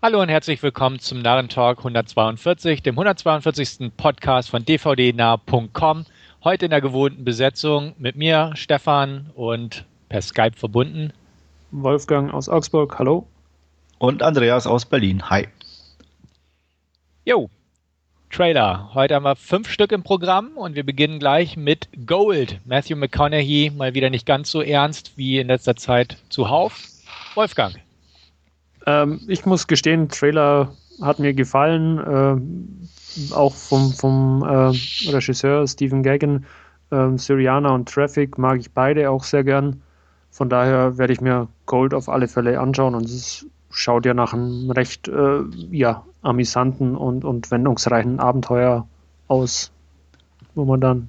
Hallo 0.00 0.22
und 0.22 0.28
herzlich 0.28 0.62
willkommen 0.62 1.00
zum 1.00 1.22
Narrentalk 1.22 1.78
142, 1.78 2.84
dem 2.84 2.96
142. 2.96 3.90
Podcast 3.96 4.48
von 4.48 4.64
dvdnah.com. 4.64 6.04
Heute 6.44 6.66
in 6.66 6.70
der 6.70 6.80
gewohnten 6.80 7.24
Besetzung 7.24 7.94
mit 7.98 8.14
mir, 8.14 8.52
Stefan, 8.54 9.32
und 9.34 9.86
per 10.08 10.22
Skype 10.22 10.56
verbunden. 10.56 11.12
Wolfgang 11.72 12.32
aus 12.32 12.48
Augsburg, 12.48 12.96
hallo. 13.00 13.26
Und 13.98 14.22
Andreas 14.22 14.68
aus 14.68 14.86
Berlin, 14.86 15.28
hi. 15.30 15.48
Jo, 17.24 17.50
Trailer. 18.30 18.94
Heute 18.94 19.16
haben 19.16 19.24
wir 19.24 19.34
fünf 19.34 19.68
Stück 19.68 19.90
im 19.90 20.04
Programm 20.04 20.56
und 20.56 20.76
wir 20.76 20.86
beginnen 20.86 21.18
gleich 21.18 21.56
mit 21.56 21.88
Gold. 22.06 22.60
Matthew 22.64 22.94
McConaughey 22.94 23.72
mal 23.74 23.94
wieder 23.94 24.10
nicht 24.10 24.26
ganz 24.26 24.52
so 24.52 24.62
ernst 24.62 25.18
wie 25.18 25.40
in 25.40 25.48
letzter 25.48 25.74
Zeit 25.74 26.18
zuhauf. 26.28 26.84
Wolfgang. 27.34 27.74
Ähm, 28.88 29.20
ich 29.28 29.44
muss 29.44 29.66
gestehen, 29.66 30.08
Trailer 30.08 30.72
hat 31.02 31.18
mir 31.18 31.34
gefallen. 31.34 31.98
Äh, 31.98 33.34
auch 33.34 33.54
vom, 33.54 33.92
vom 33.92 34.42
äh, 34.42 35.10
Regisseur 35.10 35.66
Stephen 35.66 36.02
Gaggan. 36.02 36.46
Äh, 36.90 37.18
Syriana 37.18 37.74
und 37.74 37.88
Traffic 37.88 38.38
mag 38.38 38.60
ich 38.60 38.70
beide 38.70 39.10
auch 39.10 39.24
sehr 39.24 39.44
gern. 39.44 39.82
Von 40.30 40.48
daher 40.48 40.96
werde 40.96 41.12
ich 41.12 41.20
mir 41.20 41.48
Gold 41.66 41.92
auf 41.92 42.08
alle 42.08 42.28
Fälle 42.28 42.58
anschauen 42.60 42.94
und 42.94 43.04
es 43.04 43.46
schaut 43.70 44.06
ja 44.06 44.14
nach 44.14 44.32
einem 44.32 44.70
recht 44.70 45.08
äh, 45.08 45.40
ja, 45.70 46.04
amüsanten 46.22 46.96
und, 46.96 47.24
und 47.24 47.50
wendungsreichen 47.50 48.20
Abenteuer 48.20 48.86
aus, 49.26 49.70
wo 50.54 50.64
man 50.64 50.80
dann 50.80 51.08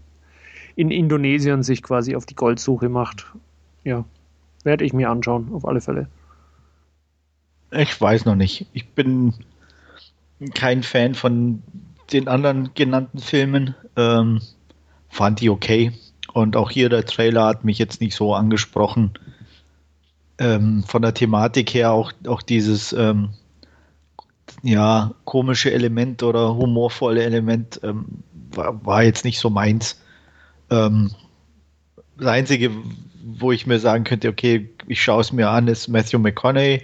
in 0.76 0.92
Indonesien 0.92 1.64
sich 1.64 1.82
quasi 1.82 2.16
auf 2.16 2.26
die 2.26 2.36
Goldsuche 2.36 2.90
macht. 2.90 3.28
Ja, 3.84 4.04
werde 4.64 4.84
ich 4.84 4.94
mir 4.94 5.10
anschauen, 5.10 5.50
auf 5.54 5.66
alle 5.66 5.80
Fälle. 5.80 6.08
Ich 7.72 8.00
weiß 8.00 8.26
noch 8.26 8.36
nicht. 8.36 8.66
Ich 8.74 8.90
bin 8.90 9.34
kein 10.54 10.84
Fan 10.84 11.16
von 11.16 11.62
den 12.12 12.28
anderen 12.28 12.74
genannten 12.74 13.20
Filmen. 13.20 13.76
Ähm, 13.96 14.42
fand 15.10 15.42
die 15.42 15.50
okay. 15.50 15.92
Und 16.34 16.56
auch 16.56 16.72
hier 16.72 16.90
der 16.90 17.06
Trailer 17.06 17.46
hat 17.46 17.66
mich 17.66 17.78
jetzt 17.78 18.02
nicht 18.02 18.16
so 18.16 18.34
angesprochen. 18.34 19.12
Ähm, 20.38 20.84
von 20.84 21.02
der 21.02 21.14
Thematik 21.14 21.74
her 21.74 21.92
auch, 21.92 22.14
auch 22.28 22.42
dieses 22.42 22.94
ähm, 22.94 23.30
ja, 24.64 25.12
komische 25.26 25.72
Element 25.72 26.24
oder 26.24 26.56
humorvolle 26.56 27.24
Element 27.24 27.80
ähm, 27.84 28.06
war, 28.52 28.86
war, 28.86 29.04
jetzt 29.04 29.26
nicht 29.26 29.40
so 29.40 29.50
meins. 29.50 30.02
Ähm, 30.70 31.12
das 32.18 32.28
Einzige, 32.28 32.72
wo 33.24 33.52
ich 33.52 33.68
mir 33.68 33.80
sagen 33.80 34.06
könnte, 34.06 34.30
okay, 34.30 34.70
ich 34.88 35.02
schaue 35.02 35.22
es 35.22 35.32
mir 35.32 35.50
an, 35.50 35.68
ist 35.68 35.88
Matthew 35.88 36.20
McConaughey 36.20 36.84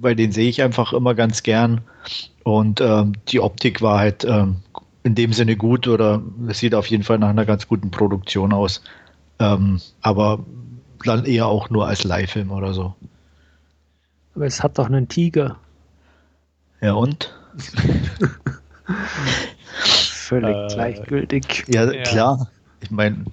weil 0.00 0.16
den 0.16 0.32
sehe 0.32 0.48
ich 0.48 0.62
einfach 0.62 0.92
immer 0.92 1.14
ganz 1.14 1.42
gern. 1.42 1.80
Und 2.42 2.80
ähm, 2.80 3.14
die 3.28 3.40
Optik 3.40 3.80
war 3.82 3.98
halt 3.98 4.24
ähm, 4.24 4.56
in 5.02 5.14
dem 5.14 5.32
Sinne 5.32 5.56
gut 5.56 5.88
oder 5.88 6.22
es 6.48 6.58
sieht 6.58 6.74
auf 6.74 6.86
jeden 6.86 7.04
Fall 7.04 7.18
nach 7.18 7.28
einer 7.28 7.46
ganz 7.46 7.68
guten 7.68 7.90
Produktion 7.90 8.52
aus. 8.52 8.82
Ähm, 9.38 9.80
aber 10.00 10.44
dann 11.04 11.24
eher 11.24 11.46
auch 11.46 11.70
nur 11.70 11.86
als 11.86 12.04
Leihfilm 12.04 12.50
oder 12.50 12.72
so. 12.72 12.94
Aber 14.34 14.46
es 14.46 14.62
hat 14.62 14.78
doch 14.78 14.86
einen 14.86 15.08
Tiger. 15.08 15.56
Ja 16.80 16.94
und? 16.94 17.34
völlig 19.64 20.56
äh, 20.56 20.74
gleichgültig. 20.74 21.64
Ja, 21.68 21.90
ja, 21.90 22.02
klar. 22.02 22.50
Ich 22.80 22.90
meine, 22.90 23.24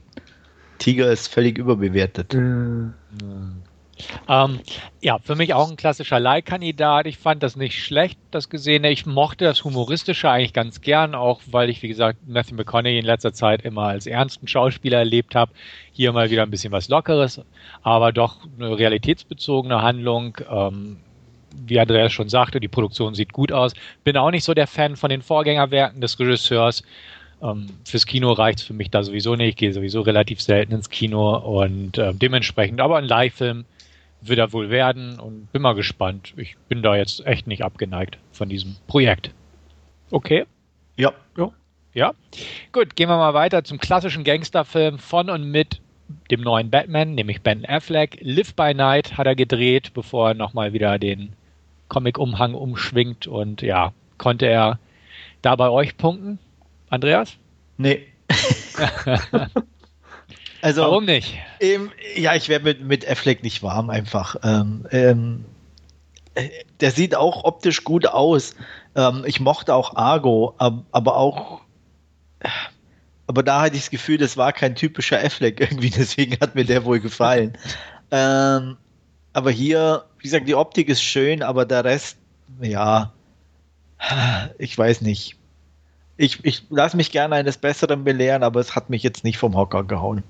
Tiger 0.78 1.12
ist 1.12 1.28
völlig 1.28 1.58
überbewertet. 1.58 2.34
Äh. 2.34 2.90
Ähm, 4.28 4.60
ja, 5.02 5.18
für 5.20 5.36
mich 5.36 5.54
auch 5.54 5.70
ein 5.70 5.78
klassischer 5.78 6.20
Leihkandidat. 6.20 7.06
Ich 7.06 7.18
fand 7.18 7.44
das 7.44 7.56
nicht 7.56 7.84
schlecht, 7.84 8.20
das 8.32 8.50
Gesehene. 8.50 8.92
Ich 8.92 9.06
mochte 9.06 9.46
das 9.46 9.64
Humoristische 9.64 10.30
eigentlich 10.30 10.54
ganz 10.54 10.82
gern, 10.82 11.16
auch 11.16 11.42
weil 11.52 11.70
ich, 11.70 11.82
wie 11.82 11.88
gesagt, 11.88 12.20
Matthew 12.28 12.56
McConaughey 12.56 13.00
in 13.00 13.06
letzter 13.06 13.34
Zeit 13.34 13.64
immer 13.64 13.88
als 13.88 14.08
ernsten 14.08 14.48
Schauspieler 14.48 15.00
erlebt 15.00 15.36
habe. 15.36 15.52
Hier 15.92 16.12
mal 16.14 16.30
wieder 16.30 16.44
ein 16.44 16.52
bisschen 16.52 16.72
was 16.72 16.90
Lockeres, 16.90 17.42
aber 17.84 18.12
doch 18.12 18.40
eine 18.58 18.78
realitätsbezogene 18.78 19.82
Handlung. 19.82 20.38
Ähm, 20.50 20.98
wie 21.66 21.80
Andreas 21.80 22.14
schon 22.14 22.30
sagte, 22.30 22.60
die 22.60 22.68
Produktion 22.68 23.16
sieht 23.16 23.34
gut 23.34 23.52
aus. 23.52 23.74
Bin 24.04 24.18
auch 24.18 24.32
nicht 24.32 24.44
so 24.44 24.54
der 24.54 24.68
Fan 24.68 24.96
von 24.96 25.10
den 25.10 25.22
Vorgängerwerken 25.22 26.02
des 26.02 26.20
Regisseurs. 26.20 26.84
Ähm, 27.42 27.68
fürs 27.86 28.06
Kino 28.06 28.32
reicht 28.32 28.60
es 28.60 28.66
für 28.66 28.74
mich 28.74 28.90
da 28.90 29.04
sowieso 29.04 29.36
nicht. 29.36 29.50
Ich 29.50 29.56
gehe 29.56 29.74
sowieso 29.74 30.02
relativ 30.02 30.42
selten 30.42 30.74
ins 30.74 30.90
Kino 30.90 31.38
und 31.38 31.98
äh, 31.98 32.14
dementsprechend 32.14 32.80
aber 32.82 32.98
ein 32.98 33.06
Leihfilm 33.06 33.66
wird 34.22 34.40
er 34.40 34.54
wohl 34.54 34.70
werden 34.70 35.20
und 35.20 35.52
bin 35.52 35.62
mal 35.62 35.76
gespannt. 35.76 36.34
Ich 36.38 36.56
bin 36.70 36.82
da 36.82 36.96
jetzt 36.96 37.26
echt 37.26 37.48
nicht 37.48 37.64
abgeneigt 37.64 38.18
von 38.32 38.50
diesem 38.50 38.76
Projekt. 38.88 39.32
Okay? 40.12 40.46
Ja. 40.96 41.14
Ja. 41.38 41.52
Ja. 41.94 42.14
Gut, 42.72 42.96
gehen 42.96 43.10
wir 43.10 43.18
mal 43.18 43.34
weiter 43.34 43.64
zum 43.64 43.80
klassischen 43.80 44.24
Gangsterfilm 44.24 44.98
von 45.00 45.30
und 45.30 45.50
mit 45.50 45.82
dem 46.30 46.42
neuen 46.42 46.70
Batman, 46.70 47.16
nämlich 47.16 47.42
Ben 47.42 47.66
Affleck. 47.66 48.18
Live 48.22 48.54
by 48.54 48.74
Night 48.74 49.18
hat 49.18 49.28
er 49.28 49.36
gedreht, 49.36 49.94
bevor 49.94 50.30
er 50.30 50.34
nochmal 50.34 50.74
wieder 50.74 51.00
den 51.00 51.34
Comic-Umhang 51.90 52.54
umschwingt. 52.54 53.28
Und 53.28 53.62
ja, 53.62 53.94
konnte 54.18 54.46
er 54.46 54.80
da 55.42 55.56
bei 55.56 55.70
euch 55.70 55.98
punkten, 55.98 56.40
Andreas? 56.90 57.38
Nee. 57.78 58.06
Also, 60.62 60.82
Warum 60.82 61.06
nicht? 61.06 61.38
Eben, 61.60 61.92
ja, 62.16 62.36
ich 62.36 62.50
werde 62.50 62.66
mit, 62.66 62.82
mit 62.82 63.10
Affleck 63.10 63.44
nicht 63.44 63.64
warm 63.64 63.90
einfach. 63.90 64.36
Ähm, 64.44 64.86
ähm, 64.92 65.46
der 66.80 66.92
sieht 66.92 67.16
auch 67.16 67.44
optisch 67.44 67.84
gut 67.84 68.08
aus. 68.08 68.56
Ähm, 68.96 69.24
ich 69.26 69.40
mochte 69.40 69.74
auch 69.74 69.96
Argo, 69.96 70.56
aber 70.58 71.18
auch. 71.18 71.62
Aber 73.28 73.44
da 73.44 73.62
hatte 73.62 73.76
ich 73.76 73.84
das 73.84 73.90
Gefühl, 73.92 74.18
das 74.18 74.38
war 74.38 74.54
kein 74.54 74.76
typischer 74.76 75.20
Affleck 75.24 75.60
irgendwie, 75.60 75.90
deswegen 75.96 76.38
hat 76.40 76.56
mir 76.56 76.66
der 76.66 76.86
wohl 76.86 77.00
gefallen. 77.00 77.58
Ähm, 78.14 78.76
aber 79.32 79.52
hier, 79.52 80.04
wie 80.18 80.24
gesagt, 80.24 80.46
die 80.46 80.56
Optik 80.56 80.90
ist 80.90 81.02
schön, 81.02 81.42
aber 81.42 81.64
der 81.64 81.86
Rest, 81.86 82.18
ja, 82.60 83.14
ich 84.58 84.78
weiß 84.78 85.00
nicht. 85.00 85.38
Ich, 86.18 86.44
ich 86.44 86.64
lasse 86.70 86.98
mich 86.98 87.14
gerne 87.14 87.36
eines 87.36 87.58
Besseren 87.58 88.04
belehren, 88.04 88.44
aber 88.44 88.60
es 88.60 88.76
hat 88.76 88.90
mich 88.90 89.02
jetzt 89.02 89.24
nicht 89.24 89.38
vom 89.38 89.56
Hocker 89.56 89.86
gehauen. 89.86 90.24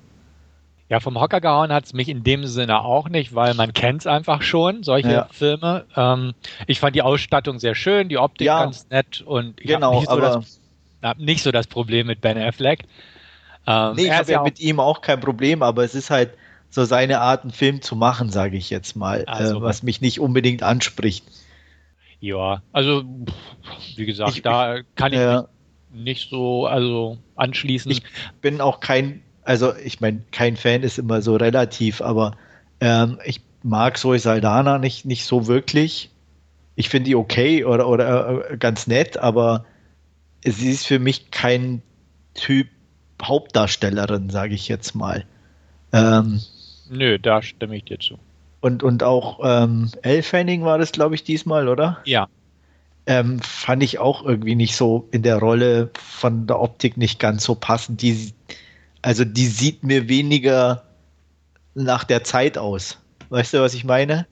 Ja, 0.92 1.00
vom 1.00 1.18
Hocker 1.18 1.40
gehauen 1.40 1.72
hat 1.72 1.86
es 1.86 1.94
mich 1.94 2.10
in 2.10 2.22
dem 2.22 2.44
Sinne 2.44 2.84
auch 2.84 3.08
nicht, 3.08 3.34
weil 3.34 3.54
man 3.54 3.72
kennt 3.72 4.02
es 4.02 4.06
einfach 4.06 4.42
schon, 4.42 4.82
solche 4.82 5.10
ja. 5.10 5.28
Filme. 5.32 5.86
Ähm, 5.96 6.34
ich 6.66 6.80
fand 6.80 6.94
die 6.94 7.00
Ausstattung 7.00 7.58
sehr 7.58 7.74
schön, 7.74 8.10
die 8.10 8.18
Optik 8.18 8.46
ja, 8.46 8.62
ganz 8.62 8.90
nett 8.90 9.22
und 9.22 9.58
ich 9.58 9.68
genau, 9.68 9.92
habe 9.92 10.00
nicht, 10.00 10.10
so 10.10 10.20
das, 10.20 10.60
hab 11.02 11.18
nicht 11.18 11.42
so 11.42 11.50
das 11.50 11.66
Problem 11.66 12.08
mit 12.08 12.20
Ben 12.20 12.36
Affleck. 12.36 12.84
Ähm, 13.66 13.94
nee, 13.96 14.04
ich 14.04 14.12
habe 14.12 14.32
ja 14.32 14.42
mit 14.42 14.60
ihm 14.60 14.80
auch 14.80 15.00
kein 15.00 15.18
Problem, 15.18 15.62
aber 15.62 15.82
es 15.82 15.94
ist 15.94 16.10
halt 16.10 16.34
so 16.68 16.84
seine 16.84 17.22
Art, 17.22 17.44
einen 17.44 17.52
Film 17.52 17.80
zu 17.80 17.96
machen, 17.96 18.28
sage 18.28 18.58
ich 18.58 18.68
jetzt 18.68 18.94
mal, 18.94 19.24
also, 19.24 19.60
äh, 19.60 19.62
was 19.62 19.82
mich 19.82 20.02
nicht 20.02 20.20
unbedingt 20.20 20.62
anspricht. 20.62 21.24
Ja, 22.20 22.60
also 22.70 23.02
wie 23.96 24.04
gesagt, 24.04 24.36
ich, 24.36 24.42
da 24.42 24.80
kann 24.94 25.14
ich 25.14 25.20
ja. 25.20 25.48
nicht 25.90 26.28
so 26.28 26.66
also 26.66 27.16
anschließen. 27.34 27.90
Ich 27.90 28.02
bin 28.42 28.60
auch 28.60 28.80
kein 28.80 29.22
also 29.44 29.74
ich 29.76 30.00
meine, 30.00 30.22
kein 30.30 30.56
Fan 30.56 30.82
ist 30.82 30.98
immer 30.98 31.22
so 31.22 31.36
relativ, 31.36 32.00
aber 32.00 32.36
ähm, 32.80 33.18
ich 33.24 33.40
mag 33.62 33.98
Zoe 33.98 34.18
Saldana 34.18 34.78
nicht, 34.78 35.04
nicht 35.04 35.24
so 35.24 35.46
wirklich. 35.46 36.10
Ich 36.74 36.88
finde 36.88 37.08
die 37.08 37.16
okay 37.16 37.64
oder, 37.64 37.88
oder 37.88 38.50
äh, 38.50 38.56
ganz 38.56 38.86
nett, 38.86 39.18
aber 39.18 39.64
sie 40.44 40.70
ist 40.70 40.86
für 40.86 40.98
mich 40.98 41.30
kein 41.30 41.82
Typ 42.34 42.68
Hauptdarstellerin, 43.22 44.30
sage 44.30 44.54
ich 44.54 44.68
jetzt 44.68 44.94
mal. 44.94 45.24
Ähm, 45.92 46.40
Nö, 46.90 47.18
da 47.18 47.42
stimme 47.42 47.76
ich 47.76 47.84
dir 47.84 47.98
zu. 47.98 48.18
Und, 48.60 48.82
und 48.82 49.02
auch 49.02 49.40
ähm, 49.42 49.90
Elle 50.02 50.22
Fanning 50.22 50.64
war 50.64 50.78
das, 50.78 50.92
glaube 50.92 51.14
ich, 51.14 51.24
diesmal, 51.24 51.68
oder? 51.68 51.98
Ja. 52.04 52.28
Ähm, 53.06 53.40
fand 53.40 53.82
ich 53.82 53.98
auch 53.98 54.24
irgendwie 54.24 54.54
nicht 54.54 54.76
so 54.76 55.08
in 55.10 55.22
der 55.22 55.38
Rolle 55.38 55.90
von 55.94 56.46
der 56.46 56.60
Optik 56.60 56.96
nicht 56.96 57.18
ganz 57.18 57.44
so 57.44 57.54
passend. 57.54 58.02
Die, 58.02 58.32
also 59.02 59.24
die 59.24 59.46
sieht 59.46 59.82
mir 59.82 60.08
weniger 60.08 60.84
nach 61.74 62.04
der 62.04 62.24
Zeit 62.24 62.56
aus. 62.56 62.98
Weißt 63.28 63.54
du, 63.54 63.60
was 63.60 63.74
ich 63.74 63.84
meine? 63.84 64.26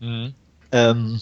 Mhm. 0.00 0.34
Ähm, 0.72 1.20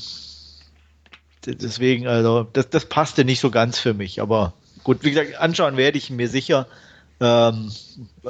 deswegen, 1.44 2.06
also, 2.06 2.44
das, 2.52 2.70
das 2.70 2.86
passte 2.86 3.24
nicht 3.24 3.40
so 3.40 3.50
ganz 3.50 3.78
für 3.78 3.94
mich. 3.94 4.20
Aber 4.20 4.52
gut, 4.84 5.04
wie 5.04 5.10
gesagt, 5.10 5.36
anschauen 5.36 5.76
werde 5.76 5.98
ich 5.98 6.10
mir 6.10 6.28
sicher. 6.28 6.66
Ähm, 7.20 7.70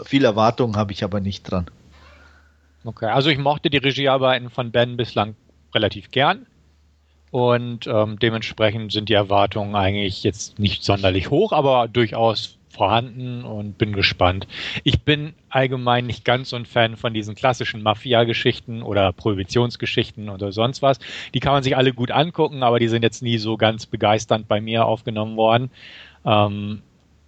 viel 0.05 0.25
Erwartungen 0.25 0.77
habe 0.77 0.93
ich 0.93 1.05
aber 1.05 1.21
nicht 1.21 1.43
dran. 1.51 1.67
Okay, 2.85 3.07
also 3.07 3.31
ich 3.31 3.39
mochte 3.39 3.71
die 3.71 3.79
Regiearbeiten 3.79 4.51
von 4.51 4.71
Ben 4.71 4.97
bislang 4.97 5.37
relativ 5.75 6.11
gern. 6.11 6.47
Und 7.31 7.89
ähm, 7.89 8.19
dementsprechend 8.21 8.93
sind 8.93 9.09
die 9.09 9.15
Erwartungen 9.15 9.75
eigentlich 9.75 10.23
jetzt 10.23 10.59
nicht 10.61 10.85
sonderlich 10.85 11.31
hoch, 11.31 11.51
aber 11.51 11.89
durchaus 11.89 12.59
vorhanden 12.75 13.45
und 13.45 13.79
bin 13.79 13.93
gespannt. 13.93 14.47
Ich 14.83 15.03
bin 15.03 15.35
allgemein 15.49 16.07
nicht 16.07 16.25
ganz 16.25 16.51
so 16.51 16.57
ein 16.57 16.67
Fan 16.67 16.97
von 16.97 17.15
diesen 17.15 17.35
klassischen 17.35 17.83
Mafia-Geschichten 17.83 18.83
oder 18.83 19.13
Prohibitionsgeschichten 19.13 20.29
oder 20.29 20.53
sonst 20.53 20.83
was. 20.83 20.99
Die 21.33 21.41
kann 21.41 21.53
man 21.53 21.63
sich 21.63 21.77
alle 21.77 21.93
gut 21.93 22.11
angucken, 22.11 22.63
aber 22.63 22.79
die 22.79 22.89
sind 22.89 23.03
jetzt 23.03 23.23
nie 23.23 23.39
so 23.39 23.57
ganz 23.57 23.87
begeisternd 23.87 24.49
bei 24.49 24.61
mir 24.61 24.87
aufgenommen 24.87 25.37
worden. 25.37 25.71
Ähm, 26.25 26.83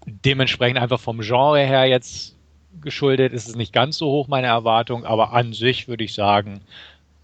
dementsprechend 0.07 0.79
einfach 0.79 1.01
vom 1.01 1.21
Genre 1.21 1.61
her 1.61 1.87
jetzt 1.87 2.37
geschuldet 2.83 3.33
ist 3.33 3.49
es 3.49 3.57
nicht 3.57 3.73
ganz 3.73 3.97
so 3.99 4.07
hoch 4.07 4.29
meine 4.29 4.49
Erwartung, 4.49 5.05
aber 5.05 5.33
an 5.33 5.53
sich 5.53 5.89
würde 5.89 6.05
ich 6.05 6.13
sagen, 6.13 6.61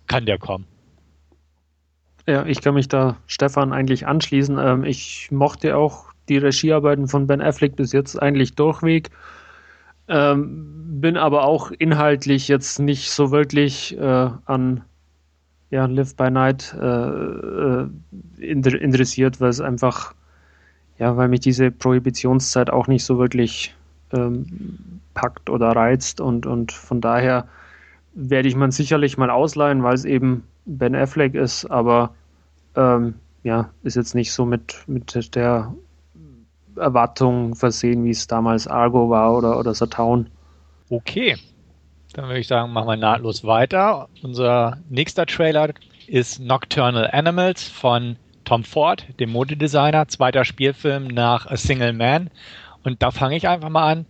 kann 0.06 0.26
der 0.26 0.38
kommen. 0.38 0.66
Ja, 2.26 2.46
ich 2.46 2.60
kann 2.60 2.74
mich 2.74 2.88
da 2.88 3.16
Stefan 3.26 3.72
eigentlich 3.72 4.06
anschließen. 4.06 4.58
Ähm, 4.58 4.84
ich 4.84 5.30
mochte 5.30 5.76
auch 5.76 6.11
die 6.28 6.38
Regiearbeiten 6.38 7.08
von 7.08 7.26
Ben 7.26 7.40
Affleck 7.40 7.76
bis 7.76 7.92
jetzt 7.92 8.20
eigentlich 8.20 8.54
durchweg. 8.54 9.10
Ähm, 10.08 11.00
bin 11.00 11.16
aber 11.16 11.44
auch 11.44 11.70
inhaltlich 11.70 12.48
jetzt 12.48 12.78
nicht 12.78 13.10
so 13.10 13.30
wirklich 13.30 13.96
äh, 13.98 14.30
an 14.44 14.82
ja, 15.70 15.86
Live 15.86 16.14
by 16.16 16.30
Night 16.30 16.76
äh, 16.78 16.84
äh, 16.84 17.88
interessiert, 18.38 19.40
weil 19.40 19.48
es 19.48 19.60
einfach, 19.60 20.14
ja, 20.98 21.16
weil 21.16 21.28
mich 21.28 21.40
diese 21.40 21.70
Prohibitionszeit 21.70 22.68
auch 22.68 22.88
nicht 22.88 23.04
so 23.04 23.18
wirklich 23.18 23.74
ähm, 24.12 25.00
packt 25.14 25.48
oder 25.48 25.70
reizt 25.70 26.20
und, 26.20 26.46
und 26.46 26.72
von 26.72 27.00
daher 27.00 27.48
werde 28.14 28.48
ich 28.48 28.56
man 28.56 28.70
sicherlich 28.70 29.16
mal 29.16 29.30
ausleihen, 29.30 29.82
weil 29.82 29.94
es 29.94 30.04
eben 30.04 30.44
Ben 30.66 30.94
Affleck 30.94 31.34
ist, 31.34 31.64
aber 31.66 32.14
ähm, 32.76 33.14
ja, 33.42 33.70
ist 33.82 33.96
jetzt 33.96 34.14
nicht 34.14 34.32
so 34.32 34.44
mit, 34.44 34.84
mit 34.86 35.34
der 35.34 35.72
Erwartung 36.76 37.54
versehen, 37.54 38.04
wie 38.04 38.10
es 38.10 38.26
damals 38.26 38.66
Argo 38.66 39.10
war 39.10 39.36
oder, 39.36 39.58
oder 39.58 39.74
Satown. 39.74 40.28
Okay, 40.90 41.36
dann 42.12 42.26
würde 42.26 42.40
ich 42.40 42.46
sagen, 42.46 42.72
machen 42.72 42.88
wir 42.88 42.96
nahtlos 42.96 43.44
weiter. 43.44 44.08
Unser 44.22 44.78
nächster 44.90 45.26
Trailer 45.26 45.70
ist 46.06 46.40
Nocturnal 46.40 47.10
Animals 47.10 47.66
von 47.68 48.16
Tom 48.44 48.64
Ford, 48.64 49.06
dem 49.18 49.30
Modedesigner, 49.30 50.08
zweiter 50.08 50.44
Spielfilm 50.44 51.06
nach 51.06 51.46
A 51.46 51.56
Single 51.56 51.92
Man. 51.92 52.30
Und 52.84 53.02
da 53.02 53.10
fange 53.10 53.36
ich 53.36 53.48
einfach 53.48 53.70
mal 53.70 53.90
an. 53.90 54.06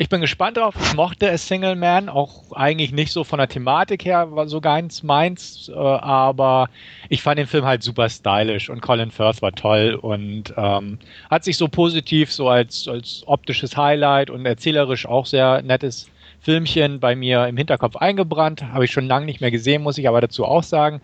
Ich 0.00 0.08
bin 0.08 0.22
gespannt 0.22 0.56
drauf. 0.56 0.74
Ich 0.80 0.94
mochte 0.94 1.30
A 1.30 1.36
Single 1.36 1.76
Man, 1.76 2.08
auch 2.08 2.52
eigentlich 2.52 2.90
nicht 2.90 3.12
so 3.12 3.22
von 3.22 3.38
der 3.38 3.48
Thematik 3.48 4.02
her, 4.06 4.34
war 4.34 4.48
so 4.48 4.62
ganz 4.62 5.02
meins, 5.02 5.68
äh, 5.68 5.74
aber 5.74 6.70
ich 7.10 7.20
fand 7.20 7.38
den 7.38 7.46
Film 7.46 7.66
halt 7.66 7.82
super 7.82 8.08
stylisch 8.08 8.70
und 8.70 8.80
Colin 8.80 9.10
Firth 9.10 9.42
war 9.42 9.52
toll 9.52 9.98
und 10.00 10.54
ähm, 10.56 10.98
hat 11.28 11.44
sich 11.44 11.58
so 11.58 11.68
positiv 11.68 12.32
so 12.32 12.48
als, 12.48 12.88
als 12.88 13.24
optisches 13.26 13.76
Highlight 13.76 14.30
und 14.30 14.46
erzählerisch 14.46 15.04
auch 15.04 15.26
sehr 15.26 15.60
nettes 15.60 16.08
Filmchen 16.42 17.00
bei 17.00 17.14
mir 17.14 17.46
im 17.46 17.56
Hinterkopf 17.56 17.96
eingebrannt. 17.96 18.62
Habe 18.72 18.84
ich 18.86 18.90
schon 18.90 19.06
lange 19.06 19.26
nicht 19.26 19.40
mehr 19.40 19.50
gesehen, 19.50 19.82
muss 19.82 19.98
ich 19.98 20.08
aber 20.08 20.20
dazu 20.20 20.44
auch 20.44 20.62
sagen. 20.62 21.00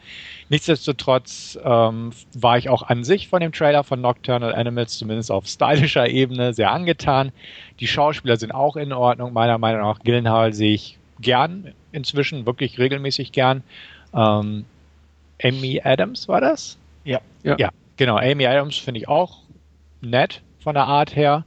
Nichtsdestotrotz 0.49 1.59
ähm, 1.63 2.13
war 2.35 2.57
ich 2.57 2.69
auch 2.69 2.83
an 2.83 3.05
sich 3.05 3.29
von 3.29 3.41
dem 3.41 3.53
Trailer 3.53 3.85
von 3.85 4.01
Nocturnal 4.01 4.55
Animals, 4.55 4.97
zumindest 4.97 5.31
auf 5.31 5.47
stylischer 5.47 6.09
Ebene, 6.09 6.55
sehr 6.55 6.71
angetan. 6.71 7.33
Die 7.81 7.87
Schauspieler 7.87 8.37
sind 8.37 8.53
auch 8.53 8.77
in 8.77 8.93
Ordnung, 8.93 9.33
meiner 9.33 9.59
Meinung 9.59 9.83
nach. 9.83 9.99
Gillenhall 10.01 10.53
sehe 10.55 10.75
ich 10.75 10.99
gern 11.21 11.73
inzwischen, 11.93 12.47
wirklich 12.47 12.79
regelmäßig 12.79 13.33
gern. 13.33 13.63
Ähm, 14.15 14.65
Amy 15.43 15.81
Adams 15.85 16.29
war 16.29 16.41
das? 16.41 16.79
Ja. 17.05 17.21
Ja, 17.43 17.57
ja 17.59 17.71
genau. 17.97 18.17
Amy 18.17 18.47
Adams 18.47 18.77
finde 18.79 19.01
ich 19.01 19.09
auch 19.09 19.39
nett 20.01 20.43
von 20.61 20.75
der 20.75 20.85
Art 20.85 21.15
her. 21.15 21.45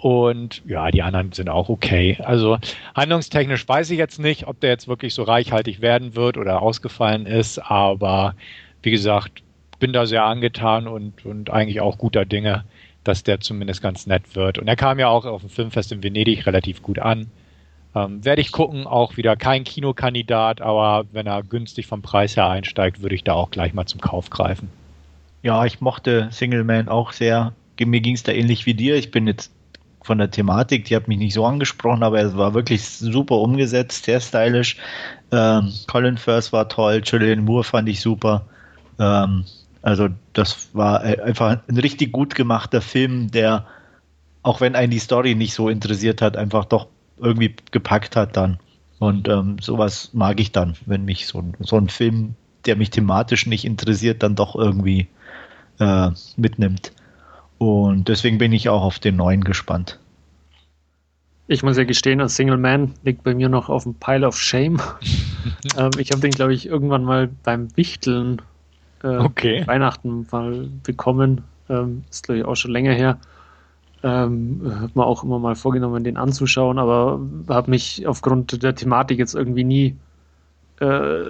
Und 0.00 0.62
ja, 0.64 0.92
die 0.92 1.02
anderen 1.02 1.32
sind 1.32 1.48
auch 1.48 1.68
okay. 1.68 2.18
Also 2.22 2.58
handlungstechnisch 2.94 3.66
weiß 3.66 3.90
ich 3.90 3.98
jetzt 3.98 4.20
nicht, 4.20 4.46
ob 4.46 4.60
der 4.60 4.70
jetzt 4.70 4.86
wirklich 4.86 5.12
so 5.12 5.24
reichhaltig 5.24 5.80
werden 5.80 6.14
wird 6.14 6.36
oder 6.36 6.62
ausgefallen 6.62 7.26
ist, 7.26 7.58
aber 7.58 8.36
wie 8.80 8.92
gesagt, 8.92 9.42
bin 9.80 9.92
da 9.92 10.06
sehr 10.06 10.24
angetan 10.24 10.86
und, 10.86 11.26
und 11.26 11.50
eigentlich 11.50 11.80
auch 11.80 11.98
guter 11.98 12.24
Dinge, 12.24 12.64
dass 13.02 13.24
der 13.24 13.40
zumindest 13.40 13.82
ganz 13.82 14.06
nett 14.06 14.36
wird. 14.36 14.58
Und 14.58 14.68
er 14.68 14.76
kam 14.76 15.00
ja 15.00 15.08
auch 15.08 15.24
auf 15.24 15.40
dem 15.40 15.50
Filmfest 15.50 15.90
in 15.90 16.04
Venedig 16.04 16.46
relativ 16.46 16.80
gut 16.80 17.00
an. 17.00 17.26
Ähm, 17.96 18.24
werde 18.24 18.40
ich 18.40 18.52
gucken, 18.52 18.86
auch 18.86 19.16
wieder 19.16 19.34
kein 19.34 19.64
Kinokandidat, 19.64 20.60
aber 20.60 21.06
wenn 21.10 21.26
er 21.26 21.42
günstig 21.42 21.88
vom 21.88 22.02
Preis 22.02 22.36
her 22.36 22.48
einsteigt, 22.48 23.02
würde 23.02 23.16
ich 23.16 23.24
da 23.24 23.32
auch 23.32 23.50
gleich 23.50 23.74
mal 23.74 23.86
zum 23.86 24.00
Kauf 24.00 24.30
greifen. 24.30 24.68
Ja, 25.42 25.64
ich 25.64 25.80
mochte 25.80 26.28
Single 26.30 26.62
Man 26.62 26.88
auch 26.88 27.10
sehr. 27.10 27.52
Mir 27.80 28.00
ging 28.00 28.14
es 28.14 28.22
da 28.22 28.30
ähnlich 28.30 28.64
wie 28.64 28.74
dir. 28.74 28.94
Ich 28.94 29.10
bin 29.10 29.26
jetzt 29.26 29.52
von 30.08 30.18
der 30.18 30.30
Thematik, 30.30 30.86
die 30.86 30.96
hat 30.96 31.06
mich 31.06 31.18
nicht 31.18 31.34
so 31.34 31.44
angesprochen, 31.44 32.02
aber 32.02 32.18
es 32.22 32.34
war 32.34 32.54
wirklich 32.54 32.88
super 32.88 33.36
umgesetzt, 33.36 34.06
sehr 34.06 34.20
stylisch. 34.20 34.78
Ähm, 35.30 35.70
Colin 35.86 36.16
Firth 36.16 36.50
war 36.50 36.66
toll, 36.70 37.02
Julian 37.04 37.44
Moore 37.44 37.62
fand 37.62 37.90
ich 37.90 38.00
super. 38.00 38.46
Ähm, 38.98 39.44
also 39.82 40.08
das 40.32 40.70
war 40.72 41.02
einfach 41.02 41.58
ein 41.68 41.76
richtig 41.76 42.10
gut 42.12 42.34
gemachter 42.34 42.80
Film, 42.80 43.30
der, 43.30 43.66
auch 44.42 44.62
wenn 44.62 44.74
einen 44.74 44.90
die 44.90 44.98
Story 44.98 45.34
nicht 45.34 45.52
so 45.52 45.68
interessiert 45.68 46.22
hat, 46.22 46.38
einfach 46.38 46.64
doch 46.64 46.86
irgendwie 47.18 47.54
gepackt 47.70 48.16
hat 48.16 48.34
dann. 48.34 48.58
Und 48.98 49.28
ähm, 49.28 49.58
sowas 49.60 50.14
mag 50.14 50.40
ich 50.40 50.52
dann, 50.52 50.74
wenn 50.86 51.04
mich 51.04 51.26
so, 51.26 51.44
so 51.60 51.76
ein 51.76 51.90
Film, 51.90 52.34
der 52.64 52.76
mich 52.76 52.88
thematisch 52.88 53.44
nicht 53.44 53.66
interessiert, 53.66 54.22
dann 54.22 54.36
doch 54.36 54.56
irgendwie 54.56 55.06
äh, 55.78 56.10
mitnimmt. 56.38 56.92
Und 57.58 58.08
deswegen 58.08 58.38
bin 58.38 58.52
ich 58.52 58.68
auch 58.68 58.82
auf 58.82 58.98
den 58.98 59.16
neuen 59.16 59.42
gespannt. 59.42 59.98
Ich 61.48 61.62
muss 61.62 61.76
ja 61.76 61.84
gestehen, 61.84 62.20
als 62.20 62.36
Single 62.36 62.58
Man 62.58 62.94
liegt 63.02 63.24
bei 63.24 63.34
mir 63.34 63.48
noch 63.48 63.68
auf 63.68 63.84
dem 63.84 63.94
Pile 63.94 64.26
of 64.26 64.38
Shame. 64.38 64.80
ähm, 65.78 65.90
ich 65.98 66.10
habe 66.10 66.20
den, 66.20 66.30
glaube 66.30 66.54
ich, 66.54 66.66
irgendwann 66.66 67.04
mal 67.04 67.28
beim 67.42 67.74
Wichteln 67.76 68.42
äh, 69.02 69.16
okay. 69.16 69.66
Weihnachten 69.66 70.26
mal 70.30 70.68
bekommen. 70.82 71.42
Ähm, 71.68 72.04
ist, 72.10 72.24
glaube 72.24 72.40
ich, 72.40 72.44
auch 72.44 72.54
schon 72.54 72.70
länger 72.70 72.92
her. 72.92 73.18
Ähm, 74.02 74.60
hat 74.80 74.94
man 74.94 75.06
auch 75.06 75.24
immer 75.24 75.38
mal 75.38 75.56
vorgenommen, 75.56 76.04
den 76.04 76.16
anzuschauen, 76.16 76.78
aber 76.78 77.20
habe 77.48 77.70
mich 77.70 78.06
aufgrund 78.06 78.62
der 78.62 78.74
Thematik 78.74 79.18
jetzt 79.18 79.34
irgendwie 79.34 79.64
nie, 79.64 79.96
äh, 80.80 81.24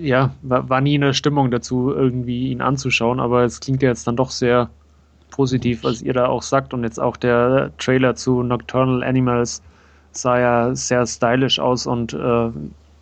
ja, 0.00 0.32
war, 0.42 0.68
war, 0.68 0.80
nie 0.80 0.94
in 0.94 1.00
der 1.00 1.12
Stimmung 1.12 1.50
dazu, 1.50 1.90
irgendwie 1.90 2.50
ihn 2.50 2.60
anzuschauen, 2.60 3.18
aber 3.18 3.42
es 3.42 3.58
klingt 3.58 3.82
ja 3.82 3.88
jetzt 3.88 4.06
dann 4.06 4.14
doch 4.14 4.30
sehr 4.30 4.70
positiv, 5.34 5.82
was 5.82 6.00
ihr 6.00 6.12
da 6.12 6.26
auch 6.26 6.42
sagt. 6.42 6.72
Und 6.74 6.84
jetzt 6.84 7.00
auch 7.00 7.16
der 7.16 7.72
Trailer 7.78 8.14
zu 8.14 8.42
Nocturnal 8.42 9.02
Animals 9.02 9.62
sah 10.12 10.38
ja 10.38 10.74
sehr 10.74 11.06
stylisch 11.06 11.58
aus 11.58 11.86
und 11.86 12.12
äh, 12.12 12.50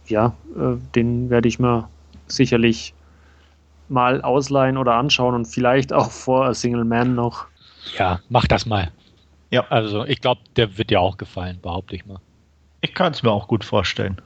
ja, 0.06 0.34
äh, 0.56 0.76
den 0.94 1.28
werde 1.28 1.48
ich 1.48 1.58
mir 1.58 1.88
sicherlich 2.26 2.94
mal 3.88 4.22
ausleihen 4.22 4.78
oder 4.78 4.94
anschauen 4.94 5.34
und 5.34 5.44
vielleicht 5.44 5.92
auch 5.92 6.10
vor 6.10 6.46
A 6.46 6.54
Single 6.54 6.84
Man 6.84 7.14
noch. 7.14 7.46
Ja, 7.98 8.20
mach 8.30 8.46
das 8.46 8.64
mal. 8.64 8.90
Ja. 9.50 9.66
Also 9.68 10.06
ich 10.06 10.20
glaube, 10.22 10.40
der 10.56 10.78
wird 10.78 10.88
dir 10.88 11.00
auch 11.00 11.18
gefallen, 11.18 11.58
behaupte 11.60 11.94
ich 11.94 12.06
mal. 12.06 12.18
Ich 12.80 12.94
kann 12.94 13.12
es 13.12 13.22
mir 13.22 13.30
auch 13.30 13.46
gut 13.46 13.64
vorstellen. 13.64 14.16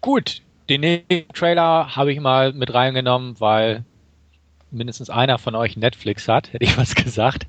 Gut, 0.00 0.42
den 0.68 0.80
nächsten 0.80 1.32
Trailer 1.32 1.94
habe 1.94 2.12
ich 2.12 2.18
mal 2.18 2.52
mit 2.52 2.74
reingenommen, 2.74 3.36
weil 3.38 3.84
mindestens 4.76 5.10
einer 5.10 5.38
von 5.38 5.54
euch 5.54 5.76
Netflix 5.76 6.28
hat, 6.28 6.52
hätte 6.52 6.64
ich 6.64 6.76
was 6.78 6.94
gesagt. 6.94 7.46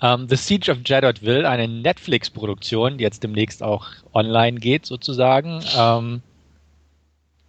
Um, 0.00 0.22
ähm, 0.22 0.28
The 0.28 0.36
Siege 0.36 0.70
of 0.70 0.78
Jadotville, 0.84 1.48
eine 1.48 1.68
Netflix-Produktion, 1.68 2.98
die 2.98 3.04
jetzt 3.04 3.22
demnächst 3.22 3.62
auch 3.62 3.86
online 4.12 4.58
geht, 4.58 4.86
sozusagen. 4.86 5.56
Um, 5.56 5.62
ähm, 5.78 6.22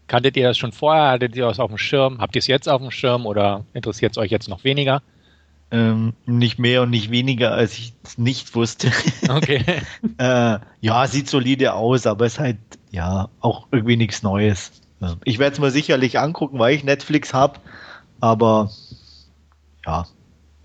kanntet 0.08 0.38
ihr 0.38 0.48
das 0.48 0.58
schon 0.58 0.72
vorher? 0.72 1.12
Hattet 1.12 1.36
ihr 1.36 1.46
das 1.46 1.60
auf 1.60 1.70
dem 1.70 1.78
Schirm? 1.78 2.20
Habt 2.20 2.36
ihr 2.36 2.40
es 2.40 2.48
jetzt 2.48 2.70
auf 2.70 2.82
dem 2.82 2.92
Schirm 2.92 3.26
oder 3.26 3.66
interessiert 3.74 4.12
es 4.12 4.18
euch 4.18 4.32
jetzt 4.32 4.48
noch 4.48 4.64
weniger? 4.64 5.02
Ähm, 5.72 6.14
nicht 6.26 6.60
mehr 6.60 6.84
und 6.84 6.92
nicht 6.92 7.10
weniger, 7.10 7.52
als 7.52 7.78
ich 7.78 7.94
es 8.04 8.18
nicht 8.18 8.54
wusste. 8.56 8.92
Okay. 9.28 9.64
äh, 10.20 10.60
ja, 10.82 11.08
sieht 11.08 11.28
solide 11.28 11.74
aus, 11.74 12.06
aber 12.06 12.28
ist 12.28 12.40
halt 12.40 12.58
ja 12.92 13.30
auch 13.42 13.68
irgendwie 13.72 13.98
nichts 13.98 14.22
Neues. 14.22 14.72
Ich 15.24 15.40
werde 15.40 15.54
es 15.54 15.60
mir 15.60 15.72
sicherlich 15.72 16.20
angucken, 16.20 16.60
weil 16.60 16.76
ich 16.76 16.84
Netflix 16.84 17.34
habe, 17.34 17.60
aber 18.22 18.70
ja, 19.86 20.06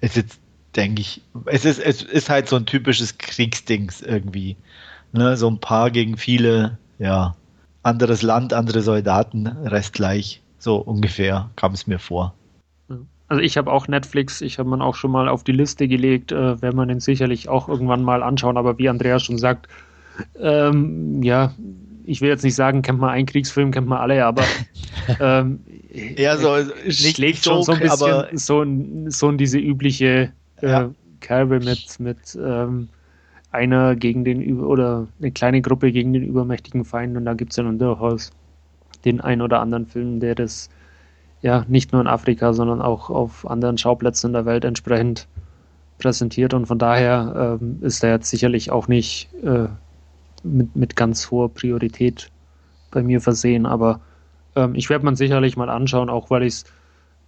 es 0.01 0.17
ist 0.17 0.41
denke 0.77 1.01
ich, 1.01 1.23
es 1.47 1.65
ist, 1.65 1.79
es 1.79 2.03
ist 2.03 2.31
halt 2.31 2.49
so 2.49 2.57
ein 2.57 2.67
typisches 2.67 3.19
Kriegsdings 3.19 4.01
irgendwie. 4.03 4.57
Ne? 5.13 5.37
So 5.37 5.49
ein 5.49 5.59
paar 5.59 5.91
gegen 5.91 6.17
viele, 6.17 6.79
ja, 6.99 7.35
anderes 7.83 8.23
Land, 8.23 8.53
andere 8.53 8.83
Soldaten, 8.83 9.47
Rest 9.47 9.95
gleich. 9.95 10.43
So 10.59 10.77
ungefähr 10.77 11.51
kam 11.57 11.73
es 11.73 11.87
mir 11.87 11.99
vor. 11.99 12.35
Also 13.29 13.43
ich 13.43 13.57
habe 13.57 13.73
auch 13.73 13.87
Netflix, 13.89 14.41
ich 14.41 14.59
habe 14.59 14.69
man 14.69 14.83
auch 14.83 14.97
schon 14.97 15.13
mal 15.13 15.29
auf 15.29 15.45
die 15.45 15.53
Liste 15.53 15.87
gelegt, 15.87 16.33
äh, 16.33 16.61
werden 16.61 16.77
wir 16.77 16.87
den 16.87 17.01
sicherlich 17.01 17.49
auch 17.49 17.69
irgendwann 17.69 18.03
mal 18.03 18.25
anschauen, 18.25 18.57
aber 18.57 18.77
wie 18.79 18.89
Andreas 18.89 19.23
schon 19.23 19.39
sagt, 19.39 19.69
ähm, 20.39 21.23
ja, 21.23 21.55
ich 22.11 22.21
will 22.21 22.29
jetzt 22.29 22.43
nicht 22.43 22.57
sagen, 22.57 22.83
kennt 22.83 22.99
man 22.99 23.11
einen 23.11 23.27
Kriegsfilm, 23.27 23.71
kennt 23.71 23.87
man 23.87 23.99
alle, 23.99 24.25
aber 24.25 24.43
ähm, 25.21 25.61
ja, 26.17 26.37
so 26.37 26.57
schlägt 26.89 27.45
schon 27.45 27.63
so 27.63 27.73
ein 27.73 27.81
bisschen 27.81 28.37
so, 28.37 28.63
in, 28.63 29.11
so 29.11 29.29
in 29.29 29.39
diese 29.39 29.59
übliche 29.59 30.33
äh, 30.61 30.69
ja. 30.69 30.91
Kerbe 31.21 31.61
mit, 31.61 32.01
mit 32.01 32.39
ähm, 32.43 32.89
einer 33.53 33.95
gegen 33.95 34.25
den 34.25 34.61
oder 34.61 35.07
eine 35.21 35.31
kleine 35.31 35.63
Gruppe 35.63 35.93
gegen 35.93 36.13
den 36.13 36.25
übermächtigen 36.25 36.85
Feind 36.85 37.17
und 37.17 37.25
da 37.25 37.35
gibt 37.35 37.53
es 37.53 37.57
ja 37.57 37.63
nun 37.63 37.79
durchaus 37.79 38.33
den 39.05 39.21
ein 39.21 39.41
oder 39.41 39.61
anderen 39.61 39.87
Film, 39.87 40.21
der 40.21 40.35
das 40.35 40.69
ja 41.43 41.65
nicht 41.69 41.93
nur 41.93 42.01
in 42.01 42.09
Afrika, 42.09 42.53
sondern 42.53 42.83
auch 42.83 43.09
auf 43.09 43.49
anderen 43.49 43.79
Schauplätzen 43.79 44.29
in 44.29 44.33
der 44.33 44.47
Welt 44.47 44.65
entsprechend 44.65 45.29
präsentiert 45.99 46.55
und 46.55 46.67
von 46.67 46.79
daher 46.79 47.59
ähm, 47.61 47.79
ist 47.83 48.03
er 48.03 48.11
jetzt 48.11 48.31
sicherlich 48.31 48.71
auch 48.73 48.89
nicht 48.89 49.29
äh, 49.45 49.69
mit, 50.43 50.75
mit 50.77 50.97
ganz 50.97 51.31
hoher 51.31 51.53
Priorität 51.53 52.31
bei 52.91 53.03
mir 53.03 53.21
versehen, 53.21 53.67
aber 53.67 54.01
ähm, 54.57 54.75
ich 54.75 54.91
werde 54.91 55.05
man 55.05 55.17
sicherlich 55.17 55.57
mal 55.57 55.71
anschauen, 55.71 56.11
auch 56.11 56.31
weil 56.31 56.43
ich 56.43 56.55
es 56.55 56.65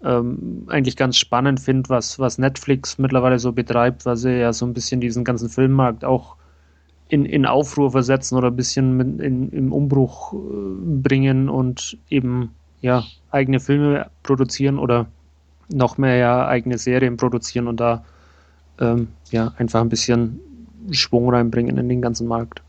ähm, 0.04 0.64
eigentlich 0.68 0.96
ganz 0.96 1.16
spannend 1.16 1.60
finde, 1.60 1.88
was, 1.88 2.18
was 2.18 2.38
Netflix 2.38 2.98
mittlerweile 2.98 3.38
so 3.38 3.52
betreibt, 3.52 4.04
weil 4.06 4.16
sie 4.16 4.40
ja 4.40 4.52
so 4.52 4.66
ein 4.66 4.74
bisschen 4.74 5.00
diesen 5.00 5.24
ganzen 5.24 5.48
Filmmarkt 5.48 6.04
auch 6.04 6.36
in, 7.08 7.24
in 7.24 7.46
Aufruhr 7.46 7.90
versetzen 7.90 8.36
oder 8.36 8.48
ein 8.48 8.56
bisschen 8.56 8.96
mit 8.96 9.20
in, 9.20 9.50
im 9.50 9.72
Umbruch 9.72 10.32
äh, 10.32 10.36
bringen 11.02 11.48
und 11.48 11.98
eben 12.08 12.50
ja 12.80 13.04
eigene 13.30 13.60
Filme 13.60 14.10
produzieren 14.22 14.78
oder 14.78 15.06
noch 15.72 15.98
mehr 15.98 16.16
ja 16.16 16.46
eigene 16.46 16.78
Serien 16.78 17.16
produzieren 17.16 17.68
und 17.68 17.78
da 17.80 18.04
ähm, 18.80 19.08
ja 19.30 19.52
einfach 19.58 19.80
ein 19.80 19.88
bisschen 19.88 20.40
Schwung 20.90 21.30
reinbringen 21.30 21.78
in 21.78 21.88
den 21.88 22.02
ganzen 22.02 22.26
Markt. 22.26 22.62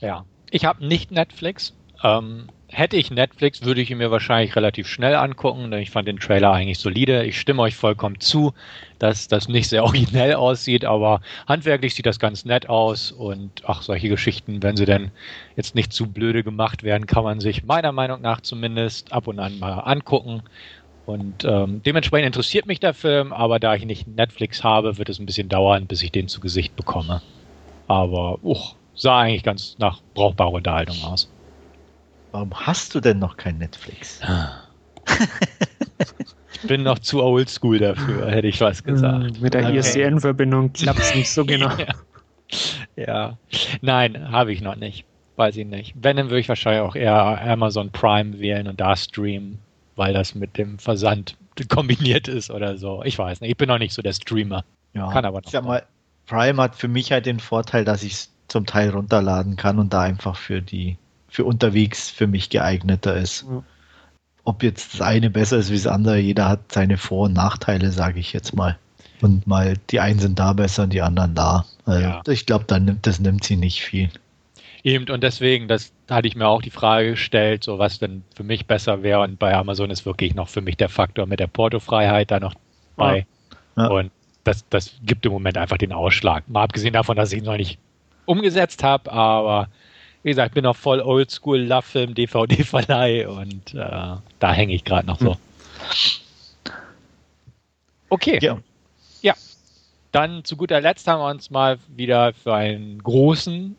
Ja, 0.00 0.24
ich 0.50 0.64
habe 0.64 0.86
nicht 0.86 1.10
Netflix. 1.10 1.74
Ähm, 2.02 2.48
hätte 2.68 2.96
ich 2.96 3.10
Netflix, 3.10 3.64
würde 3.64 3.80
ich 3.80 3.90
ihn 3.90 3.98
mir 3.98 4.10
wahrscheinlich 4.10 4.56
relativ 4.56 4.88
schnell 4.88 5.14
angucken, 5.16 5.70
denn 5.70 5.82
ich 5.82 5.90
fand 5.90 6.08
den 6.08 6.18
Trailer 6.18 6.52
eigentlich 6.52 6.78
solide. 6.78 7.24
Ich 7.24 7.38
stimme 7.38 7.62
euch 7.62 7.74
vollkommen 7.76 8.20
zu, 8.20 8.54
dass 8.98 9.28
das 9.28 9.48
nicht 9.48 9.68
sehr 9.68 9.84
originell 9.84 10.34
aussieht, 10.34 10.84
aber 10.84 11.20
handwerklich 11.46 11.94
sieht 11.94 12.06
das 12.06 12.18
ganz 12.18 12.44
nett 12.44 12.68
aus 12.68 13.12
und 13.12 13.62
ach, 13.66 13.82
solche 13.82 14.08
Geschichten, 14.08 14.62
wenn 14.62 14.76
sie 14.76 14.86
denn 14.86 15.10
jetzt 15.56 15.74
nicht 15.74 15.92
zu 15.92 16.06
blöde 16.10 16.42
gemacht 16.44 16.82
werden, 16.82 17.06
kann 17.06 17.24
man 17.24 17.40
sich 17.40 17.64
meiner 17.64 17.92
Meinung 17.92 18.20
nach 18.22 18.40
zumindest 18.40 19.12
ab 19.12 19.26
und 19.26 19.38
an 19.38 19.58
mal 19.58 19.80
angucken. 19.80 20.42
Und 21.04 21.44
ähm, 21.44 21.82
dementsprechend 21.82 22.26
interessiert 22.28 22.66
mich 22.66 22.78
der 22.80 22.94
Film, 22.94 23.32
aber 23.32 23.58
da 23.58 23.74
ich 23.74 23.84
nicht 23.84 24.06
Netflix 24.06 24.62
habe, 24.62 24.96
wird 24.96 25.08
es 25.08 25.18
ein 25.18 25.26
bisschen 25.26 25.48
dauern, 25.48 25.86
bis 25.86 26.02
ich 26.02 26.12
den 26.12 26.28
zu 26.28 26.40
Gesicht 26.40 26.76
bekomme. 26.76 27.22
Aber 27.88 28.42
uch, 28.44 28.76
sah 28.94 29.20
eigentlich 29.20 29.42
ganz 29.42 29.76
nach 29.78 30.00
brauchbarer 30.14 30.52
Unterhaltung 30.52 31.02
aus. 31.04 31.30
Warum 32.32 32.52
hast 32.54 32.94
du 32.94 33.00
denn 33.00 33.18
noch 33.18 33.36
kein 33.36 33.58
Netflix? 33.58 34.20
ich 36.52 36.68
bin 36.68 36.82
noch 36.82 36.98
zu 36.98 37.22
oldschool 37.22 37.78
dafür, 37.78 38.30
hätte 38.30 38.46
ich 38.46 38.60
was 38.60 38.84
gesagt. 38.84 39.36
Hm, 39.36 39.42
mit 39.42 39.54
der 39.54 39.66
okay. 39.66 39.78
ISDN-Verbindung 39.78 40.72
klappt 40.72 41.00
es 41.00 41.14
nicht 41.14 41.30
so 41.30 41.44
genau. 41.46 41.70
ja. 41.76 41.86
ja. 42.96 43.38
Nein, 43.80 44.30
habe 44.30 44.52
ich 44.52 44.60
noch 44.60 44.76
nicht. 44.76 45.04
Weiß 45.36 45.56
ich 45.56 45.66
nicht. 45.66 45.94
Wenn, 46.00 46.16
dann 46.16 46.26
würde 46.26 46.40
ich 46.40 46.48
wahrscheinlich 46.48 46.82
auch 46.82 46.94
eher 46.94 47.40
Amazon 47.42 47.90
Prime 47.90 48.38
wählen 48.38 48.68
und 48.68 48.80
da 48.80 48.94
streamen, 48.94 49.58
weil 49.96 50.12
das 50.12 50.34
mit 50.34 50.58
dem 50.58 50.78
Versand 50.78 51.36
kombiniert 51.68 52.28
ist 52.28 52.50
oder 52.50 52.76
so. 52.76 53.02
Ich 53.04 53.18
weiß 53.18 53.40
nicht. 53.40 53.50
Ich 53.50 53.56
bin 53.56 53.68
noch 53.68 53.78
nicht 53.78 53.94
so 53.94 54.02
der 54.02 54.12
Streamer. 54.12 54.64
Ja. 54.92 55.10
Kann 55.10 55.24
aber 55.24 55.38
noch. 55.38 55.46
Ich 55.46 55.52
sag 55.52 55.64
mal, 55.64 55.82
Prime 56.26 56.62
hat 56.62 56.76
für 56.76 56.88
mich 56.88 57.10
halt 57.10 57.26
den 57.26 57.40
Vorteil, 57.40 57.84
dass 57.84 58.02
ich 58.02 58.12
es 58.12 58.34
zum 58.50 58.66
Teil 58.66 58.90
runterladen 58.90 59.56
kann 59.56 59.78
und 59.78 59.92
da 59.92 60.02
einfach 60.02 60.36
für 60.36 60.60
die 60.60 60.96
für 61.28 61.44
unterwegs 61.44 62.10
für 62.10 62.26
mich 62.26 62.50
geeigneter 62.50 63.16
ist. 63.16 63.46
Ja. 63.48 63.62
Ob 64.44 64.62
jetzt 64.62 64.94
das 64.94 65.00
eine 65.00 65.30
besser 65.30 65.58
ist 65.58 65.70
wie 65.70 65.76
das 65.76 65.86
andere, 65.86 66.18
jeder 66.18 66.48
hat 66.48 66.72
seine 66.72 66.98
Vor- 66.98 67.26
und 67.26 67.34
Nachteile, 67.34 67.92
sage 67.92 68.18
ich 68.18 68.32
jetzt 68.32 68.54
mal. 68.54 68.76
Und 69.20 69.46
mal 69.46 69.74
die 69.90 70.00
einen 70.00 70.18
sind 70.18 70.38
da 70.38 70.52
besser 70.52 70.84
und 70.84 70.92
die 70.92 71.02
anderen 71.02 71.34
da. 71.34 71.66
Also 71.84 72.00
ja. 72.00 72.22
Ich 72.26 72.46
glaube, 72.46 72.80
nimmt, 72.80 73.06
das 73.06 73.20
nimmt 73.20 73.44
sie 73.44 73.56
nicht 73.56 73.82
viel. 73.82 74.10
Eben, 74.82 75.08
und 75.10 75.22
deswegen, 75.22 75.68
das 75.68 75.92
hatte 76.08 76.26
ich 76.26 76.36
mir 76.36 76.48
auch 76.48 76.62
die 76.62 76.70
Frage 76.70 77.10
gestellt, 77.10 77.64
so 77.64 77.78
was 77.78 77.98
denn 77.98 78.24
für 78.34 78.44
mich 78.44 78.66
besser 78.66 79.02
wäre. 79.02 79.20
Und 79.20 79.38
bei 79.38 79.54
Amazon 79.54 79.90
ist 79.90 80.06
wirklich 80.06 80.34
noch 80.34 80.48
für 80.48 80.62
mich 80.62 80.76
der 80.78 80.88
Faktor 80.88 81.26
mit 81.26 81.38
der 81.38 81.48
Portofreiheit 81.48 82.30
da 82.30 82.40
noch 82.40 82.54
bei. 82.96 83.26
Ja. 83.76 83.88
Und 83.88 84.10
das, 84.44 84.64
das 84.70 84.94
gibt 85.04 85.26
im 85.26 85.32
Moment 85.32 85.58
einfach 85.58 85.76
den 85.76 85.92
Ausschlag. 85.92 86.48
Mal 86.48 86.64
abgesehen 86.64 86.94
davon, 86.94 87.16
dass 87.16 87.32
ich 87.32 87.42
noch 87.42 87.58
nicht 87.58 87.78
umgesetzt 88.26 88.82
habe, 88.82 89.12
aber 89.12 89.68
wie 90.22 90.30
gesagt, 90.30 90.50
ich 90.50 90.54
bin 90.54 90.64
noch 90.64 90.76
voll 90.76 91.00
oldschool, 91.00 91.60
Love-Film, 91.60 92.14
DVD-Verleih 92.14 93.28
und 93.28 93.74
äh, 93.74 94.16
da 94.38 94.52
hänge 94.52 94.74
ich 94.74 94.84
gerade 94.84 95.06
noch 95.06 95.18
so. 95.18 95.36
Okay. 98.10 98.38
Ja. 98.42 98.58
ja. 99.22 99.32
Dann 100.12 100.44
zu 100.44 100.56
guter 100.56 100.80
Letzt 100.80 101.06
haben 101.06 101.20
wir 101.20 101.30
uns 101.30 101.50
mal 101.50 101.78
wieder 101.88 102.32
für 102.34 102.54
einen 102.54 103.02
großen 103.02 103.76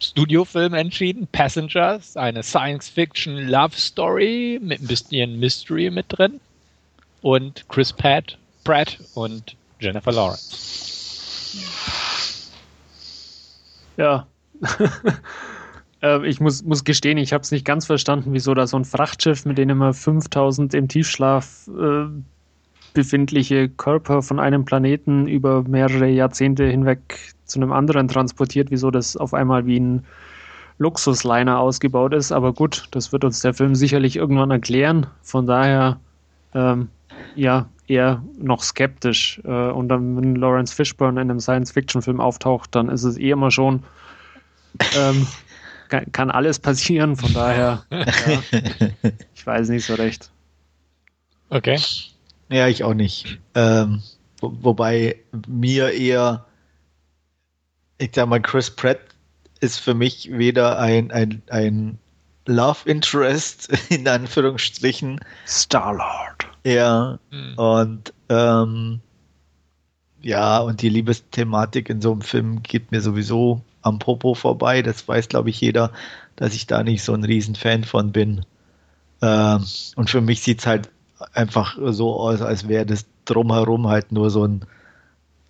Studiofilm 0.00 0.74
entschieden. 0.74 1.28
Passengers, 1.30 2.16
eine 2.16 2.42
Science-Fiction-Love-Story 2.42 4.58
mit 4.62 4.80
ein 4.80 4.86
bisschen 4.86 5.38
Mystery 5.38 5.90
mit 5.90 6.06
drin. 6.08 6.40
Und 7.22 7.68
Chris 7.68 7.92
Pratt, 7.92 8.38
Pratt 8.64 8.98
und 9.14 9.54
Jennifer 9.80 10.12
Lawrence. 10.12 10.56
Ja. 13.96 14.26
Äh, 16.02 16.26
ich 16.26 16.40
muss, 16.40 16.62
muss 16.62 16.84
gestehen, 16.84 17.16
ich 17.16 17.32
habe 17.32 17.40
es 17.40 17.50
nicht 17.50 17.64
ganz 17.64 17.86
verstanden, 17.86 18.34
wieso 18.34 18.52
da 18.52 18.66
so 18.66 18.76
ein 18.76 18.84
Frachtschiff, 18.84 19.46
mit 19.46 19.56
dem 19.56 19.70
immer 19.70 19.94
5000 19.94 20.74
im 20.74 20.88
Tiefschlaf 20.88 21.68
äh, 21.68 22.08
befindliche 22.92 23.68
Körper 23.68 24.22
von 24.22 24.38
einem 24.38 24.66
Planeten 24.66 25.26
über 25.26 25.62
mehrere 25.62 26.08
Jahrzehnte 26.08 26.64
hinweg 26.64 27.34
zu 27.44 27.58
einem 27.60 27.72
anderen 27.72 28.08
transportiert, 28.08 28.70
wieso 28.70 28.90
das 28.90 29.16
auf 29.16 29.34
einmal 29.34 29.66
wie 29.66 29.80
ein 29.80 30.04
Luxusliner 30.78 31.58
ausgebaut 31.58 32.12
ist. 32.12 32.32
Aber 32.32 32.52
gut, 32.52 32.88
das 32.90 33.12
wird 33.12 33.24
uns 33.24 33.40
der 33.40 33.54
Film 33.54 33.74
sicherlich 33.74 34.16
irgendwann 34.16 34.50
erklären. 34.50 35.06
Von 35.22 35.46
daher, 35.46 35.98
ähm, 36.54 36.88
ja, 37.34 37.68
eher 37.88 38.22
noch 38.38 38.62
skeptisch. 38.62 39.40
Äh, 39.44 39.70
und 39.70 39.88
dann, 39.88 40.16
wenn 40.16 40.36
Lawrence 40.36 40.74
Fishburne 40.74 41.20
in 41.20 41.30
einem 41.30 41.40
Science-Fiction-Film 41.40 42.20
auftaucht, 42.20 42.74
dann 42.74 42.88
ist 42.88 43.04
es 43.04 43.16
eh 43.18 43.30
immer 43.30 43.50
schon 43.50 43.82
ähm, 44.96 45.26
kann, 45.88 46.10
kann 46.12 46.30
alles 46.30 46.58
passieren, 46.58 47.16
von 47.16 47.32
daher, 47.32 47.84
ja, 47.90 48.06
ich 49.34 49.46
weiß 49.46 49.68
nicht 49.68 49.86
so 49.86 49.94
recht. 49.94 50.30
Okay. 51.48 51.78
Ja, 52.48 52.68
ich 52.68 52.84
auch 52.84 52.94
nicht. 52.94 53.38
Ähm, 53.54 54.02
wo, 54.40 54.52
wobei 54.60 55.16
mir 55.46 55.92
eher, 55.92 56.44
ich 57.98 58.10
sag 58.14 58.28
mal, 58.28 58.40
Chris 58.40 58.70
Pratt 58.70 59.00
ist 59.60 59.78
für 59.78 59.94
mich 59.94 60.30
weder 60.32 60.78
ein, 60.78 61.10
ein, 61.10 61.42
ein 61.48 61.98
Love 62.46 62.88
Interest, 62.88 63.68
in 63.88 64.06
Anführungsstrichen. 64.06 65.20
Star-Lord. 65.46 66.46
Ja, 66.66 67.20
hm. 67.30 67.54
und 67.56 68.12
ähm, 68.28 69.00
ja, 70.20 70.58
und 70.58 70.82
die 70.82 70.88
Liebesthematik 70.88 71.88
in 71.88 72.00
so 72.00 72.10
einem 72.10 72.22
Film 72.22 72.64
geht 72.64 72.90
mir 72.90 73.00
sowieso 73.00 73.60
am 73.82 74.00
Popo 74.00 74.34
vorbei. 74.34 74.82
Das 74.82 75.06
weiß, 75.06 75.28
glaube 75.28 75.50
ich, 75.50 75.60
jeder, 75.60 75.92
dass 76.34 76.54
ich 76.54 76.66
da 76.66 76.82
nicht 76.82 77.04
so 77.04 77.14
ein 77.14 77.22
Riesenfan 77.22 77.84
von 77.84 78.10
bin. 78.10 78.44
Ähm, 79.22 79.64
und 79.94 80.10
für 80.10 80.20
mich 80.20 80.42
sieht 80.42 80.58
es 80.58 80.66
halt 80.66 80.90
einfach 81.34 81.78
so 81.80 82.18
aus, 82.18 82.42
als 82.42 82.66
wäre 82.66 82.84
das 82.84 83.06
drumherum 83.26 83.86
halt 83.86 84.10
nur 84.10 84.30
so 84.30 84.44
ein, 84.44 84.64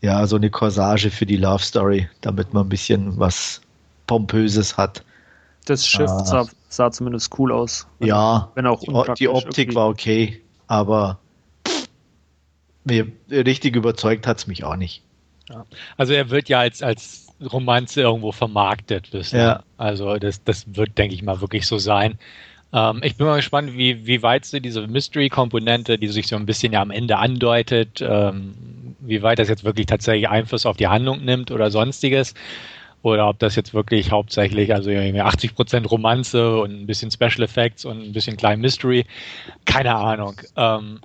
ja, 0.03 0.27
so 0.27 0.37
eine 0.37 0.51
Corsage 0.51 1.11
für 1.11 1.25
die 1.25 1.39
Love 1.39 1.65
Story, 1.65 2.11
damit 2.21 2.53
man 2.53 2.67
ein 2.67 2.69
bisschen 2.69 3.19
was 3.19 3.63
Pompöses 4.07 4.77
hat. 4.77 5.03
Das 5.65 5.87
Schiff 5.87 6.11
äh, 6.11 6.25
sah, 6.25 6.47
sah, 6.69 6.91
zumindest 6.91 7.39
cool 7.39 7.53
aus. 7.53 7.87
Ja, 8.01 8.51
wenn 8.55 8.67
auch 8.67 8.83
die 9.15 9.29
Optik 9.29 9.69
irgendwie. 9.69 9.75
war 9.75 9.89
okay, 9.89 10.43
aber 10.67 11.19
mir 12.85 13.09
richtig 13.31 13.77
überzeugt 13.77 14.27
hat 14.27 14.39
es 14.39 14.47
mich 14.47 14.65
auch 14.65 14.77
nicht. 14.77 15.03
Also 15.97 16.13
er 16.13 16.31
wird 16.31 16.49
ja 16.49 16.61
als, 16.61 16.83
als 16.83 17.27
Romanze 17.41 18.03
irgendwo 18.03 18.33
vermarktet 18.33 19.13
wirst. 19.13 19.33
Ja. 19.33 19.63
Also 19.77 20.17
das, 20.17 20.43
das 20.43 20.65
wird, 20.75 20.97
denke 20.99 21.15
ich 21.15 21.23
mal, 21.23 21.41
wirklich 21.41 21.67
so 21.67 21.79
sein. 21.79 22.19
Ähm, 22.73 23.01
ich 23.03 23.17
bin 23.17 23.27
mal 23.27 23.37
gespannt, 23.37 23.77
wie, 23.77 24.07
wie 24.07 24.23
weit 24.23 24.45
sie 24.45 24.61
diese 24.61 24.87
Mystery-Komponente, 24.87 25.99
die 25.99 26.09
sich 26.09 26.27
so 26.27 26.37
ein 26.37 26.47
bisschen 26.47 26.73
ja 26.73 26.83
am 26.83 26.91
Ende 26.91 27.19
andeutet, 27.19 28.01
ähm, 28.01 28.55
wie 29.01 29.23
weit 29.23 29.39
das 29.39 29.49
jetzt 29.49 29.65
wirklich 29.65 29.87
tatsächlich 29.87 30.29
Einfluss 30.29 30.67
auf 30.67 30.77
die 30.77 30.89
Handlung 30.89 31.25
nimmt 31.25 31.51
oder 31.51 31.71
sonstiges. 31.71 32.35
Oder 33.07 33.29
ob 33.29 33.39
das 33.39 33.55
jetzt 33.55 33.73
wirklich 33.73 34.11
hauptsächlich, 34.11 34.75
also 34.75 34.91
80% 34.91 35.87
Romanze 35.87 36.59
und 36.59 36.73
ein 36.73 36.87
bisschen 36.87 37.13
Special 37.13 37.45
Effects 37.45 37.85
und 37.85 38.03
ein 38.03 38.13
bisschen 38.13 38.37
klein 38.37 38.61
Mystery. 38.61 39.07
Keine 39.65 39.95
Ahnung. 39.95 40.41
Ähm, 40.57 40.99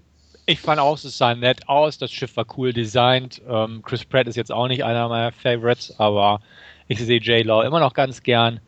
ich 0.48 0.60
fand 0.60 0.80
auch, 0.80 0.96
es 0.96 1.16
sah 1.16 1.36
nett 1.36 1.70
aus. 1.70 2.00
Das 2.00 2.12
Schiff 2.12 2.36
war 2.38 2.48
cool 2.58 2.74
designt. 2.74 3.40
Ähm, 3.48 3.84
Chris 3.84 4.04
Pratt 4.04 4.26
ist 4.26 4.36
jetzt 4.36 4.52
auch 4.52 4.68
nicht 4.68 4.84
einer 4.84 5.10
meiner 5.10 5.32
Favorites, 5.32 5.94
aber 6.00 6.42
ich 6.88 6.98
sehe 7.00 7.20
J. 7.20 7.46
Law 7.46 7.62
immer 7.62 7.80
noch 7.80 7.94
ganz 7.94 8.24
gern. 8.24 8.62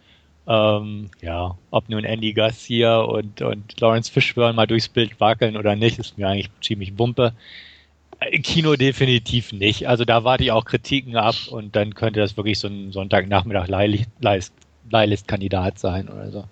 Ähm, 0.46 1.10
ja, 1.20 1.58
ob 1.72 1.90
nun 1.90 2.04
Andy 2.04 2.34
Garcia 2.34 3.00
und, 3.00 3.42
und 3.42 3.82
Lawrence 3.82 4.12
Fishburne 4.12 4.54
mal 4.54 4.68
durchs 4.68 4.90
Bild 4.90 5.20
wackeln 5.20 5.58
oder 5.58 5.75
nicht, 5.75 5.98
ist 5.98 6.20
mir 6.20 6.28
eigentlich 6.28 6.52
ziemlich 6.62 7.00
wumpe. 7.00 7.34
Kino 8.44 8.75
definitiv 8.75 9.51
nicht. 9.53 9.88
Also 9.88 10.06
da 10.06 10.24
warte 10.24 10.44
ich 10.44 10.51
auch 10.51 10.65
Kritiken 10.65 11.15
ab 11.15 11.36
und 11.50 11.75
dann 11.75 11.96
könnte 11.96 12.20
das 12.20 12.38
wirklich 12.38 12.60
so 12.60 12.68
ein 12.68 12.92
Sonntagnachmittag 12.92 13.68
Leihlist-Kandidat 14.89 15.80
sein 15.80 16.10
oder 16.10 16.32
so. 16.32 16.46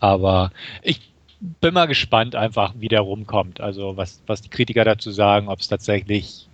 Aber 0.00 0.50
ich 0.82 1.00
bin 1.40 1.74
mal 1.74 1.86
gespannt 1.86 2.34
einfach, 2.34 2.74
wie 2.78 2.88
der 2.88 3.00
rumkommt. 3.00 3.60
Also 3.60 3.96
was, 3.96 4.22
was 4.26 4.42
die 4.42 4.48
Kritiker 4.48 4.84
dazu 4.84 5.10
sagen, 5.10 5.48
ob 5.48 5.60
es 5.60 5.68
tatsächlich 5.68 6.48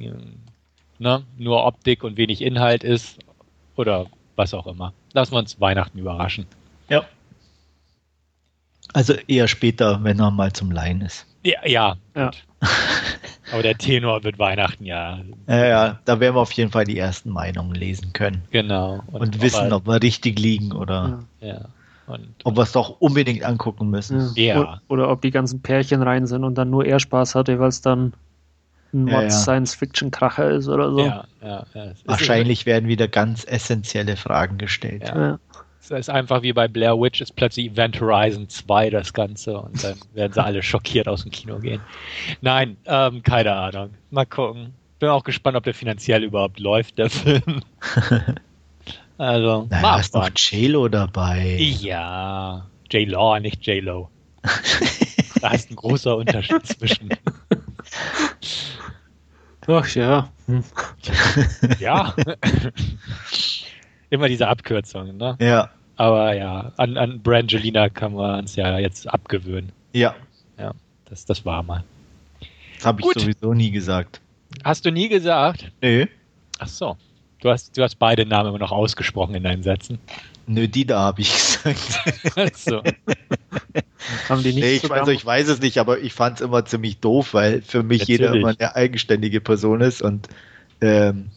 ne, 0.98 1.24
nur 1.38 1.64
Optik 1.64 2.04
und 2.04 2.16
wenig 2.16 2.42
Inhalt 2.42 2.84
ist 2.84 3.18
oder 3.76 4.06
was 4.36 4.54
auch 4.54 4.66
immer. 4.66 4.92
Lassen 5.12 5.32
wir 5.32 5.38
uns 5.38 5.60
Weihnachten 5.60 5.98
überraschen. 5.98 6.46
Ja. 6.88 7.04
Also 8.92 9.14
eher 9.26 9.48
später, 9.48 10.02
wenn 10.04 10.20
er 10.20 10.30
mal 10.30 10.52
zum 10.52 10.70
Laien 10.70 11.00
ist. 11.00 11.26
Ja, 11.44 11.66
ja. 11.66 11.96
ja. 12.14 12.30
Aber 13.52 13.62
der 13.62 13.76
Tenor 13.76 14.24
wird 14.24 14.38
Weihnachten 14.38 14.84
ja. 14.84 15.20
Ja, 15.46 15.66
ja, 15.66 15.98
da 16.04 16.20
werden 16.20 16.34
wir 16.34 16.40
auf 16.40 16.52
jeden 16.52 16.70
Fall 16.70 16.84
die 16.84 16.98
ersten 16.98 17.30
Meinungen 17.30 17.74
lesen 17.74 18.12
können. 18.12 18.42
Genau. 18.50 19.02
Und, 19.08 19.20
und 19.20 19.42
wissen, 19.42 19.72
ob 19.72 19.86
wir 19.86 20.02
richtig 20.02 20.38
liegen 20.38 20.72
oder 20.72 21.20
ja. 21.40 21.60
Und 22.06 22.28
ob 22.44 22.56
wir 22.56 22.62
es 22.62 22.72
doch 22.72 23.00
unbedingt 23.00 23.44
angucken 23.44 23.88
müssen. 23.90 24.32
Ja. 24.34 24.58
Oder, 24.58 24.82
oder, 24.88 25.10
ob 25.10 25.22
die 25.22 25.30
ganzen 25.30 25.62
Pärchen 25.62 26.02
rein 26.02 26.26
sind 26.26 26.44
und 26.44 26.56
dann 26.56 26.70
nur 26.70 26.84
er 26.84 26.98
Spaß 26.98 27.34
hatte, 27.34 27.58
weil 27.60 27.68
es 27.68 27.80
dann 27.80 28.12
ein 28.92 29.04
Mod 29.04 29.30
Science-Fiction-Kracher 29.30 30.50
ist 30.50 30.68
oder 30.68 30.90
so. 30.90 31.00
Ja, 31.00 31.24
ja, 31.42 31.64
Wahrscheinlich 32.04 32.66
werden 32.66 32.88
wieder 32.88 33.08
ganz 33.08 33.46
essentielle 33.48 34.16
Fragen 34.16 34.58
gestellt. 34.58 35.04
Ja. 35.06 35.38
Es 35.82 35.90
ist 35.90 36.10
einfach 36.10 36.42
wie 36.42 36.52
bei 36.52 36.68
Blair 36.68 36.96
Witch, 36.96 37.20
ist 37.20 37.34
plötzlich 37.34 37.72
Event 37.72 38.00
Horizon 38.00 38.48
2 38.48 38.90
das 38.90 39.12
Ganze 39.12 39.58
und 39.58 39.82
dann 39.82 39.98
werden 40.14 40.32
sie 40.32 40.42
alle 40.42 40.62
schockiert 40.62 41.08
aus 41.08 41.22
dem 41.22 41.32
Kino 41.32 41.58
gehen. 41.58 41.80
Nein, 42.40 42.76
ähm, 42.86 43.24
keine 43.24 43.52
Ahnung. 43.52 43.90
Mal 44.10 44.24
gucken. 44.24 44.74
Bin 45.00 45.08
auch 45.08 45.24
gespannt, 45.24 45.56
ob 45.56 45.64
der 45.64 45.74
finanziell 45.74 46.22
überhaupt 46.22 46.60
läuft, 46.60 46.98
der 46.98 47.10
Film. 47.10 47.62
also, 49.18 49.66
naja, 49.68 49.98
ist 49.98 50.14
doch 50.14 50.30
J-Lo 50.36 50.86
dabei. 50.86 51.56
Ja, 51.58 52.64
J-Law, 52.88 53.40
nicht 53.40 53.66
J-Lo. 53.66 54.08
da 55.40 55.50
ist 55.50 55.68
ein 55.68 55.76
großer 55.76 56.16
Unterschied 56.16 56.64
zwischen. 56.64 57.10
Ach 59.66 59.88
ja. 59.88 60.30
Hm. 60.46 60.62
Ja 61.80 62.14
immer 64.12 64.28
diese 64.28 64.46
Abkürzungen, 64.46 65.16
ne? 65.16 65.36
Ja. 65.40 65.70
Aber 65.96 66.34
ja, 66.34 66.72
an, 66.76 66.96
an 66.96 67.22
Brangelina 67.22 67.88
kann 67.88 68.12
man 68.12 68.40
uns 68.40 68.56
ja 68.56 68.78
jetzt 68.78 69.12
abgewöhnen. 69.12 69.72
Ja. 69.92 70.14
Ja, 70.58 70.72
das, 71.08 71.24
das 71.24 71.44
war 71.44 71.62
mal. 71.62 71.82
Das 72.76 72.86
habe 72.86 73.00
ich 73.00 73.06
Gut. 73.06 73.20
sowieso 73.20 73.54
nie 73.54 73.70
gesagt. 73.70 74.20
Hast 74.64 74.84
du 74.84 74.90
nie 74.90 75.08
gesagt? 75.08 75.70
Nö. 75.80 76.06
Ach 76.58 76.68
so. 76.68 76.96
Du 77.40 77.50
hast, 77.50 77.76
du 77.76 77.82
hast 77.82 77.98
beide 77.98 78.26
Namen 78.26 78.50
immer 78.50 78.58
noch 78.58 78.70
ausgesprochen 78.70 79.34
in 79.34 79.42
deinen 79.44 79.62
Sätzen. 79.62 79.98
Nö, 80.46 80.68
die 80.68 80.84
da 80.84 81.00
habe 81.00 81.22
ich 81.22 81.32
gesagt. 81.62 82.36
Ach 82.36 82.54
so. 82.54 82.82
Haben 84.28 84.42
die 84.42 84.52
nicht 84.52 84.62
nee, 84.62 84.74
ich, 84.74 84.90
also 84.90 85.10
ich 85.10 85.24
weiß 85.24 85.48
es 85.48 85.60
nicht, 85.60 85.78
aber 85.78 86.00
ich 86.00 86.12
fand 86.12 86.36
es 86.36 86.44
immer 86.44 86.64
ziemlich 86.64 86.98
doof, 86.98 87.34
weil 87.34 87.62
für 87.62 87.82
mich 87.82 88.00
Natürlich. 88.00 88.20
jeder 88.20 88.34
immer 88.34 88.54
eine 88.58 88.74
eigenständige 88.74 89.40
Person 89.40 89.80
ist 89.80 90.02
und 90.02 90.28
ähm, 90.80 91.30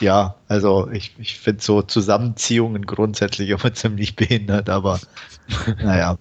ja, 0.00 0.34
also 0.48 0.90
ich, 0.90 1.14
ich 1.18 1.38
finde 1.38 1.62
so 1.62 1.82
Zusammenziehungen 1.82 2.86
grundsätzlich 2.86 3.50
immer 3.50 3.72
ziemlich 3.74 4.16
behindert, 4.16 4.68
aber 4.68 5.00
naja. 5.82 6.18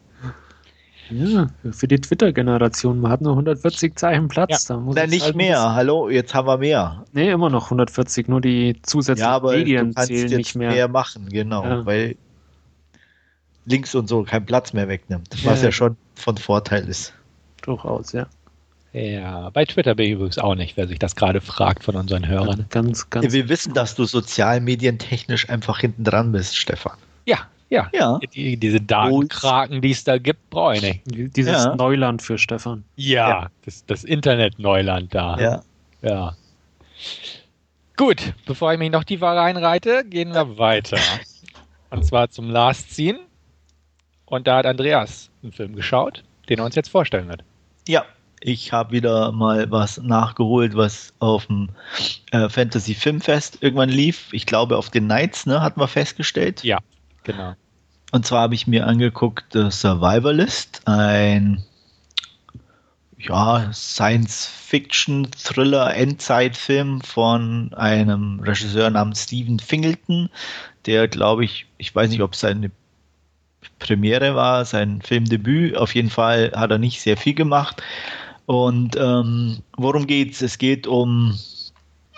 Ja, 1.10 1.48
für 1.72 1.88
die 1.88 2.00
Twitter-Generation, 2.00 3.00
man 3.00 3.12
hat 3.12 3.22
nur 3.22 3.34
140 3.34 3.96
Zeichen 3.96 4.30
Platz. 4.30 4.68
Ja. 4.68 4.76
Da 4.76 4.82
muss 4.82 4.96
Na, 4.96 5.06
nicht 5.06 5.24
halt 5.24 5.36
mehr, 5.36 5.76
hallo, 5.76 6.10
jetzt 6.10 6.34
haben 6.34 6.48
wir 6.48 6.58
mehr. 6.58 7.04
Nee, 7.12 7.30
immer 7.30 7.50
noch 7.50 7.66
140, 7.66 8.28
nur 8.30 8.42
die 8.42 8.80
zusätzlichen 8.84 9.30
ja, 9.30 9.36
aber 9.36 9.52
Medien 9.52 9.90
du 9.90 9.94
kannst 9.94 10.08
zählen 10.08 10.22
jetzt 10.30 10.38
nicht 10.38 10.56
mehr. 10.56 10.72
mehr 10.72 10.88
machen, 10.88 11.30
genau, 11.30 11.64
ja. 11.64 11.86
weil 11.86 12.16
links 13.66 13.94
und 13.96 14.08
so 14.08 14.24
keinen 14.24 14.46
Platz 14.46 14.74
mehr 14.74 14.88
wegnimmt, 14.88 15.30
was 15.46 15.62
ja 15.62 15.72
schon 15.72 15.98
von 16.16 16.38
Vorteil 16.38 16.88
ist. 16.88 17.14
Durchaus, 17.62 18.12
ja. 18.14 18.28
Ja, 18.94 19.50
bei 19.50 19.66
Twitter 19.66 19.96
bin 19.96 20.06
ich 20.06 20.12
übrigens 20.12 20.38
auch 20.38 20.54
nicht, 20.54 20.78
wer 20.78 20.88
sich 20.88 21.00
das 21.00 21.16
gerade 21.16 21.42
fragt 21.42 21.84
von 21.84 21.96
unseren 21.96 22.28
Hörern. 22.28 22.68
Ganz, 22.70 23.10
ganz. 23.10 23.34
Wir 23.34 23.50
wissen, 23.50 23.74
dass 23.74 23.96
du 23.96 24.06
sozialmedientechnisch 24.06 25.50
einfach 25.50 25.80
hinten 25.80 26.04
dran 26.04 26.32
bist, 26.32 26.56
Stefan. 26.56 26.96
Ja, 27.26 27.40
ja. 27.70 27.90
ja. 27.92 28.20
Die, 28.36 28.56
diese 28.56 28.80
Datenkraken, 28.80 29.82
die 29.82 29.90
es 29.90 30.04
da 30.04 30.20
gibt, 30.20 30.48
brauche 30.52 30.76
ich 30.76 30.82
nicht. 30.84 31.02
Dieses 31.36 31.66
ja. 31.66 31.76
Neuland 31.76 32.22
für 32.22 32.38
Stefan. 32.38 32.84
Ja, 32.96 33.30
ja. 33.30 33.50
Das, 33.66 33.84
das 33.88 34.04
Internet-Neuland 34.04 35.14
da. 35.16 35.40
Ja. 35.40 35.64
Ja. 36.04 36.36
Gut, 37.98 38.34
bevor 38.46 38.74
ich 38.74 38.80
mich 38.80 38.92
noch 38.92 39.04
tiefer 39.04 39.36
reinreite, 39.36 40.04
gehen 40.08 40.34
wir 40.34 40.60
weiter. 40.60 40.98
Und 41.90 42.06
zwar 42.06 42.30
zum 42.30 42.52
Last 42.52 42.92
Scene. 42.92 43.20
Und 44.26 44.46
da 44.46 44.58
hat 44.58 44.68
Andreas 44.68 45.32
einen 45.42 45.52
Film 45.52 45.76
geschaut, 45.76 46.24
den 46.50 46.60
er 46.60 46.66
uns 46.66 46.76
jetzt 46.76 46.90
vorstellen 46.90 47.28
wird. 47.28 47.44
Ja, 47.88 48.06
ich 48.46 48.74
habe 48.74 48.92
wieder 48.92 49.32
mal 49.32 49.72
was 49.72 49.98
nachgeholt, 49.98 50.76
was 50.76 51.14
auf 51.20 51.48
dem 51.48 51.70
äh, 52.32 52.50
Fantasy 52.50 52.94
Filmfest 52.94 53.60
irgendwann 53.62 53.88
lief. 53.90 54.28
Ich 54.32 54.46
glaube 54.46 54.78
auf 54.78 54.90
den 54.90 55.08
Nights, 55.08 55.46
ne, 55.46 55.62
hatten 55.62 55.80
wir 55.80 55.88
festgestellt. 55.88 56.62
Ja, 56.64 56.80
genau. 57.24 57.54
Und 58.12 58.26
zwar 58.26 58.42
habe 58.42 58.56
ich 58.56 58.68
mir 58.68 58.86
angeguckt 58.86 59.46
The 59.54 59.72
Survivalist, 59.72 60.82
ein 60.86 61.64
ja, 63.18 63.72
Science-Fiction-Thriller, 63.72 65.96
Endzeitfilm 65.96 67.00
von 67.02 67.74
einem 67.74 68.42
Regisseur 68.42 68.90
namens 68.90 69.24
Stephen 69.24 69.60
Fingleton, 69.60 70.30
der, 70.86 71.08
glaube 71.08 71.46
ich, 71.46 71.68
ich 71.78 71.96
weiß 71.96 72.10
nicht, 72.10 72.22
ob 72.22 72.34
es 72.34 72.42
seine 72.42 72.72
Premiere 73.80 74.36
war, 74.36 74.66
sein 74.66 75.02
Filmdebüt. 75.02 75.78
Auf 75.78 75.96
jeden 75.96 76.10
Fall 76.10 76.52
hat 76.54 76.72
er 76.72 76.78
nicht 76.78 77.00
sehr 77.02 77.16
viel 77.16 77.34
gemacht. 77.34 77.82
Und 78.46 78.96
ähm, 78.98 79.60
worum 79.78 80.08
geht's? 80.08 80.42
Es 80.42 80.58
geht 80.58 80.88
um 80.88 81.38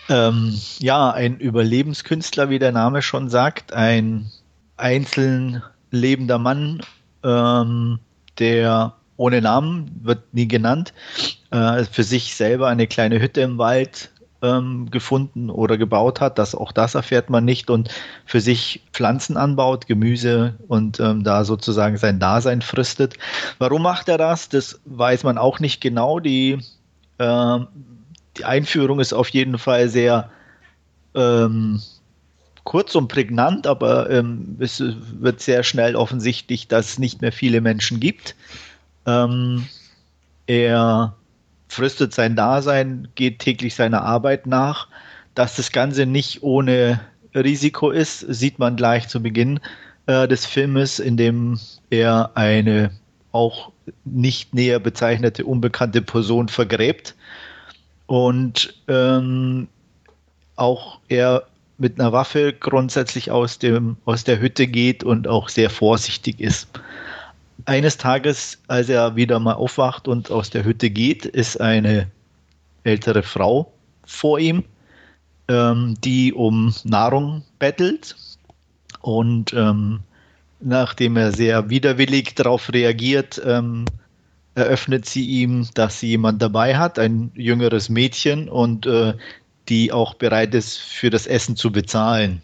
ähm, 0.09 0.59
ja 0.79 1.11
ein 1.11 1.37
Überlebenskünstler, 1.37 2.49
wie 2.49 2.59
der 2.59 2.71
Name 2.71 3.01
schon 3.01 3.29
sagt, 3.29 3.73
ein 3.73 4.29
einzeln 4.77 5.61
lebender 5.91 6.37
Mann, 6.37 6.81
ähm, 7.23 7.99
der 8.39 8.93
ohne 9.17 9.41
Namen 9.41 9.89
wird 10.03 10.33
nie 10.33 10.47
genannt, 10.47 10.93
äh, 11.51 11.85
für 11.85 12.03
sich 12.03 12.35
selber 12.35 12.67
eine 12.67 12.87
kleine 12.87 13.21
Hütte 13.21 13.41
im 13.41 13.57
Wald 13.57 14.11
ähm, 14.41 14.89
gefunden 14.91 15.49
oder 15.49 15.77
gebaut 15.77 16.21
hat. 16.21 16.37
Das, 16.37 16.55
auch 16.55 16.71
das 16.71 16.95
erfährt 16.95 17.29
man 17.29 17.45
nicht 17.45 17.69
und 17.69 17.89
für 18.25 18.41
sich 18.41 18.83
Pflanzen 18.91 19.37
anbaut, 19.37 19.87
Gemüse 19.87 20.55
und 20.67 20.99
ähm, 20.99 21.23
da 21.23 21.45
sozusagen 21.45 21.97
sein 21.97 22.19
Dasein 22.19 22.61
fristet. 22.61 23.15
Warum 23.57 23.81
macht 23.81 24.09
er 24.09 24.17
das? 24.17 24.49
Das 24.49 24.79
weiß 24.85 25.23
man 25.23 25.37
auch 25.37 25.59
nicht 25.59 25.81
genau. 25.81 26.19
Die, 26.19 26.59
äh, 27.17 27.59
die 28.37 28.45
Einführung 28.45 28.99
ist 28.99 29.13
auf 29.13 29.29
jeden 29.29 29.57
Fall 29.57 29.89
sehr 29.89 30.29
ähm, 31.15 31.81
kurz 32.63 32.95
und 32.95 33.07
prägnant, 33.07 33.67
aber 33.67 34.09
ähm, 34.09 34.57
es 34.59 34.83
wird 34.83 35.39
sehr 35.39 35.63
schnell 35.63 35.95
offensichtlich, 35.95 36.67
dass 36.67 36.89
es 36.89 36.99
nicht 36.99 37.21
mehr 37.21 37.31
viele 37.31 37.61
Menschen 37.61 37.99
gibt. 37.99 38.35
Ähm, 39.05 39.67
er 40.47 41.15
fristet 41.67 42.13
sein 42.13 42.35
Dasein, 42.35 43.07
geht 43.15 43.39
täglich 43.39 43.75
seiner 43.75 44.03
Arbeit 44.03 44.47
nach. 44.47 44.87
Dass 45.33 45.55
das 45.55 45.71
Ganze 45.71 46.05
nicht 46.05 46.43
ohne 46.43 46.99
Risiko 47.33 47.91
ist, 47.91 48.19
sieht 48.19 48.59
man 48.59 48.75
gleich 48.75 49.07
zu 49.07 49.21
Beginn 49.21 49.59
äh, 50.05 50.27
des 50.27 50.45
Filmes, 50.45 50.99
in 50.99 51.17
dem 51.17 51.59
er 51.89 52.31
eine 52.35 52.91
auch 53.31 53.71
nicht 54.05 54.53
näher 54.53 54.79
bezeichnete 54.79 55.45
unbekannte 55.45 56.01
Person 56.01 56.47
vergräbt 56.47 57.15
und 58.07 58.73
ähm, 58.87 59.67
auch 60.55 60.99
er 61.09 61.43
mit 61.77 61.99
einer 61.99 62.13
Waffe 62.13 62.53
grundsätzlich 62.53 63.31
aus, 63.31 63.59
dem, 63.59 63.97
aus 64.05 64.23
der 64.23 64.39
Hütte 64.39 64.67
geht 64.67 65.03
und 65.03 65.27
auch 65.27 65.49
sehr 65.49 65.69
vorsichtig 65.69 66.39
ist 66.39 66.69
eines 67.63 67.97
Tages, 67.97 68.59
als 68.67 68.89
er 68.89 69.15
wieder 69.15 69.39
mal 69.39 69.53
aufwacht 69.53 70.07
und 70.07 70.29
aus 70.31 70.49
der 70.49 70.65
Hütte 70.65 70.89
geht, 70.89 71.25
ist 71.25 71.59
eine 71.61 72.11
ältere 72.83 73.23
Frau 73.23 73.71
vor 74.05 74.39
ihm, 74.39 74.63
ähm, 75.47 75.95
die 76.03 76.33
um 76.33 76.73
Nahrung 76.83 77.43
bettelt. 77.57 78.15
Und 79.01 79.53
ähm, 79.53 80.01
nachdem 80.59 81.15
er 81.15 81.31
sehr 81.31 81.69
widerwillig 81.69 82.35
darauf 82.35 82.71
reagiert, 82.73 83.41
ähm, 83.45 83.85
eröffnet 84.55 85.05
sie 85.05 85.25
ihm, 85.25 85.67
dass 85.73 85.99
sie 85.99 86.09
jemand 86.09 86.41
dabei 86.41 86.77
hat, 86.77 86.99
ein 86.99 87.31
jüngeres 87.35 87.89
Mädchen 87.89 88.49
und 88.49 88.85
äh, 88.85 89.13
die 89.69 89.91
auch 89.91 90.13
bereit 90.13 90.53
ist, 90.53 90.77
für 90.77 91.09
das 91.09 91.27
Essen 91.27 91.55
zu 91.55 91.71
bezahlen. 91.71 92.41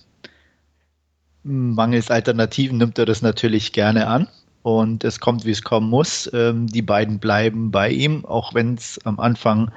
Mangels 1.43 2.11
Alternativen 2.11 2.77
nimmt 2.77 2.99
er 2.99 3.05
das 3.05 3.21
natürlich 3.21 3.73
gerne 3.73 4.07
an 4.07 4.27
und 4.63 5.03
es 5.03 5.19
kommt, 5.19 5.45
wie 5.45 5.51
es 5.51 5.63
kommen 5.63 5.89
muss. 5.89 6.29
Ähm, 6.33 6.67
die 6.67 6.81
beiden 6.81 7.19
bleiben 7.19 7.71
bei 7.71 7.89
ihm, 7.89 8.25
auch 8.25 8.53
wenn 8.53 8.75
es 8.75 8.99
am 9.05 9.19
Anfang 9.19 9.71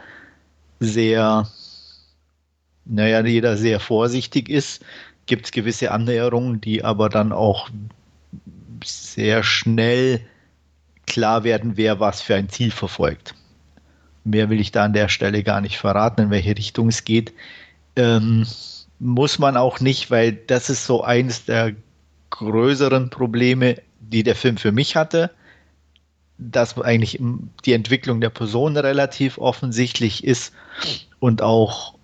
sehr, 0.81 1.49
naja, 2.85 3.25
jeder 3.25 3.57
sehr 3.57 3.81
vorsichtig 3.81 4.49
ist, 4.49 4.85
gibt 5.27 5.47
es 5.47 5.53
gewisse 5.53 5.91
Annäherungen, 5.91 6.61
die 6.61 6.85
aber 6.85 7.09
dann 7.09 7.33
auch 7.33 7.71
sehr 8.85 9.43
schnell 9.43 10.21
klar 11.07 11.45
werden, 11.45 11.77
wer 11.77 12.01
was 12.01 12.21
für 12.21 12.35
ein 12.35 12.49
Ziel 12.49 12.71
verfolgt. 12.71 13.35
Mehr 14.25 14.51
will 14.51 14.61
ich 14.61 14.73
da 14.73 14.85
an 14.85 14.93
der 14.93 15.09
Stelle 15.09 15.43
gar 15.43 15.61
nicht 15.61 15.79
verraten, 15.79 16.23
in 16.23 16.31
welche 16.31 16.57
Richtung 16.57 16.89
es 16.89 17.05
geht. 17.05 17.33
Ähm, 17.97 18.47
muss 18.99 19.39
man 19.39 19.57
auch 19.57 19.81
nicht, 19.81 20.11
weil 20.11 20.33
das 20.33 20.71
ist 20.71 20.87
so 20.87 21.03
eines 21.03 21.45
der 21.45 21.75
größeren 22.31 23.11
Probleme, 23.11 23.77
die 24.11 24.23
der 24.23 24.37
Film 24.37 24.57
für 24.57 24.73
mich 24.73 24.97
hatte, 24.97 25.31
dass 26.39 26.81
eigentlich 26.81 27.21
die 27.65 27.73
Entwicklung 27.73 28.21
der 28.21 28.31
Person 28.31 28.77
relativ 28.77 29.39
offensichtlich 29.39 30.25
ist 30.25 30.53
und 31.21 31.43
auch 31.43 31.95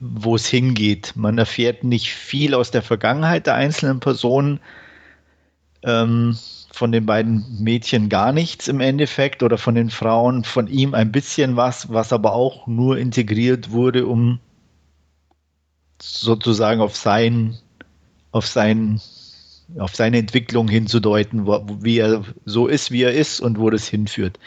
wo 0.00 0.36
es 0.36 0.46
hingeht. 0.46 1.12
Man 1.14 1.38
erfährt 1.38 1.82
nicht 1.82 2.12
viel 2.12 2.54
aus 2.54 2.70
der 2.70 2.82
Vergangenheit 2.82 3.46
der 3.46 3.54
einzelnen 3.54 4.00
Personen. 4.00 4.60
Ähm, 5.82 6.36
von 6.74 6.90
den 6.90 7.06
beiden 7.06 7.44
Mädchen 7.62 8.08
gar 8.08 8.32
nichts 8.32 8.66
im 8.66 8.80
Endeffekt 8.80 9.42
oder 9.42 9.58
von 9.58 9.76
den 9.76 9.90
Frauen, 9.90 10.42
von 10.42 10.66
ihm 10.66 10.92
ein 10.92 11.12
bisschen 11.12 11.56
was, 11.56 11.92
was 11.92 12.12
aber 12.12 12.32
auch 12.32 12.66
nur 12.66 12.98
integriert 12.98 13.70
wurde, 13.70 14.06
um 14.06 14.40
sozusagen 16.02 16.80
auf 16.80 16.96
sein, 16.96 17.56
auf 18.32 18.46
sein, 18.46 19.00
auf 19.78 19.94
seine 19.94 20.18
Entwicklung 20.18 20.68
hinzudeuten, 20.68 21.46
wo, 21.46 21.64
wie 21.80 21.98
er 21.98 22.22
so 22.44 22.66
ist, 22.66 22.90
wie 22.90 23.02
er 23.02 23.12
ist 23.12 23.40
und 23.40 23.58
wo 23.58 23.70
das 23.70 23.88
hinführt. 23.88 24.38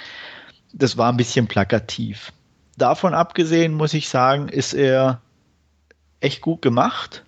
Das 0.74 0.98
war 0.98 1.12
ein 1.12 1.18
bisschen 1.18 1.48
plakativ. 1.48 2.32
Davon 2.78 3.14
abgesehen 3.14 3.74
muss 3.74 3.94
ich 3.94 4.10
sagen, 4.10 4.50
ist 4.50 4.74
er 4.74 5.22
echt 6.20 6.42
gut 6.42 6.62
gemacht. 6.62 7.24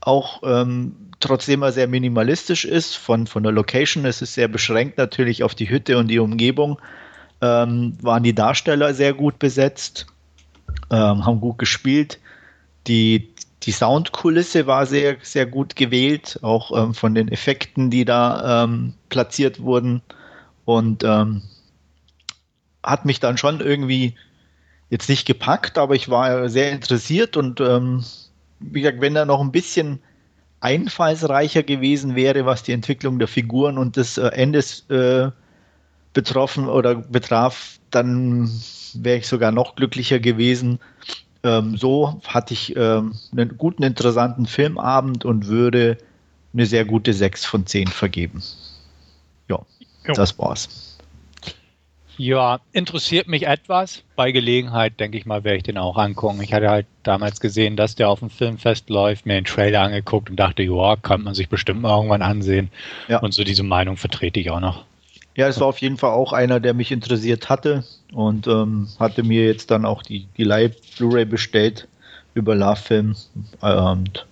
Auch 0.00 0.42
ähm, 0.44 0.96
trotzdem 1.20 1.62
er 1.62 1.72
sehr 1.72 1.88
minimalistisch 1.88 2.64
ist, 2.64 2.94
von, 2.94 3.26
von 3.26 3.42
der 3.42 3.52
Location, 3.52 4.04
es 4.04 4.22
ist 4.22 4.34
sehr 4.34 4.48
beschränkt 4.48 4.98
natürlich 4.98 5.42
auf 5.42 5.54
die 5.54 5.68
Hütte 5.68 5.98
und 5.98 6.08
die 6.08 6.18
Umgebung, 6.18 6.78
ähm, 7.40 7.96
waren 8.00 8.22
die 8.22 8.34
Darsteller 8.34 8.94
sehr 8.94 9.14
gut 9.14 9.38
besetzt, 9.38 10.06
ähm, 10.90 11.24
haben 11.24 11.40
gut 11.40 11.58
gespielt. 11.58 12.18
Die, 12.86 13.34
die 13.66 13.72
Soundkulisse 13.72 14.66
war 14.66 14.86
sehr, 14.86 15.16
sehr 15.22 15.44
gut 15.44 15.74
gewählt, 15.74 16.38
auch 16.42 16.70
ähm, 16.76 16.94
von 16.94 17.14
den 17.14 17.28
Effekten, 17.28 17.90
die 17.90 18.04
da 18.04 18.64
ähm, 18.64 18.94
platziert 19.08 19.60
wurden. 19.60 20.02
Und 20.64 21.04
ähm, 21.04 21.42
hat 22.82 23.04
mich 23.04 23.20
dann 23.20 23.36
schon 23.36 23.60
irgendwie 23.60 24.14
jetzt 24.88 25.08
nicht 25.08 25.26
gepackt, 25.26 25.78
aber 25.78 25.94
ich 25.94 26.08
war 26.08 26.48
sehr 26.48 26.70
interessiert 26.70 27.36
und 27.36 27.60
ähm, 27.60 28.04
wie 28.60 28.80
gesagt, 28.80 29.00
wenn 29.00 29.14
da 29.14 29.24
noch 29.24 29.40
ein 29.40 29.52
bisschen 29.52 30.00
einfallsreicher 30.60 31.62
gewesen 31.62 32.14
wäre, 32.14 32.46
was 32.46 32.62
die 32.62 32.72
Entwicklung 32.72 33.18
der 33.18 33.28
Figuren 33.28 33.78
und 33.78 33.96
des 33.96 34.16
äh, 34.16 34.28
Endes 34.28 34.88
äh, 34.90 35.30
betroffen 36.12 36.68
oder 36.68 36.94
betraf, 36.94 37.78
dann 37.90 38.50
wäre 38.94 39.18
ich 39.18 39.26
sogar 39.26 39.52
noch 39.52 39.74
glücklicher 39.74 40.18
gewesen. 40.18 40.78
Ähm, 41.46 41.76
so 41.76 42.20
hatte 42.26 42.54
ich 42.54 42.74
ähm, 42.76 43.14
einen 43.30 43.56
guten, 43.56 43.84
interessanten 43.84 44.46
Filmabend 44.46 45.24
und 45.24 45.46
würde 45.46 45.96
eine 46.52 46.66
sehr 46.66 46.84
gute 46.84 47.12
6 47.12 47.44
von 47.44 47.66
10 47.66 47.88
vergeben. 47.88 48.42
Ja, 49.48 49.60
jo. 50.06 50.14
das 50.14 50.38
war's. 50.38 50.98
Ja, 52.18 52.60
interessiert 52.72 53.28
mich 53.28 53.46
etwas. 53.46 54.02
Bei 54.16 54.32
Gelegenheit, 54.32 54.98
denke 54.98 55.18
ich 55.18 55.26
mal, 55.26 55.44
werde 55.44 55.58
ich 55.58 55.62
den 55.64 55.76
auch 55.76 55.98
angucken. 55.98 56.42
Ich 56.42 56.52
hatte 56.52 56.70
halt 56.70 56.86
damals 57.02 57.40
gesehen, 57.40 57.76
dass 57.76 57.94
der 57.94 58.08
auf 58.08 58.20
dem 58.20 58.30
Filmfest 58.30 58.88
läuft, 58.88 59.26
mir 59.26 59.34
den 59.34 59.44
Trailer 59.44 59.82
angeguckt 59.82 60.30
und 60.30 60.36
dachte, 60.36 60.62
ja, 60.62 60.96
kann 60.96 61.22
man 61.22 61.34
sich 61.34 61.48
bestimmt 61.48 61.82
mal 61.82 61.94
irgendwann 61.94 62.22
ansehen. 62.22 62.70
Ja. 63.08 63.18
Und 63.18 63.34
so 63.34 63.44
diese 63.44 63.62
Meinung 63.62 63.98
vertrete 63.98 64.40
ich 64.40 64.50
auch 64.50 64.60
noch. 64.60 64.84
Ja, 65.36 65.48
es 65.48 65.60
war 65.60 65.66
auf 65.66 65.78
jeden 65.78 65.98
Fall 65.98 66.10
auch 66.10 66.32
einer, 66.32 66.60
der 66.60 66.72
mich 66.72 66.90
interessiert 66.90 67.50
hatte 67.50 67.84
und 68.12 68.46
ähm, 68.46 68.88
hatte 68.98 69.22
mir 69.22 69.44
jetzt 69.44 69.70
dann 69.70 69.84
auch 69.84 70.02
die, 70.02 70.26
die 70.38 70.44
Live-Blu-ray 70.44 71.26
bestellt 71.26 71.86
über 72.32 72.54
Love 72.54 72.76
Film. 72.76 73.16
Und 73.60 74.26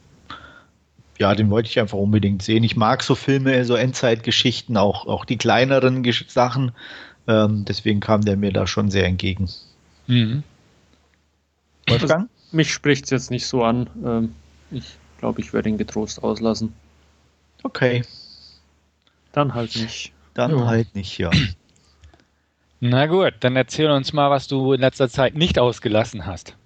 ja, 1.18 1.34
den 1.34 1.50
wollte 1.50 1.68
ich 1.68 1.78
einfach 1.78 1.98
unbedingt 1.98 2.42
sehen. 2.42 2.64
Ich 2.64 2.76
mag 2.76 3.02
so 3.02 3.14
Filme, 3.14 3.66
so 3.66 3.74
Endzeitgeschichten, 3.74 4.78
auch, 4.78 5.06
auch 5.06 5.26
die 5.26 5.36
kleineren 5.36 6.02
Gesch 6.02 6.24
Sachen. 6.28 6.72
Ähm, 7.28 7.66
deswegen 7.66 8.00
kam 8.00 8.22
der 8.22 8.38
mir 8.38 8.52
da 8.52 8.66
schon 8.66 8.90
sehr 8.90 9.04
entgegen. 9.04 9.50
Mhm. 10.06 10.42
Wolfgang? 11.86 12.30
Mich 12.50 12.72
spricht 12.72 13.04
es 13.04 13.10
jetzt 13.10 13.30
nicht 13.30 13.46
so 13.46 13.62
an. 13.62 13.90
Ähm, 14.04 14.34
ich 14.70 14.96
glaube, 15.18 15.42
ich 15.42 15.52
werde 15.52 15.68
ihn 15.68 15.78
getrost 15.78 16.22
auslassen. 16.22 16.72
Okay. 17.62 18.04
Dann 19.32 19.54
halt 19.54 19.76
nicht. 19.76 20.14
Dann 20.34 20.58
ja. 20.58 20.66
halt 20.66 20.94
nicht, 20.94 21.18
ja. 21.18 21.30
Na 22.80 23.06
gut, 23.06 23.34
dann 23.40 23.56
erzähl 23.56 23.90
uns 23.90 24.12
mal, 24.12 24.30
was 24.30 24.46
du 24.48 24.72
in 24.72 24.80
letzter 24.80 25.08
Zeit 25.08 25.34
nicht 25.34 25.58
ausgelassen 25.58 26.26
hast. 26.26 26.56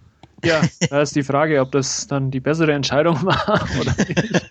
Ja, 0.44 0.62
da 0.90 1.02
ist 1.02 1.14
die 1.16 1.22
Frage, 1.22 1.60
ob 1.60 1.72
das 1.72 2.06
dann 2.06 2.30
die 2.30 2.40
bessere 2.40 2.72
Entscheidung 2.72 3.16
war 3.24 3.68
oder 3.80 3.94
nicht. 3.96 4.48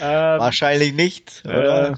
ähm, 0.00 0.40
Wahrscheinlich 0.40 0.94
nicht. 0.94 1.44
Äh, 1.44 1.94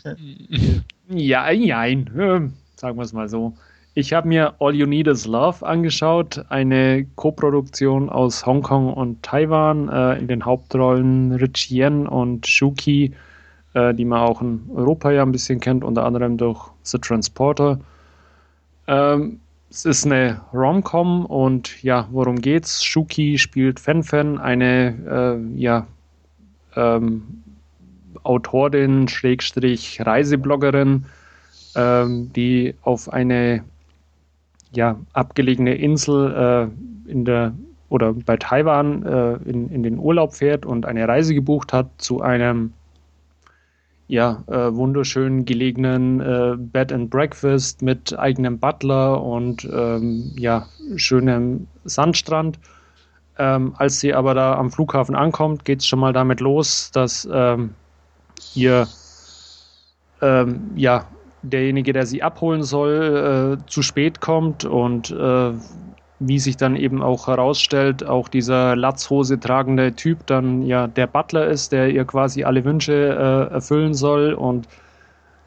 ja, 1.09 1.53
nein. 1.55 2.11
Ähm, 2.19 2.53
sagen 2.77 2.99
wir 2.99 3.03
es 3.05 3.13
mal 3.13 3.29
so. 3.29 3.55
Ich 3.95 4.13
habe 4.13 4.29
mir 4.29 4.55
All 4.61 4.75
You 4.75 4.87
Need 4.87 5.09
Is 5.09 5.27
Love 5.27 5.67
angeschaut, 5.67 6.45
eine 6.51 7.05
Koproduktion 7.17 8.09
aus 8.09 8.47
Hongkong 8.47 8.93
und 8.93 9.23
Taiwan, 9.23 9.89
äh, 9.89 10.19
in 10.19 10.29
den 10.29 10.45
Hauptrollen 10.45 11.33
Rich 11.33 11.71
Yen 11.71 12.07
und 12.07 12.47
Shuki, 12.47 13.13
äh, 13.75 13.95
die 13.95 14.05
man 14.05 14.21
auch 14.21 14.41
in 14.41 14.63
Europa 14.75 15.11
ja 15.11 15.23
ein 15.23 15.33
bisschen 15.33 15.61
kennt, 15.61 15.85
unter 15.85 16.05
anderem 16.05 16.37
durch 16.37 16.71
The 16.83 16.99
Transporter. 16.99 17.79
Ähm, 18.87 19.41
es 19.71 19.85
ist 19.85 20.07
eine 20.07 20.41
Rom-Com 20.55 21.27
und 21.27 21.83
ja, 21.83 22.09
worum 22.11 22.41
geht's? 22.41 22.83
Shuki 22.83 23.37
spielt 23.37 23.79
Fen, 23.79 24.39
eine 24.39 25.39
äh, 25.55 25.61
ja, 25.61 25.87
ähm, 26.75 27.43
Autorin, 28.23 29.09
Schrägstrich, 29.09 30.01
Reisebloggerin, 30.05 31.05
ähm, 31.77 32.33
die 32.35 32.75
auf 32.83 33.13
eine 33.13 33.63
ja, 34.73 34.99
abgelegene 35.13 35.75
Insel 35.75 36.71
äh, 37.07 37.11
in 37.11 37.25
der 37.25 37.53
oder 37.91 38.13
bei 38.13 38.37
Taiwan 38.37 39.03
äh, 39.03 39.35
in, 39.49 39.71
in 39.71 39.83
den 39.83 39.99
Urlaub 39.99 40.35
fährt 40.35 40.67
und 40.67 40.85
eine 40.85 41.09
Reise 41.09 41.35
gebucht 41.35 41.73
hat 41.73 41.89
zu 41.97 42.21
einem 42.21 42.75
ja, 44.09 44.43
äh, 44.47 44.75
wunderschön 44.75 45.45
gelegenen 45.45 46.21
äh, 46.21 46.57
Bed 46.57 46.93
and 46.93 47.11
Breakfast 47.11 47.83
mit 47.83 48.19
eigenem 48.19 48.59
Butler 48.59 49.23
und 49.23 49.69
ähm, 49.71 50.33
ja, 50.37 50.67
schönem 50.97 51.69
Sandstrand. 51.85 52.59
Ähm, 53.39 53.75
als 53.77 54.01
sie 54.01 54.15
aber 54.15 54.35
da 54.35 54.55
am 54.57 54.71
Flughafen 54.71 55.15
ankommt, 55.15 55.65
geht 55.65 55.81
es 55.81 55.87
schon 55.87 56.01
mal 56.01 56.13
damit 56.13 56.41
los, 56.41 56.91
dass 56.91 57.29
ähm, 57.31 57.75
ihr 58.55 58.89
ähm, 60.23 60.71
ja, 60.75 61.07
derjenige, 61.43 61.93
der 61.93 62.07
sie 62.07 62.23
abholen 62.23 62.63
soll, 62.63 63.59
äh, 63.63 63.71
zu 63.71 63.83
spät 63.83 64.21
kommt 64.21 64.65
und 64.65 65.11
äh, 65.11 65.53
wie 66.21 66.39
sich 66.39 66.57
dann 66.57 66.75
eben 66.75 67.03
auch 67.03 67.29
herausstellt, 67.29 68.05
auch 68.05 68.29
dieser 68.29 68.75
Latzhose 68.75 69.39
tragende 69.39 69.95
Typ 69.95 70.27
dann 70.27 70.63
ja 70.63 70.87
der 70.87 71.07
Butler 71.07 71.47
ist, 71.47 71.73
der 71.73 71.91
ihr 71.91 72.05
quasi 72.05 72.45
alle 72.45 72.65
Wünsche 72.65 72.93
äh, 72.93 73.55
erfüllen 73.55 73.95
soll 73.95 74.33
und 74.33 74.69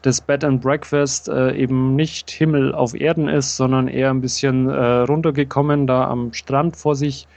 das 0.02 0.20
Bed 0.20 0.44
and 0.44 0.60
Breakfast 0.60 1.28
äh, 1.28 1.54
eben 1.54 1.94
nicht 1.94 2.30
Himmel 2.30 2.74
auf 2.74 2.94
Erden 2.94 3.28
ist, 3.28 3.56
sondern 3.56 3.86
eher 3.86 4.10
ein 4.10 4.20
bisschen 4.20 4.68
äh, 4.68 5.00
runtergekommen, 5.02 5.86
da 5.86 6.08
am 6.08 6.32
Strand 6.32 6.76
vor 6.76 6.96
sich 6.96 7.28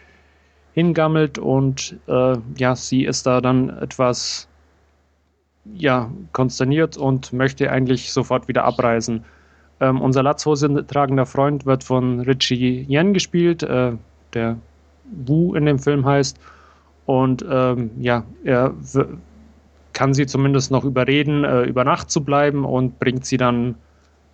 hingammelt 0.74 1.38
und 1.38 1.98
äh, 2.08 2.38
ja, 2.58 2.76
sie 2.76 3.06
ist 3.06 3.28
da 3.28 3.40
dann 3.42 3.70
etwas 3.70 4.48
ja, 5.74 6.12
konsterniert 6.32 6.98
und 6.98 7.34
möchte 7.34 7.72
eigentlich 7.72 8.12
sofort 8.12 8.48
wieder 8.48 8.66
abreisen. 8.66 9.24
Ähm, 9.80 10.02
unser 10.02 10.24
Latzhose 10.24 10.86
tragender 10.88 11.26
Freund 11.26 11.66
wird 11.66 11.84
von 11.84 12.22
Richie 12.22 12.86
Yen 12.90 13.14
gespielt, 13.14 13.64
äh, 13.64 13.92
der 14.34 14.58
Wu 15.26 15.54
in 15.56 15.66
dem 15.66 15.80
Film 15.80 16.06
heißt. 16.06 16.40
Und 17.06 17.46
ähm, 17.50 17.92
ja, 18.00 18.24
er 18.44 18.74
kann 19.94 20.14
sie 20.14 20.26
zumindest 20.26 20.72
noch 20.72 20.84
überreden, 20.84 21.44
äh, 21.44 21.64
über 21.64 21.84
Nacht 21.84 22.10
zu 22.10 22.24
bleiben 22.24 22.66
und 22.66 23.00
bringt 23.00 23.26
sie 23.26 23.38
dann 23.38 23.76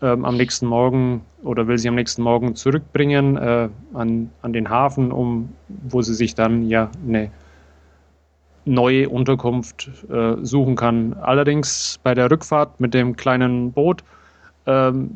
ähm, 0.01 0.25
am 0.25 0.37
nächsten 0.37 0.65
Morgen 0.65 1.21
oder 1.43 1.67
will 1.67 1.77
sie 1.77 1.87
am 1.87 1.95
nächsten 1.95 2.23
Morgen 2.23 2.55
zurückbringen 2.55 3.37
äh, 3.37 3.69
an, 3.93 4.31
an 4.41 4.53
den 4.53 4.69
Hafen, 4.69 5.11
um 5.11 5.49
wo 5.67 6.01
sie 6.01 6.15
sich 6.15 6.33
dann 6.33 6.67
ja 6.67 6.89
eine 7.07 7.29
neue 8.65 9.09
Unterkunft 9.09 9.89
äh, 10.09 10.35
suchen 10.41 10.75
kann. 10.75 11.13
Allerdings 11.21 11.99
bei 12.03 12.13
der 12.13 12.29
Rückfahrt 12.29 12.79
mit 12.79 12.93
dem 12.93 13.15
kleinen 13.15 13.71
Boot 13.71 14.03
ähm, 14.65 15.11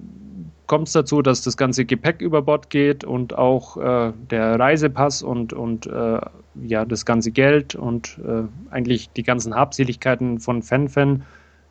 kommt 0.67 0.87
es 0.87 0.93
dazu, 0.93 1.21
dass 1.21 1.41
das 1.41 1.57
ganze 1.57 1.85
Gepäck 1.85 2.21
über 2.21 2.41
Bord 2.41 2.69
geht 2.69 3.03
und 3.03 3.37
auch 3.37 3.77
äh, 3.77 4.13
der 4.31 4.59
Reisepass 4.59 5.21
und, 5.21 5.53
und 5.53 5.85
äh, 5.87 6.19
ja, 6.63 6.85
das 6.85 7.05
ganze 7.05 7.31
Geld 7.31 7.75
und 7.75 8.19
äh, 8.25 8.43
eigentlich 8.71 9.09
die 9.11 9.23
ganzen 9.23 9.55
Habseligkeiten 9.55 10.39
von 10.39 10.61
Fen, 10.63 11.23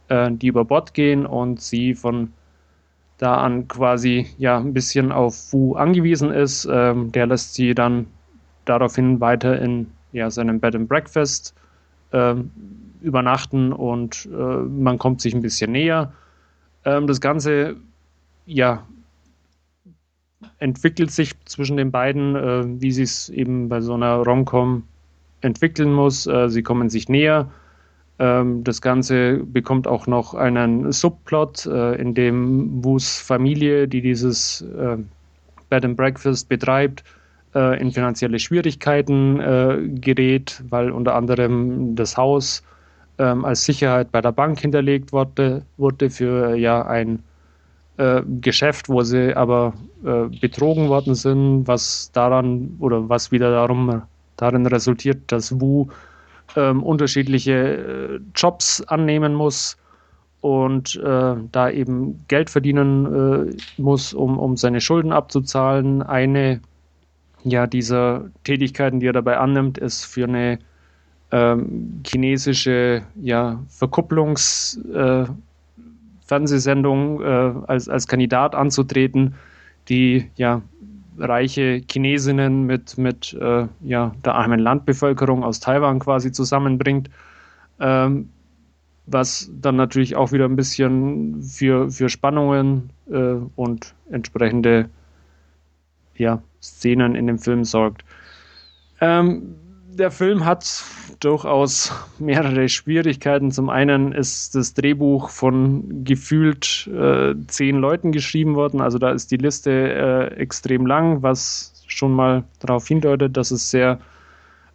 äh, 0.08 0.30
die 0.30 0.48
über 0.48 0.64
Bord 0.64 0.94
gehen 0.94 1.26
und 1.26 1.60
sie 1.60 1.94
von 1.94 2.32
da 3.18 3.36
an 3.36 3.68
quasi 3.68 4.26
ja 4.38 4.58
ein 4.58 4.74
bisschen 4.74 5.12
auf 5.12 5.52
Wu 5.52 5.74
angewiesen 5.74 6.30
ist. 6.30 6.68
Ähm, 6.70 7.12
der 7.12 7.26
lässt 7.26 7.54
sie 7.54 7.74
dann 7.74 8.06
daraufhin 8.64 9.20
weiter 9.20 9.60
in 9.60 9.90
ja, 10.12 10.30
seinem 10.30 10.60
Bed 10.60 10.74
and 10.74 10.88
Breakfast 10.88 11.54
ähm, 12.12 12.50
übernachten 13.00 13.72
und 13.72 14.28
äh, 14.32 14.36
man 14.36 14.98
kommt 14.98 15.20
sich 15.20 15.34
ein 15.34 15.42
bisschen 15.42 15.72
näher. 15.72 16.12
Ähm, 16.84 17.06
das 17.06 17.20
Ganze 17.20 17.76
ja, 18.46 18.86
entwickelt 20.58 21.10
sich 21.10 21.32
zwischen 21.44 21.76
den 21.76 21.90
beiden, 21.90 22.36
äh, 22.36 22.64
wie 22.80 22.92
sie 22.92 23.02
es 23.02 23.28
eben 23.28 23.68
bei 23.68 23.80
so 23.80 23.94
einer 23.94 24.16
Romcom 24.16 24.84
entwickeln 25.40 25.92
muss. 25.92 26.26
Äh, 26.26 26.48
sie 26.48 26.62
kommen 26.62 26.90
sich 26.90 27.08
näher. 27.08 27.50
Ähm, 28.18 28.62
das 28.64 28.80
Ganze 28.80 29.38
bekommt 29.38 29.86
auch 29.86 30.06
noch 30.06 30.34
einen 30.34 30.92
Subplot, 30.92 31.66
äh, 31.66 31.94
in 31.96 32.14
dem 32.14 32.84
Wus 32.84 33.18
Familie, 33.18 33.88
die 33.88 34.00
dieses 34.00 34.62
äh, 34.62 34.98
Bed 35.68 35.84
and 35.84 35.96
Breakfast 35.96 36.48
betreibt, 36.48 37.02
äh, 37.54 37.80
in 37.80 37.90
finanzielle 37.90 38.38
Schwierigkeiten 38.38 39.40
äh, 39.40 39.78
gerät, 40.00 40.62
weil 40.68 40.90
unter 40.90 41.14
anderem 41.14 41.96
das 41.96 42.16
Haus 42.16 42.62
ähm, 43.18 43.44
als 43.44 43.64
Sicherheit 43.64 44.10
bei 44.12 44.20
der 44.20 44.32
Bank 44.32 44.60
hinterlegt 44.60 45.12
wurde, 45.12 45.64
wurde 45.76 46.10
für 46.10 46.56
ja 46.56 46.86
ein 46.86 47.22
äh, 47.96 48.22
Geschäft, 48.40 48.88
wo 48.88 49.02
sie 49.02 49.36
aber 49.36 49.74
äh, 50.04 50.24
betrogen 50.40 50.88
worden 50.88 51.14
sind, 51.14 51.66
was 51.66 52.10
daran 52.12 52.76
oder 52.80 53.08
was 53.08 53.30
wieder 53.30 53.50
darum 53.50 54.02
darin 54.36 54.66
resultiert, 54.66 55.20
dass 55.30 55.60
Wu 55.60 55.88
ähm, 56.56 56.82
unterschiedliche 56.82 57.52
äh, 57.52 58.20
Jobs 58.34 58.80
annehmen 58.82 59.34
muss 59.34 59.76
und 60.40 60.96
äh, 60.96 61.36
da 61.52 61.70
eben 61.70 62.24
Geld 62.28 62.50
verdienen 62.50 63.48
äh, 63.48 63.56
muss, 63.80 64.12
um, 64.12 64.38
um 64.38 64.56
seine 64.56 64.80
Schulden 64.80 65.12
abzuzahlen. 65.12 66.02
Eine 66.02 66.60
ja, 67.44 67.66
dieser 67.66 68.24
Tätigkeiten, 68.42 69.00
die 69.00 69.06
er 69.06 69.12
dabei 69.12 69.38
annimmt, 69.38 69.78
ist 69.78 70.04
für 70.04 70.24
eine 70.24 70.58
ähm, 71.34 72.00
chinesische 72.06 73.02
ja, 73.20 73.60
Verkupplungs- 73.68 74.78
äh, 74.94 75.26
äh, 76.30 77.52
als, 77.66 77.88
als 77.88 78.06
Kandidat 78.06 78.54
anzutreten, 78.54 79.34
die 79.88 80.30
ja 80.36 80.62
reiche 81.18 81.82
Chinesinnen 81.90 82.66
mit, 82.66 82.96
mit 82.98 83.34
äh, 83.34 83.66
ja, 83.80 84.12
der 84.24 84.34
armen 84.34 84.60
Landbevölkerung 84.60 85.42
aus 85.42 85.58
Taiwan 85.58 85.98
quasi 85.98 86.30
zusammenbringt. 86.30 87.10
Ähm, 87.80 88.28
was 89.06 89.50
dann 89.60 89.76
natürlich 89.76 90.16
auch 90.16 90.32
wieder 90.32 90.46
ein 90.46 90.56
bisschen 90.56 91.42
für, 91.42 91.90
für 91.90 92.08
Spannungen 92.08 92.90
äh, 93.10 93.34
und 93.56 93.94
entsprechende 94.08 94.88
ja, 96.16 96.40
Szenen 96.62 97.16
in 97.16 97.26
dem 97.26 97.38
Film 97.38 97.64
sorgt. 97.64 98.04
Ähm, 99.00 99.56
der 99.96 100.10
Film 100.10 100.44
hat 100.44 100.84
durchaus 101.20 101.92
mehrere 102.18 102.68
Schwierigkeiten. 102.68 103.50
Zum 103.50 103.70
einen 103.70 104.12
ist 104.12 104.54
das 104.54 104.74
Drehbuch 104.74 105.30
von 105.30 106.04
gefühlt 106.04 106.88
äh, 106.88 107.34
zehn 107.46 107.76
Leuten 107.76 108.12
geschrieben 108.12 108.54
worden. 108.54 108.80
Also 108.80 108.98
da 108.98 109.10
ist 109.10 109.30
die 109.30 109.36
Liste 109.36 109.70
äh, 109.70 110.34
extrem 110.36 110.86
lang, 110.86 111.22
was 111.22 111.84
schon 111.86 112.12
mal 112.12 112.44
darauf 112.58 112.86
hindeutet, 112.86 113.36
dass 113.36 113.50
es 113.50 113.70
sehr 113.70 114.00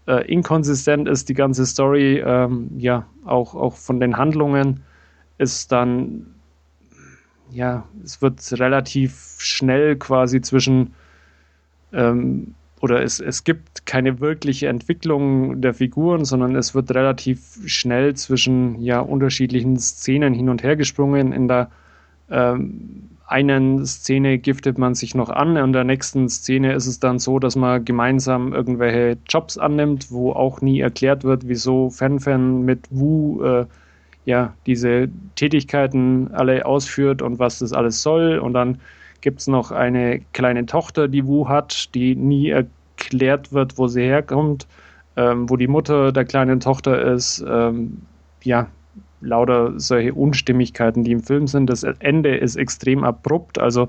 äh, 0.07 0.25
inkonsistent 0.31 1.07
ist, 1.07 1.29
die 1.29 1.33
ganze 1.33 1.65
Story. 1.65 2.23
Ähm, 2.25 2.69
ja, 2.77 3.05
auch, 3.25 3.55
auch 3.55 3.75
von 3.75 3.99
den 3.99 4.17
Handlungen 4.17 4.81
ist 5.37 5.71
dann, 5.71 6.35
ja, 7.51 7.85
es 8.03 8.21
wird 8.21 8.59
relativ 8.59 9.37
schnell 9.39 9.95
quasi 9.97 10.41
zwischen 10.41 10.93
ähm, 11.91 12.55
oder 12.81 13.03
es, 13.03 13.19
es 13.19 13.43
gibt 13.43 13.85
keine 13.85 14.19
wirkliche 14.19 14.67
Entwicklung 14.67 15.61
der 15.61 15.73
Figuren, 15.73 16.25
sondern 16.25 16.55
es 16.55 16.73
wird 16.73 16.93
relativ 16.93 17.59
schnell 17.65 18.15
zwischen 18.15 18.81
ja, 18.81 18.99
unterschiedlichen 18.99 19.77
Szenen 19.77 20.33
hin 20.33 20.49
und 20.49 20.63
her 20.63 20.75
gesprungen. 20.75 21.33
In 21.33 21.47
der 21.47 21.69
ähm, 22.29 23.09
einen 23.29 23.85
Szene 23.85 24.39
giftet 24.39 24.77
man 24.77 24.95
sich 24.95 25.13
noch 25.13 25.29
an, 25.29 25.55
in 25.55 25.71
der 25.71 25.83
nächsten 25.83 26.29
Szene 26.29 26.73
ist 26.73 26.87
es 26.87 26.99
dann 26.99 27.19
so, 27.19 27.37
dass 27.37 27.55
man 27.55 27.85
gemeinsam 27.85 28.53
irgendwelche 28.53 29.19
Jobs 29.27 29.57
annimmt, 29.57 30.11
wo 30.11 30.31
auch 30.31 30.61
nie 30.61 30.79
erklärt 30.79 31.23
wird, 31.23 31.47
wieso 31.47 31.91
Fan-Fan 31.91 32.63
mit 32.63 32.87
Wu 32.89 33.43
äh, 33.43 33.65
ja, 34.25 34.53
diese 34.65 35.09
Tätigkeiten 35.35 36.31
alle 36.33 36.65
ausführt 36.65 37.21
und 37.21 37.39
was 37.39 37.59
das 37.59 37.71
alles 37.71 38.01
soll. 38.01 38.39
Und 38.39 38.53
dann 38.53 38.79
gibt 39.21 39.41
es 39.41 39.47
noch 39.47 39.71
eine 39.71 40.21
kleine 40.33 40.65
Tochter, 40.65 41.07
die 41.07 41.25
Wu 41.25 41.47
hat, 41.47 41.93
die 41.95 42.15
nie 42.15 42.49
erklärt 42.49 43.53
wird, 43.53 43.77
wo 43.77 43.87
sie 43.87 44.03
herkommt, 44.03 44.67
ähm, 45.15 45.49
wo 45.49 45.57
die 45.57 45.67
Mutter 45.67 46.11
der 46.11 46.25
kleinen 46.25 46.59
Tochter 46.59 47.01
ist. 47.13 47.43
Ähm, 47.47 48.01
ja, 48.43 48.67
lauter 49.21 49.79
solche 49.79 50.13
Unstimmigkeiten, 50.13 51.03
die 51.03 51.11
im 51.11 51.23
Film 51.23 51.47
sind. 51.47 51.69
Das 51.69 51.83
Ende 51.83 52.37
ist 52.37 52.55
extrem 52.55 53.03
abrupt, 53.03 53.59
also 53.59 53.87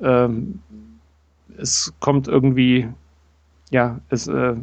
ähm, 0.00 0.60
es 1.58 1.92
kommt 2.00 2.28
irgendwie, 2.28 2.88
ja, 3.70 4.00
es, 4.08 4.28
äh, 4.28 4.54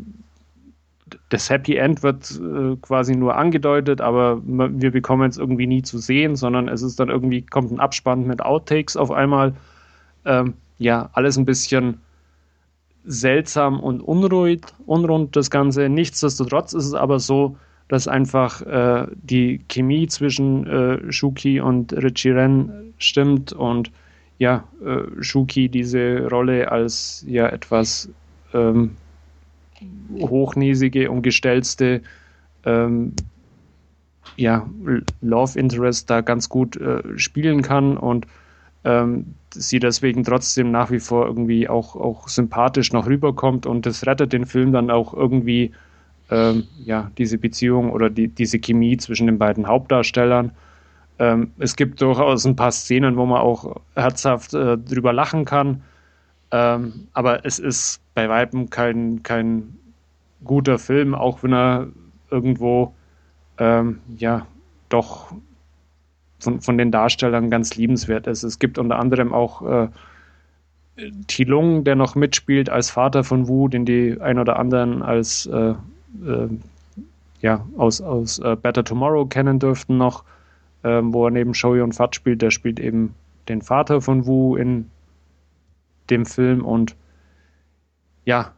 das 1.30 1.50
Happy 1.50 1.76
End 1.76 2.04
wird 2.04 2.40
äh, 2.40 2.76
quasi 2.82 3.16
nur 3.16 3.36
angedeutet, 3.36 4.02
aber 4.02 4.42
wir 4.44 4.92
bekommen 4.92 5.30
es 5.30 5.38
irgendwie 5.38 5.68
nie 5.68 5.82
zu 5.82 6.00
sehen, 6.00 6.36
sondern 6.36 6.68
es 6.68 6.82
ist 6.82 7.00
dann 7.00 7.10
irgendwie, 7.10 7.42
kommt 7.42 7.72
ein 7.72 7.80
Abspann 7.80 8.26
mit 8.26 8.42
Outtakes 8.42 8.98
auf 8.98 9.12
einmal 9.12 9.54
ähm, 10.28 10.54
ja, 10.78 11.10
alles 11.14 11.38
ein 11.38 11.46
bisschen 11.46 12.02
seltsam 13.06 13.80
und 13.80 14.02
unruhig, 14.02 14.62
unrund 14.86 15.36
das 15.36 15.50
Ganze. 15.50 15.90
Nichtsdestotrotz 15.90 16.74
ist 16.74 16.86
es 16.86 16.94
aber 16.94 17.20
so, 17.20 17.58
dass 17.88 18.08
einfach 18.08 18.62
äh, 18.62 19.08
die 19.16 19.62
Chemie 19.70 20.08
zwischen 20.08 20.68
äh, 20.68 21.12
Shuki 21.12 21.62
und 21.62 21.94
Richiren 21.94 22.94
stimmt 22.98 23.54
und 23.54 23.92
ja, 24.40 24.66
äh, 24.86 25.24
Shuki 25.24 25.70
diese 25.70 26.28
Rolle 26.28 26.70
als 26.72 27.24
ja 27.28 27.48
etwas 27.48 28.10
ähm, 28.54 28.98
hochnäsige 30.20 31.10
und 31.10 31.22
gestellte 31.22 32.02
ähm, 32.66 33.14
ja, 34.36 34.70
Love 35.22 35.58
Interest 35.58 36.10
da 36.10 36.22
ganz 36.22 36.50
gut 36.50 36.76
äh, 36.76 37.18
spielen 37.18 37.62
kann 37.62 37.98
und 37.98 38.28
ähm, 38.88 39.36
sie 39.54 39.80
deswegen 39.80 40.24
trotzdem 40.24 40.72
nach 40.72 40.92
wie 40.92 41.00
vor 41.00 41.26
irgendwie 41.26 41.68
auch, 41.68 41.96
auch 41.96 42.30
sympathisch 42.30 42.94
noch 42.94 43.06
rüberkommt 43.06 43.66
und 43.66 43.86
das 43.86 44.08
rettet 44.08 44.32
den 44.32 44.46
Film 44.46 44.72
dann 44.72 44.90
auch 44.90 45.14
irgendwie, 45.14 45.74
ähm, 46.32 46.64
ja, 46.86 47.12
diese 47.18 47.38
Beziehung 47.38 47.92
oder 47.92 48.10
die, 48.10 48.30
diese 48.30 48.60
Chemie 48.60 48.96
zwischen 48.96 49.28
den 49.28 49.38
beiden 49.38 49.68
Hauptdarstellern. 49.68 50.52
Ähm, 51.20 51.52
es 51.60 51.76
gibt 51.76 52.02
durchaus 52.02 52.46
ein 52.46 52.56
paar 52.56 52.72
Szenen, 52.72 53.18
wo 53.18 53.26
man 53.26 53.42
auch 53.42 53.76
herzhaft 53.96 54.54
äh, 54.54 54.78
drüber 54.78 55.12
lachen 55.12 55.44
kann, 55.44 55.84
ähm, 56.52 57.08
aber 57.12 57.46
es 57.46 57.60
ist 57.60 58.00
bei 58.14 58.30
Weitem 58.30 58.70
kein, 58.70 59.22
kein 59.22 59.76
guter 60.46 60.80
Film, 60.80 61.14
auch 61.14 61.44
wenn 61.44 61.54
er 61.54 61.88
irgendwo 62.32 62.94
ähm, 63.58 64.00
ja 64.18 64.48
doch 64.88 65.34
von, 66.40 66.62
von 66.62 66.78
den 66.78 66.92
Darstellern 66.92 67.50
ganz 67.50 67.76
liebenswert 67.76 68.28
ist. 68.28 68.44
Es 68.44 68.60
gibt 68.60 68.78
unter 68.78 69.00
anderem 69.00 69.34
auch 69.34 69.62
äh, 69.62 69.88
Tilung, 71.28 71.84
der 71.84 71.96
noch 71.96 72.16
mitspielt 72.16 72.70
als 72.70 72.90
Vater 72.90 73.24
von 73.24 73.48
Wu, 73.48 73.68
den 73.68 73.86
die 73.86 74.20
ein 74.20 74.40
oder 74.40 74.58
anderen 74.58 75.04
als 75.04 75.46
äh, 75.46 75.74
äh, 76.26 76.50
ja, 77.42 77.66
aus, 77.78 78.02
aus 78.02 78.40
äh, 78.40 78.56
Better 78.56 78.84
Tomorrow 78.84 79.26
kennen 79.26 79.60
dürften 79.60 79.98
noch, 79.98 80.24
ähm, 80.84 81.14
wo 81.14 81.26
er 81.26 81.32
neben 81.32 81.54
Shoei 81.54 81.84
und 81.84 81.94
Fat 81.94 82.16
spielt. 82.16 82.42
Der 82.42 82.52
spielt 82.52 82.80
eben 82.80 83.14
den 83.48 83.62
Vater 83.62 84.02
von 84.02 84.26
Wu 84.26 84.56
in 84.56 84.90
dem 86.10 86.26
Film 86.26 86.66
und 86.66 86.96
ja, 88.26 88.52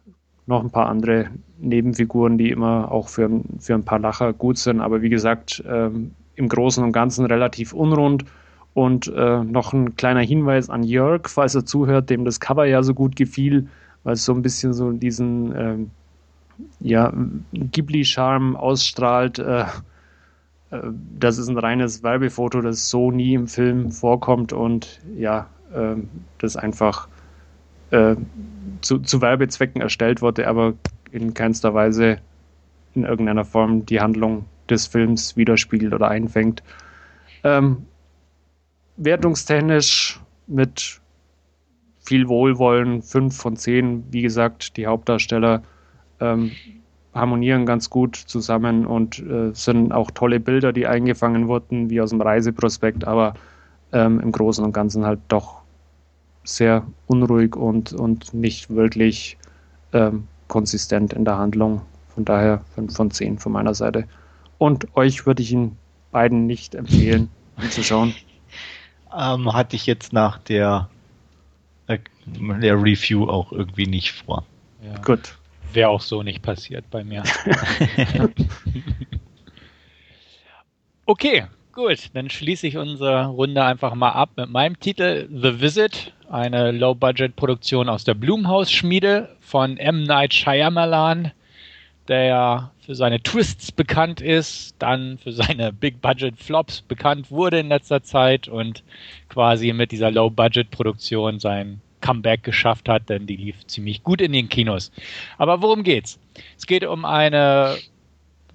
noch 0.45 0.63
ein 0.63 0.71
paar 0.71 0.87
andere 0.87 1.29
Nebenfiguren, 1.59 2.37
die 2.37 2.49
immer 2.49 2.91
auch 2.91 3.09
für, 3.09 3.29
für 3.59 3.75
ein 3.75 3.83
paar 3.83 3.99
Lacher 3.99 4.33
gut 4.33 4.57
sind. 4.57 4.81
Aber 4.81 5.01
wie 5.01 5.09
gesagt, 5.09 5.63
ähm, 5.67 6.11
im 6.39 6.47
Großen 6.47 6.83
und 6.83 6.93
Ganzen 6.93 7.25
relativ 7.25 7.73
unrund. 7.73 8.25
Und 8.73 9.07
äh, 9.07 9.43
noch 9.43 9.73
ein 9.73 9.95
kleiner 9.95 10.21
Hinweis 10.21 10.69
an 10.69 10.83
Jörg, 10.83 11.27
falls 11.27 11.53
er 11.53 11.65
zuhört, 11.65 12.09
dem 12.09 12.23
das 12.23 12.39
Cover 12.39 12.65
ja 12.65 12.81
so 12.81 12.93
gut 12.93 13.15
gefiel, 13.15 13.67
weil 14.03 14.13
es 14.13 14.23
so 14.23 14.33
ein 14.33 14.41
bisschen 14.41 14.73
so 14.73 14.91
diesen 14.91 15.53
ähm, 15.55 15.91
ja, 16.79 17.11
Ghibli-Charme 17.51 18.55
ausstrahlt. 18.55 19.39
Äh, 19.39 19.65
äh, 20.71 20.81
das 21.19 21.37
ist 21.37 21.49
ein 21.49 21.57
reines 21.57 22.03
Werbefoto, 22.03 22.61
das 22.61 22.89
so 22.89 23.11
nie 23.11 23.33
im 23.33 23.47
Film 23.47 23.91
vorkommt 23.91 24.53
und 24.53 25.01
ja, 25.17 25.47
äh, 25.73 25.95
das 26.37 26.55
einfach 26.55 27.09
äh, 27.91 28.15
zu, 28.81 28.99
zu 28.99 29.21
Werbezwecken 29.21 29.81
erstellt 29.81 30.21
wurde, 30.21 30.47
aber 30.47 30.73
in 31.11 31.33
keinster 31.33 31.73
Weise 31.73 32.19
in 32.93 33.03
irgendeiner 33.03 33.45
Form 33.45 33.85
die 33.85 33.99
Handlung 33.99 34.45
des 34.71 34.87
Films 34.87 35.35
widerspiegelt 35.37 35.93
oder 35.93 36.09
einfängt. 36.09 36.63
Ähm, 37.43 37.85
wertungstechnisch 38.97 40.19
mit 40.47 40.99
viel 41.99 42.27
Wohlwollen, 42.27 43.01
5 43.01 43.35
von 43.35 43.55
10, 43.55 44.05
wie 44.11 44.21
gesagt, 44.21 44.77
die 44.77 44.87
Hauptdarsteller 44.87 45.61
ähm, 46.19 46.51
harmonieren 47.13 47.65
ganz 47.65 47.89
gut 47.89 48.15
zusammen 48.15 48.85
und 48.85 49.19
äh, 49.19 49.51
sind 49.53 49.91
auch 49.91 50.11
tolle 50.11 50.39
Bilder, 50.39 50.73
die 50.73 50.87
eingefangen 50.87 51.47
wurden, 51.47 51.89
wie 51.89 52.01
aus 52.01 52.11
dem 52.11 52.21
Reiseprospekt, 52.21 53.05
aber 53.05 53.33
ähm, 53.91 54.19
im 54.19 54.31
Großen 54.31 54.63
und 54.63 54.73
Ganzen 54.73 55.05
halt 55.05 55.19
doch 55.27 55.61
sehr 56.43 56.85
unruhig 57.07 57.55
und, 57.55 57.93
und 57.93 58.33
nicht 58.33 58.69
wirklich 58.69 59.37
ähm, 59.93 60.27
konsistent 60.47 61.13
in 61.13 61.25
der 61.25 61.37
Handlung. 61.37 61.81
Von 62.15 62.25
daher 62.25 62.61
5 62.75 62.95
von 62.95 63.11
10 63.11 63.37
von 63.37 63.51
meiner 63.51 63.73
Seite. 63.73 64.05
Und 64.59 64.95
euch 64.95 65.25
würde 65.25 65.41
ich 65.41 65.51
ihn 65.51 65.77
beiden 66.11 66.45
nicht 66.45 66.75
empfehlen, 66.75 67.29
anzuschauen. 67.55 68.13
Ähm, 69.11 69.51
hatte 69.53 69.75
ich 69.75 69.87
jetzt 69.87 70.13
nach 70.13 70.37
der, 70.37 70.87
äh, 71.87 71.97
der 72.27 72.75
Review 72.75 73.27
auch 73.27 73.51
irgendwie 73.51 73.87
nicht 73.87 74.11
vor. 74.11 74.45
Ja. 74.83 75.01
Gut. 75.01 75.35
Wäre 75.73 75.89
auch 75.89 76.01
so 76.01 76.21
nicht 76.21 76.43
passiert 76.43 76.85
bei 76.91 77.03
mir. 77.03 77.23
okay, 81.07 81.45
gut. 81.73 82.11
Dann 82.13 82.29
schließe 82.29 82.67
ich 82.67 82.77
unsere 82.77 83.25
Runde 83.25 83.63
einfach 83.63 83.95
mal 83.95 84.11
ab 84.11 84.29
mit 84.37 84.51
meinem 84.51 84.79
Titel 84.79 85.27
The 85.31 85.59
Visit, 85.59 86.13
eine 86.29 86.71
Low-Budget-Produktion 86.71 87.89
aus 87.89 88.03
der 88.03 88.13
Blumhaus-Schmiede 88.13 89.35
von 89.39 89.77
M. 89.77 90.03
Night 90.03 90.35
Shyamalan, 90.35 91.31
der 92.09 92.23
ja 92.25 92.71
für 92.85 92.95
seine 92.95 93.21
Twists 93.21 93.71
bekannt 93.71 94.19
ist, 94.19 94.75
dann 94.79 95.17
für 95.19 95.31
seine 95.31 95.71
Big-Budget-Flops 95.79 96.81
bekannt 96.81 97.31
wurde 97.31 97.59
in 97.59 97.69
letzter 97.69 98.03
Zeit 98.03 98.47
und 98.47 98.83
quasi 99.29 99.71
mit 99.73 99.91
dieser 99.91 100.11
Low-Budget-Produktion 100.11 101.39
sein 101.39 101.81
Comeback 102.01 102.43
geschafft 102.43 102.89
hat, 102.89 103.09
denn 103.09 103.27
die 103.27 103.35
lief 103.35 103.65
ziemlich 103.67 104.03
gut 104.03 104.21
in 104.21 104.31
den 104.31 104.49
Kinos. 104.49 104.91
Aber 105.37 105.61
worum 105.61 105.83
geht's? 105.83 106.19
Es 106.57 106.65
geht 106.65 106.83
um 106.83 107.05
eine 107.05 107.77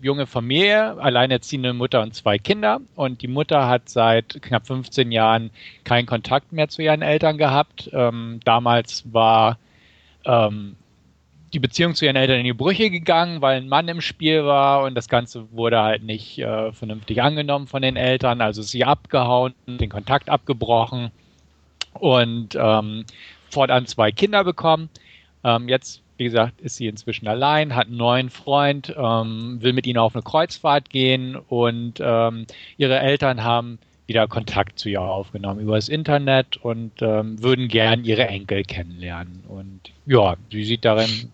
junge 0.00 0.26
Familie, 0.26 0.98
alleinerziehende 0.98 1.72
Mutter 1.72 2.02
und 2.02 2.14
zwei 2.14 2.38
Kinder. 2.38 2.80
Und 2.94 3.22
die 3.22 3.28
Mutter 3.28 3.68
hat 3.68 3.88
seit 3.88 4.42
knapp 4.42 4.66
15 4.66 5.12
Jahren 5.12 5.50
keinen 5.84 6.06
Kontakt 6.06 6.52
mehr 6.52 6.68
zu 6.68 6.82
ihren 6.82 7.02
Eltern 7.02 7.38
gehabt. 7.38 7.90
Ähm, 7.92 8.40
damals 8.44 9.04
war 9.12 9.58
ähm, 10.24 10.76
die 11.54 11.60
Beziehung 11.60 11.94
zu 11.94 12.04
ihren 12.04 12.16
Eltern 12.16 12.38
in 12.38 12.44
die 12.44 12.52
Brüche 12.52 12.90
gegangen, 12.90 13.40
weil 13.40 13.56
ein 13.56 13.68
Mann 13.68 13.88
im 13.88 14.00
Spiel 14.00 14.44
war 14.44 14.82
und 14.82 14.94
das 14.94 15.08
Ganze 15.08 15.50
wurde 15.52 15.80
halt 15.80 16.02
nicht 16.02 16.38
äh, 16.38 16.72
vernünftig 16.72 17.22
angenommen 17.22 17.66
von 17.68 17.80
den 17.80 17.96
Eltern. 17.96 18.40
Also 18.40 18.60
ist 18.60 18.70
sie 18.70 18.84
abgehauen, 18.84 19.54
den 19.66 19.88
Kontakt 19.88 20.28
abgebrochen 20.28 21.10
und 21.94 22.56
ähm, 22.56 23.04
fortan 23.50 23.86
zwei 23.86 24.10
Kinder 24.10 24.42
bekommen. 24.42 24.90
Ähm, 25.44 25.68
jetzt, 25.68 26.02
wie 26.16 26.24
gesagt, 26.24 26.60
ist 26.60 26.76
sie 26.76 26.88
inzwischen 26.88 27.28
allein, 27.28 27.76
hat 27.76 27.86
einen 27.86 27.96
neuen 27.96 28.30
Freund, 28.30 28.92
ähm, 28.96 29.58
will 29.60 29.72
mit 29.72 29.86
ihnen 29.86 29.98
auf 29.98 30.14
eine 30.14 30.22
Kreuzfahrt 30.22 30.90
gehen 30.90 31.36
und 31.36 32.00
ähm, 32.00 32.46
ihre 32.76 32.98
Eltern 32.98 33.44
haben 33.44 33.78
wieder 34.06 34.26
Kontakt 34.28 34.78
zu 34.78 34.88
ihr 34.88 35.00
aufgenommen 35.00 35.60
über 35.60 35.76
das 35.76 35.88
Internet 35.88 36.58
und 36.58 37.00
ähm, 37.00 37.42
würden 37.42 37.68
gern 37.68 38.04
ihre 38.04 38.26
Enkel 38.26 38.64
kennenlernen. 38.64 39.44
Und 39.48 39.80
ja, 40.04 40.36
sie 40.50 40.64
sieht 40.64 40.84
darin 40.84 41.30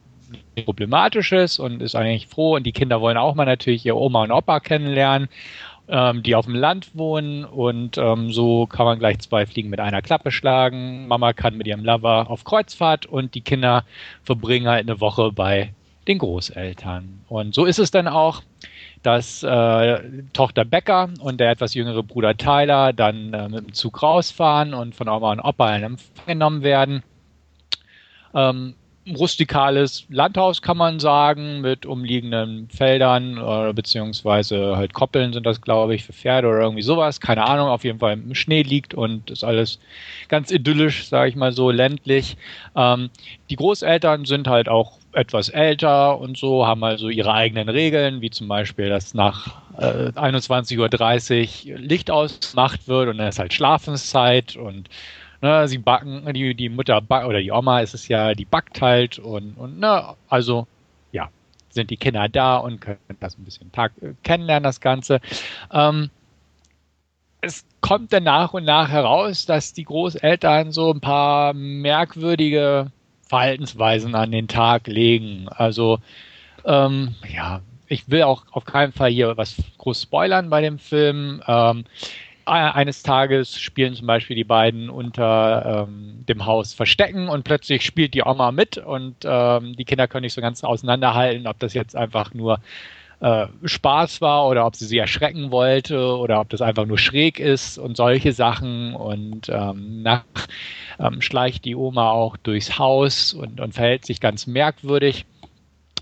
Problematisches 0.64 1.58
und 1.58 1.82
ist 1.82 1.94
eigentlich 1.94 2.26
froh. 2.26 2.56
Und 2.56 2.64
die 2.64 2.72
Kinder 2.72 3.00
wollen 3.00 3.16
auch 3.16 3.34
mal 3.34 3.44
natürlich 3.44 3.84
ihr 3.86 3.96
Oma 3.96 4.24
und 4.24 4.32
Opa 4.32 4.60
kennenlernen 4.60 5.28
ähm, 5.90 6.22
die 6.22 6.34
auf 6.34 6.46
dem 6.46 6.54
Land 6.54 6.96
wohnen 6.96 7.44
und 7.44 7.98
ähm, 7.98 8.30
so 8.30 8.66
kann 8.66 8.86
man 8.86 8.98
gleich 8.98 9.18
zwei 9.18 9.44
Fliegen 9.44 9.70
mit 9.70 9.80
einer 9.80 10.02
Klappe 10.02 10.30
schlagen. 10.30 11.08
Mama 11.08 11.32
kann 11.32 11.56
mit 11.56 11.66
ihrem 11.66 11.84
Lover 11.84 12.30
auf 12.30 12.44
Kreuzfahrt 12.44 13.06
und 13.06 13.34
die 13.34 13.40
Kinder 13.40 13.84
verbringen 14.22 14.68
halt 14.68 14.88
eine 14.88 15.00
Woche 15.00 15.32
bei 15.32 15.74
den 16.06 16.18
Großeltern. 16.18 17.24
Und 17.28 17.54
so 17.54 17.64
ist 17.64 17.78
es 17.78 17.90
dann 17.90 18.06
auch, 18.06 18.42
dass 19.02 19.42
äh, 19.42 20.22
Tochter 20.32 20.64
Becker 20.64 21.10
und 21.20 21.40
der 21.40 21.50
etwas 21.50 21.74
jüngere 21.74 22.02
Bruder 22.02 22.36
Tyler 22.36 22.92
dann 22.92 23.34
äh, 23.34 23.48
mit 23.48 23.66
dem 23.66 23.72
Zug 23.72 24.02
rausfahren 24.02 24.74
und 24.74 24.94
von 24.94 25.08
Oma 25.08 25.32
und 25.32 25.40
Opa 25.40 25.74
in 25.74 25.82
Empfang 25.82 26.26
genommen 26.26 26.62
werden. 26.62 27.02
Ähm, 28.34 28.74
rustikales 29.08 30.04
Landhaus, 30.10 30.60
kann 30.60 30.76
man 30.76 31.00
sagen, 31.00 31.62
mit 31.62 31.86
umliegenden 31.86 32.68
Feldern 32.68 33.38
äh, 33.38 33.72
beziehungsweise 33.72 34.76
halt 34.76 34.92
Koppeln 34.92 35.32
sind 35.32 35.46
das, 35.46 35.62
glaube 35.62 35.94
ich, 35.94 36.04
für 36.04 36.12
Pferde 36.12 36.48
oder 36.48 36.60
irgendwie 36.60 36.82
sowas. 36.82 37.20
Keine 37.20 37.46
Ahnung, 37.46 37.68
auf 37.68 37.84
jeden 37.84 37.98
Fall 37.98 38.12
im 38.12 38.34
Schnee 38.34 38.62
liegt 38.62 38.92
und 38.94 39.30
ist 39.30 39.42
alles 39.42 39.78
ganz 40.28 40.50
idyllisch, 40.50 41.08
sage 41.08 41.30
ich 41.30 41.36
mal 41.36 41.52
so, 41.52 41.70
ländlich. 41.70 42.36
Ähm, 42.76 43.10
die 43.48 43.56
Großeltern 43.56 44.26
sind 44.26 44.48
halt 44.48 44.68
auch 44.68 44.98
etwas 45.12 45.48
älter 45.48 46.18
und 46.18 46.36
so, 46.36 46.66
haben 46.66 46.84
also 46.84 47.08
ihre 47.08 47.32
eigenen 47.32 47.68
Regeln, 47.68 48.20
wie 48.20 48.30
zum 48.30 48.48
Beispiel, 48.48 48.90
dass 48.90 49.14
nach 49.14 49.60
äh, 49.78 50.10
21.30 50.10 51.72
Uhr 51.72 51.78
Licht 51.78 52.10
ausgemacht 52.10 52.86
wird 52.86 53.08
und 53.08 53.18
dann 53.18 53.28
ist 53.28 53.38
halt 53.38 53.52
Schlafenszeit 53.52 54.56
und 54.56 54.88
Ne, 55.42 55.68
sie 55.68 55.78
backen, 55.78 56.30
die, 56.34 56.54
die 56.54 56.68
Mutter 56.68 57.00
back, 57.00 57.24
oder 57.24 57.40
die 57.40 57.50
Oma 57.50 57.80
ist 57.80 57.94
es 57.94 58.08
ja, 58.08 58.34
die 58.34 58.44
backt 58.44 58.82
halt 58.82 59.18
und, 59.18 59.54
und 59.54 59.80
ne, 59.80 60.14
also 60.28 60.66
ja, 61.12 61.30
sind 61.70 61.90
die 61.90 61.96
Kinder 61.96 62.28
da 62.28 62.58
und 62.58 62.80
können 62.80 62.98
das 63.20 63.38
ein 63.38 63.44
bisschen 63.44 63.72
Tag 63.72 63.92
äh, 64.02 64.12
kennenlernen, 64.22 64.64
das 64.64 64.80
Ganze. 64.80 65.20
Ähm, 65.72 66.10
es 67.40 67.64
kommt 67.80 68.12
dann 68.12 68.24
nach 68.24 68.52
und 68.52 68.64
nach 68.64 68.90
heraus, 68.90 69.46
dass 69.46 69.72
die 69.72 69.84
Großeltern 69.84 70.72
so 70.72 70.92
ein 70.92 71.00
paar 71.00 71.54
merkwürdige 71.54 72.92
Verhaltensweisen 73.26 74.14
an 74.14 74.32
den 74.32 74.48
Tag 74.48 74.88
legen. 74.88 75.48
Also 75.48 76.00
ähm, 76.64 77.14
ja, 77.32 77.62
ich 77.86 78.10
will 78.10 78.22
auch 78.22 78.44
auf 78.52 78.64
keinen 78.64 78.92
Fall 78.92 79.10
hier 79.10 79.36
was 79.36 79.56
groß 79.78 80.02
spoilern 80.02 80.50
bei 80.50 80.60
dem 80.60 80.78
Film. 80.78 81.42
Ähm, 81.46 81.84
eines 82.44 83.02
Tages 83.02 83.58
spielen 83.58 83.94
zum 83.94 84.06
Beispiel 84.06 84.36
die 84.36 84.44
beiden 84.44 84.90
unter 84.90 85.86
ähm, 85.88 86.24
dem 86.28 86.46
Haus 86.46 86.74
Verstecken 86.74 87.28
und 87.28 87.44
plötzlich 87.44 87.84
spielt 87.84 88.14
die 88.14 88.22
Oma 88.22 88.52
mit 88.52 88.78
und 88.78 89.16
ähm, 89.24 89.76
die 89.76 89.84
Kinder 89.84 90.08
können 90.08 90.22
nicht 90.22 90.34
so 90.34 90.40
ganz 90.40 90.64
auseinanderhalten, 90.64 91.46
ob 91.46 91.58
das 91.58 91.74
jetzt 91.74 91.96
einfach 91.96 92.34
nur 92.34 92.60
äh, 93.20 93.46
Spaß 93.64 94.20
war 94.20 94.48
oder 94.48 94.66
ob 94.66 94.76
sie 94.76 94.86
sie 94.86 94.98
erschrecken 94.98 95.50
wollte 95.50 96.16
oder 96.16 96.40
ob 96.40 96.48
das 96.48 96.62
einfach 96.62 96.86
nur 96.86 96.98
schräg 96.98 97.38
ist 97.38 97.78
und 97.78 97.96
solche 97.96 98.32
Sachen 98.32 98.94
und 98.94 99.48
ähm, 99.48 100.02
nach 100.02 100.24
ähm, 100.98 101.20
schleicht 101.20 101.64
die 101.64 101.76
Oma 101.76 102.10
auch 102.10 102.36
durchs 102.36 102.78
Haus 102.78 103.34
und, 103.34 103.60
und 103.60 103.74
verhält 103.74 104.06
sich 104.06 104.20
ganz 104.20 104.46
merkwürdig. 104.46 105.26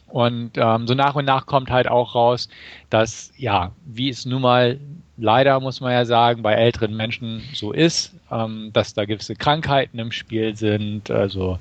Und 0.07 0.53
ähm, 0.57 0.87
so 0.87 0.95
nach 0.95 1.17
und 1.17 1.27
nach 1.27 1.45
kommt 1.47 1.71
halt 1.71 1.89
auch 1.89 2.15
raus, 2.15 2.49
dass, 2.89 3.33
ja, 3.37 3.73
wie 3.85 4.09
es 4.09 4.25
nun 4.25 4.41
mal 4.41 4.81
leider, 5.19 5.61
muss 5.61 5.81
man 5.81 5.93
ja 5.93 6.05
sagen, 6.05 6.43
bei 6.43 6.55
älteren 6.55 6.97
Menschen 6.97 7.43
so 7.53 7.73
ist, 7.73 8.15
ähm, 8.31 8.71
dass 8.73 8.95
da 8.95 9.05
gewisse 9.05 9.35
Krankheiten 9.35 9.99
im 9.99 10.13
Spiel 10.13 10.57
sind, 10.57 11.11
also 11.11 11.59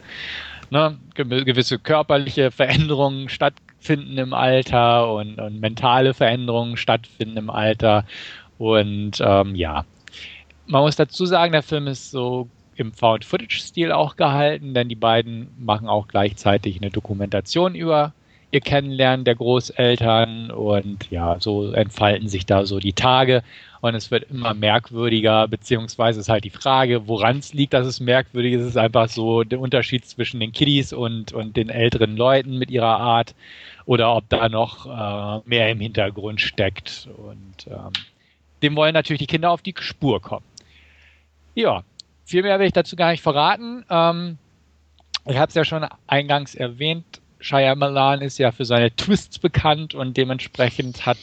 ne, 0.70 0.98
gewisse 1.16 1.80
körperliche 1.80 2.52
Veränderungen 2.52 3.30
stattfinden 3.30 4.18
im 4.18 4.34
Alter 4.34 5.14
und, 5.14 5.40
und 5.40 5.60
mentale 5.60 6.14
Veränderungen 6.14 6.78
stattfinden 6.78 7.38
im 7.38 7.50
Alter. 7.50 8.06
Und 8.58 9.20
ähm, 9.20 9.56
ja, 9.56 9.86
man 10.68 10.82
muss 10.82 10.96
dazu 10.96 11.26
sagen, 11.26 11.52
der 11.52 11.64
Film 11.64 11.88
ist 11.88 12.12
so 12.12 12.48
im 12.76 12.92
Found-Footage-Stil 12.94 13.92
auch 13.92 14.16
gehalten, 14.16 14.74
denn 14.74 14.88
die 14.88 14.96
beiden 14.96 15.50
machen 15.58 15.88
auch 15.88 16.08
gleichzeitig 16.08 16.78
eine 16.78 16.92
Dokumentation 16.92 17.74
über 17.74 18.14
ihr 18.52 18.62
Kennenlernen 18.62 19.26
der 19.26 19.36
Großeltern 19.36 20.52
und 20.52 21.12
ja, 21.12 21.38
so 21.40 21.72
entfalten 21.72 22.30
sich 22.30 22.46
da 22.46 22.66
so 22.66 22.80
die 22.80 22.94
Tage 22.94 23.44
und 23.82 23.94
es 23.94 24.10
wird 24.10 24.30
immer 24.32 24.54
merkwürdiger, 24.54 25.48
beziehungsweise 25.48 26.22
ist 26.22 26.30
halt 26.30 26.46
die 26.46 26.50
Frage, 26.50 27.08
woran 27.08 27.40
es 27.40 27.54
liegt, 27.54 27.74
dass 27.74 27.86
es 27.86 28.00
merkwürdig 28.00 28.54
ist, 28.54 28.66
ist 28.66 28.78
einfach 28.78 29.10
so 29.10 29.44
der 29.44 29.60
Unterschied 29.60 30.06
zwischen 30.06 30.40
den 30.40 30.54
Kiddies 30.54 30.94
und, 30.94 31.34
und 31.34 31.58
den 31.58 31.70
älteren 31.70 32.16
Leuten 32.16 32.58
mit 32.58 32.72
ihrer 32.72 33.00
Art 33.00 33.36
oder 33.86 34.16
ob 34.16 34.30
da 34.30 34.48
noch 34.50 34.86
äh, 34.86 35.42
mehr 35.48 35.70
im 35.70 35.80
Hintergrund 35.80 36.40
steckt 36.40 37.10
und 37.18 37.68
ähm, 37.68 37.92
dem 38.64 38.76
wollen 38.76 38.94
natürlich 38.94 39.20
die 39.20 39.28
Kinder 39.28 39.52
auf 39.52 39.62
die 39.62 39.76
Spur 39.78 40.22
kommen. 40.22 40.46
Ja, 41.54 41.84
viel 42.26 42.44
mehr 42.44 42.60
will 42.60 42.68
ich 42.68 42.74
dazu 42.74 42.96
gar 42.96 43.12
nicht 43.12 43.22
verraten. 43.22 43.86
Ähm, 43.90 44.38
ich 45.26 45.38
habe 45.38 45.50
es 45.50 45.56
ja 45.56 45.66
schon 45.66 45.86
eingangs 46.08 46.56
erwähnt, 46.56 47.06
Shyamalan 47.40 48.22
ist 48.22 48.38
ja 48.38 48.52
für 48.52 48.66
seine 48.66 48.96
Twists 48.96 49.40
bekannt 49.40 49.94
und 49.94 50.18
dementsprechend 50.18 51.06
hat 51.06 51.18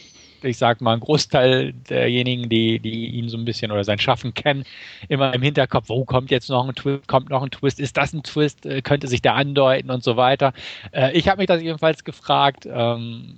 ich 0.44 0.58
sag 0.58 0.80
mal, 0.80 0.92
ein 0.92 1.00
Großteil 1.00 1.72
derjenigen, 1.72 2.48
die, 2.48 2.78
die 2.78 3.06
ihn 3.06 3.28
so 3.28 3.36
ein 3.36 3.44
bisschen 3.44 3.72
oder 3.72 3.84
sein 3.84 3.98
Schaffen 3.98 4.34
kennen, 4.34 4.64
immer 5.08 5.32
im 5.34 5.42
Hinterkopf, 5.42 5.88
wo 5.88 6.04
kommt 6.04 6.30
jetzt 6.30 6.50
noch 6.50 6.68
ein 6.68 6.74
Twist, 6.74 7.08
kommt 7.08 7.30
noch 7.30 7.42
ein 7.42 7.50
Twist, 7.50 7.80
ist 7.80 7.96
das 7.96 8.12
ein 8.12 8.22
Twist, 8.22 8.66
äh, 8.66 8.82
könnte 8.82 9.08
sich 9.08 9.22
der 9.22 9.34
andeuten 9.34 9.90
und 9.90 10.04
so 10.04 10.16
weiter. 10.16 10.52
Äh, 10.92 11.16
ich 11.16 11.28
habe 11.28 11.38
mich 11.38 11.46
das 11.46 11.62
jedenfalls 11.62 12.04
gefragt 12.04 12.66
ähm, 12.70 13.36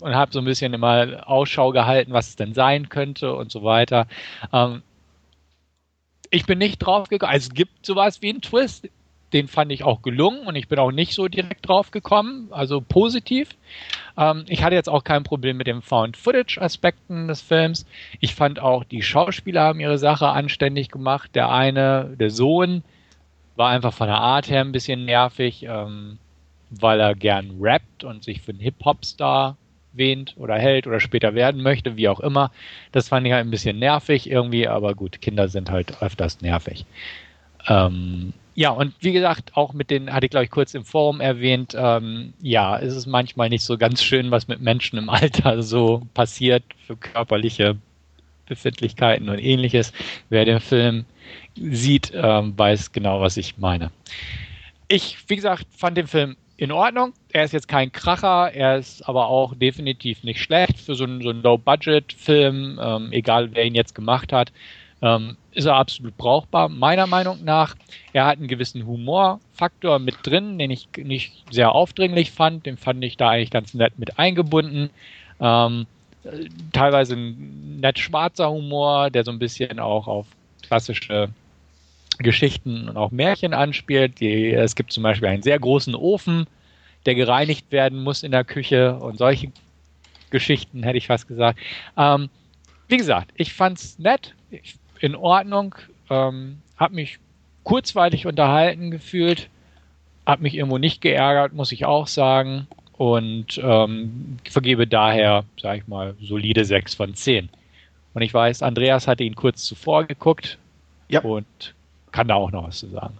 und 0.00 0.14
habe 0.14 0.32
so 0.32 0.40
ein 0.40 0.44
bisschen 0.44 0.74
immer 0.74 1.28
Ausschau 1.28 1.70
gehalten, 1.70 2.12
was 2.12 2.30
es 2.30 2.36
denn 2.36 2.54
sein 2.54 2.88
könnte 2.88 3.34
und 3.34 3.52
so 3.52 3.62
weiter. 3.62 4.06
Ähm, 4.52 4.82
ich 6.30 6.46
bin 6.46 6.58
nicht 6.58 6.78
drauf 6.78 7.08
gekommen. 7.08 7.30
Also 7.30 7.48
es 7.48 7.54
gibt 7.54 7.86
sowas 7.86 8.22
wie 8.22 8.30
einen 8.30 8.40
Twist 8.40 8.88
den 9.32 9.48
fand 9.48 9.72
ich 9.72 9.84
auch 9.84 10.02
gelungen 10.02 10.46
und 10.46 10.56
ich 10.56 10.68
bin 10.68 10.78
auch 10.78 10.92
nicht 10.92 11.14
so 11.14 11.28
direkt 11.28 11.68
drauf 11.68 11.90
gekommen, 11.90 12.48
also 12.50 12.80
positiv. 12.80 13.50
Ähm, 14.16 14.44
ich 14.48 14.62
hatte 14.62 14.74
jetzt 14.74 14.88
auch 14.88 15.04
kein 15.04 15.24
Problem 15.24 15.56
mit 15.56 15.66
den 15.66 15.82
Found-Footage-Aspekten 15.82 17.28
des 17.28 17.40
Films. 17.40 17.86
Ich 18.20 18.34
fand 18.34 18.60
auch, 18.60 18.84
die 18.84 19.02
Schauspieler 19.02 19.62
haben 19.62 19.80
ihre 19.80 19.98
Sache 19.98 20.28
anständig 20.28 20.90
gemacht. 20.90 21.30
Der 21.34 21.50
eine, 21.50 22.14
der 22.18 22.30
Sohn, 22.30 22.82
war 23.56 23.70
einfach 23.70 23.92
von 23.92 24.06
der 24.06 24.18
Art 24.18 24.48
her 24.48 24.60
ein 24.60 24.72
bisschen 24.72 25.04
nervig, 25.04 25.64
ähm, 25.68 26.18
weil 26.70 27.00
er 27.00 27.14
gern 27.14 27.58
rappt 27.60 28.04
und 28.04 28.24
sich 28.24 28.40
für 28.40 28.52
einen 28.52 28.60
Hip-Hop-Star 28.60 29.56
wähnt 29.92 30.34
oder 30.38 30.58
hält 30.58 30.86
oder 30.86 31.00
später 31.00 31.34
werden 31.34 31.62
möchte, 31.62 31.96
wie 31.96 32.08
auch 32.08 32.20
immer. 32.20 32.50
Das 32.92 33.08
fand 33.08 33.26
ich 33.26 33.32
halt 33.32 33.46
ein 33.46 33.50
bisschen 33.50 33.78
nervig 33.78 34.28
irgendwie, 34.30 34.68
aber 34.68 34.94
gut, 34.94 35.20
Kinder 35.20 35.48
sind 35.48 35.70
halt 35.70 36.02
öfters 36.02 36.40
nervig. 36.40 36.86
Ähm, 37.68 38.32
ja, 38.54 38.70
und 38.70 38.94
wie 39.00 39.12
gesagt, 39.12 39.56
auch 39.56 39.72
mit 39.72 39.90
den, 39.90 40.12
hatte 40.12 40.26
ich 40.26 40.30
glaube 40.30 40.44
ich 40.44 40.50
kurz 40.50 40.74
im 40.74 40.84
Forum 40.84 41.20
erwähnt, 41.20 41.74
ähm, 41.76 42.34
ja, 42.40 42.76
ist 42.76 42.94
es 42.94 43.06
manchmal 43.06 43.48
nicht 43.48 43.64
so 43.64 43.78
ganz 43.78 44.02
schön, 44.02 44.30
was 44.30 44.48
mit 44.48 44.60
Menschen 44.60 44.98
im 44.98 45.08
Alter 45.10 45.62
so 45.62 46.02
passiert 46.14 46.62
für 46.86 46.96
körperliche 46.96 47.76
Befindlichkeiten 48.46 49.28
und 49.28 49.38
ähnliches. 49.38 49.92
Wer 50.28 50.44
den 50.44 50.60
Film 50.60 51.06
sieht, 51.56 52.12
ähm, 52.14 52.52
weiß 52.56 52.92
genau, 52.92 53.20
was 53.20 53.36
ich 53.36 53.56
meine. 53.56 53.90
Ich, 54.88 55.16
wie 55.28 55.36
gesagt, 55.36 55.66
fand 55.74 55.96
den 55.96 56.06
Film 56.06 56.36
in 56.58 56.72
Ordnung. 56.72 57.14
Er 57.32 57.44
ist 57.44 57.52
jetzt 57.52 57.68
kein 57.68 57.90
Kracher, 57.90 58.52
er 58.52 58.76
ist 58.76 59.08
aber 59.08 59.28
auch 59.28 59.54
definitiv 59.54 60.22
nicht 60.22 60.40
schlecht 60.40 60.78
für 60.78 60.94
so 60.94 61.04
einen, 61.04 61.22
so 61.22 61.30
einen 61.30 61.42
Low-Budget-Film, 61.42 62.78
ähm, 62.82 63.12
egal 63.12 63.54
wer 63.54 63.64
ihn 63.64 63.74
jetzt 63.74 63.94
gemacht 63.94 64.32
hat 64.32 64.52
ähm, 65.02 65.36
ist 65.52 65.66
er 65.66 65.74
absolut 65.74 66.16
brauchbar, 66.16 66.68
meiner 66.68 67.06
Meinung 67.06 67.44
nach. 67.44 67.74
Er 68.12 68.24
hat 68.24 68.38
einen 68.38 68.48
gewissen 68.48 68.86
Humorfaktor 68.86 69.98
mit 69.98 70.14
drin, 70.22 70.58
den 70.58 70.70
ich 70.70 70.88
nicht 70.96 71.44
sehr 71.50 71.72
aufdringlich 71.72 72.30
fand. 72.30 72.64
Den 72.64 72.76
fand 72.76 73.04
ich 73.04 73.16
da 73.16 73.30
eigentlich 73.30 73.50
ganz 73.50 73.74
nett 73.74 73.98
mit 73.98 74.18
eingebunden. 74.18 74.90
Ähm, 75.40 75.86
teilweise 76.72 77.14
ein 77.14 77.80
nett 77.80 77.98
schwarzer 77.98 78.50
Humor, 78.50 79.10
der 79.10 79.24
so 79.24 79.32
ein 79.32 79.40
bisschen 79.40 79.80
auch 79.80 80.06
auf 80.06 80.26
klassische 80.62 81.28
Geschichten 82.18 82.88
und 82.88 82.96
auch 82.96 83.10
Märchen 83.10 83.54
anspielt. 83.54 84.20
Die, 84.20 84.52
es 84.52 84.76
gibt 84.76 84.92
zum 84.92 85.02
Beispiel 85.02 85.28
einen 85.28 85.42
sehr 85.42 85.58
großen 85.58 85.96
Ofen, 85.96 86.46
der 87.06 87.16
gereinigt 87.16 87.72
werden 87.72 88.02
muss 88.02 88.22
in 88.22 88.30
der 88.30 88.44
Küche 88.44 88.94
und 88.94 89.18
solche 89.18 89.50
Geschichten 90.30 90.84
hätte 90.84 90.98
ich 90.98 91.08
fast 91.08 91.26
gesagt. 91.26 91.58
Ähm, 91.96 92.30
wie 92.88 92.96
gesagt, 92.96 93.32
ich 93.34 93.52
fand's 93.52 93.98
nett. 93.98 94.34
Ich 94.50 94.76
in 95.02 95.16
Ordnung. 95.16 95.74
Ähm, 96.08 96.58
habe 96.76 96.94
mich 96.94 97.18
kurzweilig 97.64 98.26
unterhalten 98.26 98.90
gefühlt. 98.90 99.48
Habe 100.24 100.42
mich 100.42 100.54
irgendwo 100.54 100.78
nicht 100.78 101.00
geärgert, 101.00 101.52
muss 101.52 101.72
ich 101.72 101.84
auch 101.84 102.06
sagen. 102.06 102.68
Und 102.96 103.60
ähm, 103.62 104.38
vergebe 104.48 104.86
daher, 104.86 105.44
sage 105.60 105.78
ich 105.78 105.88
mal, 105.88 106.14
solide 106.20 106.64
6 106.64 106.94
von 106.94 107.14
10. 107.14 107.48
Und 108.14 108.22
ich 108.22 108.32
weiß, 108.32 108.62
Andreas 108.62 109.08
hatte 109.08 109.24
ihn 109.24 109.34
kurz 109.34 109.64
zuvor 109.64 110.04
geguckt 110.04 110.58
ja. 111.08 111.20
und 111.20 111.46
kann 112.12 112.28
da 112.28 112.34
auch 112.34 112.52
noch 112.52 112.68
was 112.68 112.78
zu 112.78 112.88
sagen. 112.88 113.16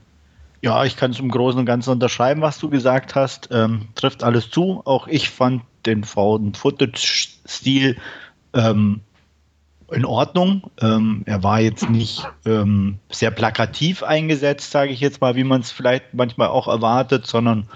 Ja, 0.60 0.84
ich 0.84 0.96
kann 0.96 1.10
es 1.10 1.18
im 1.18 1.30
Großen 1.30 1.58
und 1.58 1.66
Ganzen 1.66 1.90
unterschreiben, 1.90 2.42
was 2.42 2.60
du 2.60 2.70
gesagt 2.70 3.16
hast. 3.16 3.48
Ähm, 3.50 3.88
trifft 3.96 4.22
alles 4.22 4.50
zu. 4.50 4.82
Auch 4.84 5.08
ich 5.08 5.30
fand 5.30 5.62
den 5.86 6.04
Found-Footage-Stil 6.04 7.96
ähm, 8.54 9.00
in 9.92 10.04
Ordnung. 10.04 10.70
Ähm, 10.80 11.22
er 11.26 11.42
war 11.42 11.60
jetzt 11.60 11.88
nicht 11.88 12.26
ähm, 12.44 12.98
sehr 13.10 13.30
plakativ 13.30 14.02
eingesetzt, 14.02 14.70
sage 14.70 14.92
ich 14.92 15.00
jetzt 15.00 15.20
mal, 15.20 15.36
wie 15.36 15.44
man 15.44 15.60
es 15.60 15.70
vielleicht 15.70 16.14
manchmal 16.14 16.48
auch 16.48 16.68
erwartet, 16.68 17.26
sondern 17.26 17.68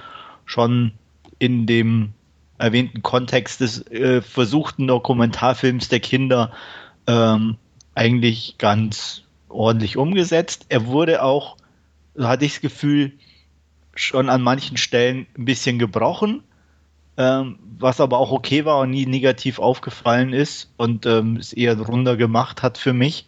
schon 0.45 0.93
in 1.39 1.67
dem 1.67 2.13
erwähnten 2.59 3.03
Kontext 3.03 3.61
des 3.61 3.87
äh, 3.91 4.23
versuchten 4.23 4.87
Dokumentarfilms 4.87 5.89
der 5.89 6.01
Kinder 6.01 6.53
ähm, 7.07 7.57
eigentlich 7.95 8.57
ganz 8.59 9.23
ordentlich 9.49 9.97
umgesetzt. 9.97 10.67
Er 10.69 10.87
wurde 10.87 11.23
auch, 11.23 11.57
so 12.15 12.29
hatte 12.29 12.45
ich 12.45 12.55
das 12.55 12.61
Gefühl, 12.63 13.13
schon 13.95 14.29
an 14.29 14.43
manchen 14.43 14.77
Stellen 14.77 15.27
ein 15.37 15.45
bisschen 15.45 15.79
gebrochen 15.79 16.43
ähm, 17.17 17.59
was 17.79 18.01
aber 18.01 18.19
auch 18.19 18.33
okay 18.33 18.65
war 18.65 18.81
und 18.81 18.91
nie 18.91 19.07
negativ 19.07 19.59
aufgefallen 19.59 20.33
ist 20.33 20.73
und 20.77 21.07
ähm, 21.07 21.37
es 21.37 21.53
eher 21.53 21.79
runder 21.79 22.17
gemacht 22.17 22.63
hat 22.63 22.79
für 22.79 22.93
mich. 22.93 23.27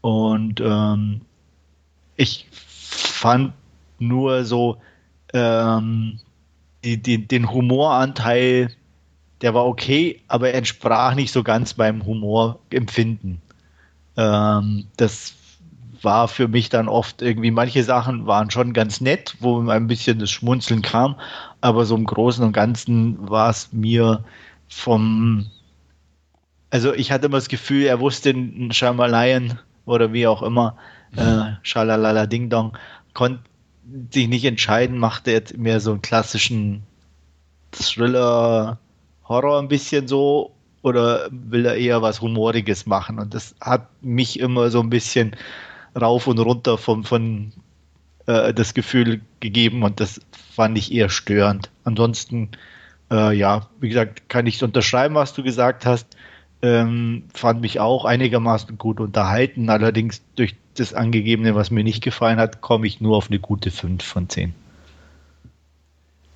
Und 0.00 0.60
ähm, 0.60 1.20
ich 2.16 2.48
fand 2.50 3.52
nur 3.98 4.44
so 4.44 4.78
ähm, 5.32 6.18
die, 6.84 7.00
die, 7.00 7.26
den 7.26 7.50
Humoranteil, 7.50 8.70
der 9.40 9.54
war 9.54 9.66
okay, 9.66 10.20
aber 10.28 10.48
er 10.48 10.54
entsprach 10.54 11.14
nicht 11.14 11.32
so 11.32 11.42
ganz 11.42 11.74
beim 11.74 12.04
Humorempfinden. 12.04 13.40
Ähm, 14.16 14.86
das 14.96 15.34
war 16.02 16.26
für 16.28 16.48
mich 16.48 16.68
dann 16.68 16.88
oft 16.88 17.22
irgendwie, 17.22 17.50
manche 17.50 17.84
Sachen 17.84 18.26
waren 18.26 18.50
schon 18.50 18.72
ganz 18.72 19.00
nett, 19.00 19.36
wo 19.40 19.60
ein 19.68 19.86
bisschen 19.86 20.18
das 20.18 20.30
Schmunzeln 20.30 20.82
kam, 20.82 21.16
aber 21.62 21.86
so 21.86 21.94
im 21.96 22.04
Großen 22.04 22.44
und 22.44 22.52
Ganzen 22.52 23.30
war 23.30 23.48
es 23.48 23.72
mir 23.72 24.24
vom, 24.68 25.46
also 26.70 26.92
ich 26.92 27.10
hatte 27.10 27.26
immer 27.26 27.38
das 27.38 27.48
Gefühl, 27.48 27.84
er 27.84 28.00
wusste 28.00 28.30
ein 28.30 28.72
Shyamalan 28.72 29.58
oder 29.86 30.12
wie 30.12 30.26
auch 30.26 30.42
immer, 30.42 30.76
äh, 31.16 31.52
Schalalala 31.62 32.26
Ding 32.26 32.50
Dong, 32.50 32.76
konnte 33.14 33.42
sich 34.12 34.28
nicht 34.28 34.44
entscheiden, 34.44 34.98
machte 34.98 35.30
jetzt 35.30 35.56
mehr 35.56 35.80
so 35.80 35.92
einen 35.92 36.02
klassischen 36.02 36.82
Thriller, 37.70 38.78
Horror 39.28 39.60
ein 39.60 39.68
bisschen 39.68 40.08
so 40.08 40.52
oder 40.82 41.28
will 41.30 41.64
er 41.64 41.76
eher 41.76 42.02
was 42.02 42.20
Humoriges 42.20 42.86
machen? 42.86 43.18
Und 43.18 43.34
das 43.34 43.54
hat 43.60 43.88
mich 44.02 44.40
immer 44.40 44.70
so 44.70 44.80
ein 44.80 44.90
bisschen 44.90 45.36
rauf 46.00 46.26
und 46.26 46.38
runter 46.38 46.76
von, 46.76 47.04
von 47.04 47.52
äh, 48.26 48.54
das 48.54 48.74
Gefühl 48.74 49.20
gegeben 49.40 49.82
und 49.82 50.00
das 50.00 50.20
fand 50.54 50.78
ich 50.78 50.92
eher 50.92 51.08
störend. 51.08 51.70
Ansonsten, 51.84 52.50
äh, 53.10 53.36
ja, 53.36 53.68
wie 53.80 53.88
gesagt, 53.88 54.28
kann 54.28 54.46
ich 54.46 54.62
unterschreiben, 54.62 55.14
was 55.14 55.34
du 55.34 55.42
gesagt 55.42 55.86
hast. 55.86 56.16
Ähm, 56.64 57.24
fand 57.34 57.60
mich 57.60 57.80
auch 57.80 58.04
einigermaßen 58.04 58.78
gut 58.78 59.00
unterhalten. 59.00 59.68
Allerdings 59.68 60.22
durch 60.36 60.54
das 60.74 60.94
Angegebene, 60.94 61.54
was 61.54 61.70
mir 61.70 61.82
nicht 61.82 62.02
gefallen 62.02 62.38
hat, 62.38 62.60
komme 62.60 62.86
ich 62.86 63.00
nur 63.00 63.16
auf 63.16 63.28
eine 63.28 63.40
gute 63.40 63.70
5 63.70 64.04
von 64.04 64.28
10. 64.28 64.54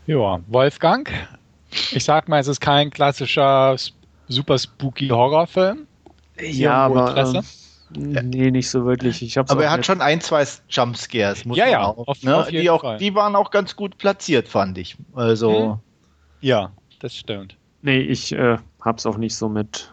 Ja, 0.07 0.41
Wolfgang, 0.49 1.11
ich 1.93 2.05
sag 2.05 2.28
mal, 2.28 2.39
es 2.39 2.49
ist 2.49 2.61
kein 2.61 2.91
klassischer 2.91 3.76
super 4.28 4.59
spooky 4.59 5.09
Horrorfilm. 5.09 5.87
Ja, 6.41 6.74
aber 6.74 7.16
ähm, 7.16 7.43
Nee, 7.91 8.51
nicht 8.51 8.68
so 8.68 8.84
wirklich. 8.84 9.22
Ich 9.22 9.39
Aber 9.39 9.62
er 9.62 9.70
hat 9.70 9.87
schon 9.87 10.01
ein, 10.01 10.20
zwei 10.20 10.45
Jumpscares, 10.68 11.45
muss 11.45 11.57
ja, 11.57 11.64
man 11.64 11.72
ja, 11.72 11.84
auch. 11.84 12.09
Auf, 12.09 12.22
ne? 12.22 12.37
auf 12.37 12.49
die, 12.49 12.68
auch 12.68 12.97
die 12.99 13.14
waren 13.14 13.37
auch 13.37 13.51
ganz 13.51 13.76
gut 13.76 13.97
platziert, 13.99 14.49
fand 14.49 14.76
ich. 14.78 14.97
Also. 15.14 15.72
Hm? 15.72 15.78
Ja, 16.41 16.72
das 17.01 17.14
stimmt. 17.14 17.57
Nee, 17.82 18.01
ich 18.01 18.32
äh, 18.32 18.59
hab's 18.80 19.07
auch 19.07 19.16
nicht 19.16 19.37
so 19.37 19.49
mit 19.49 19.93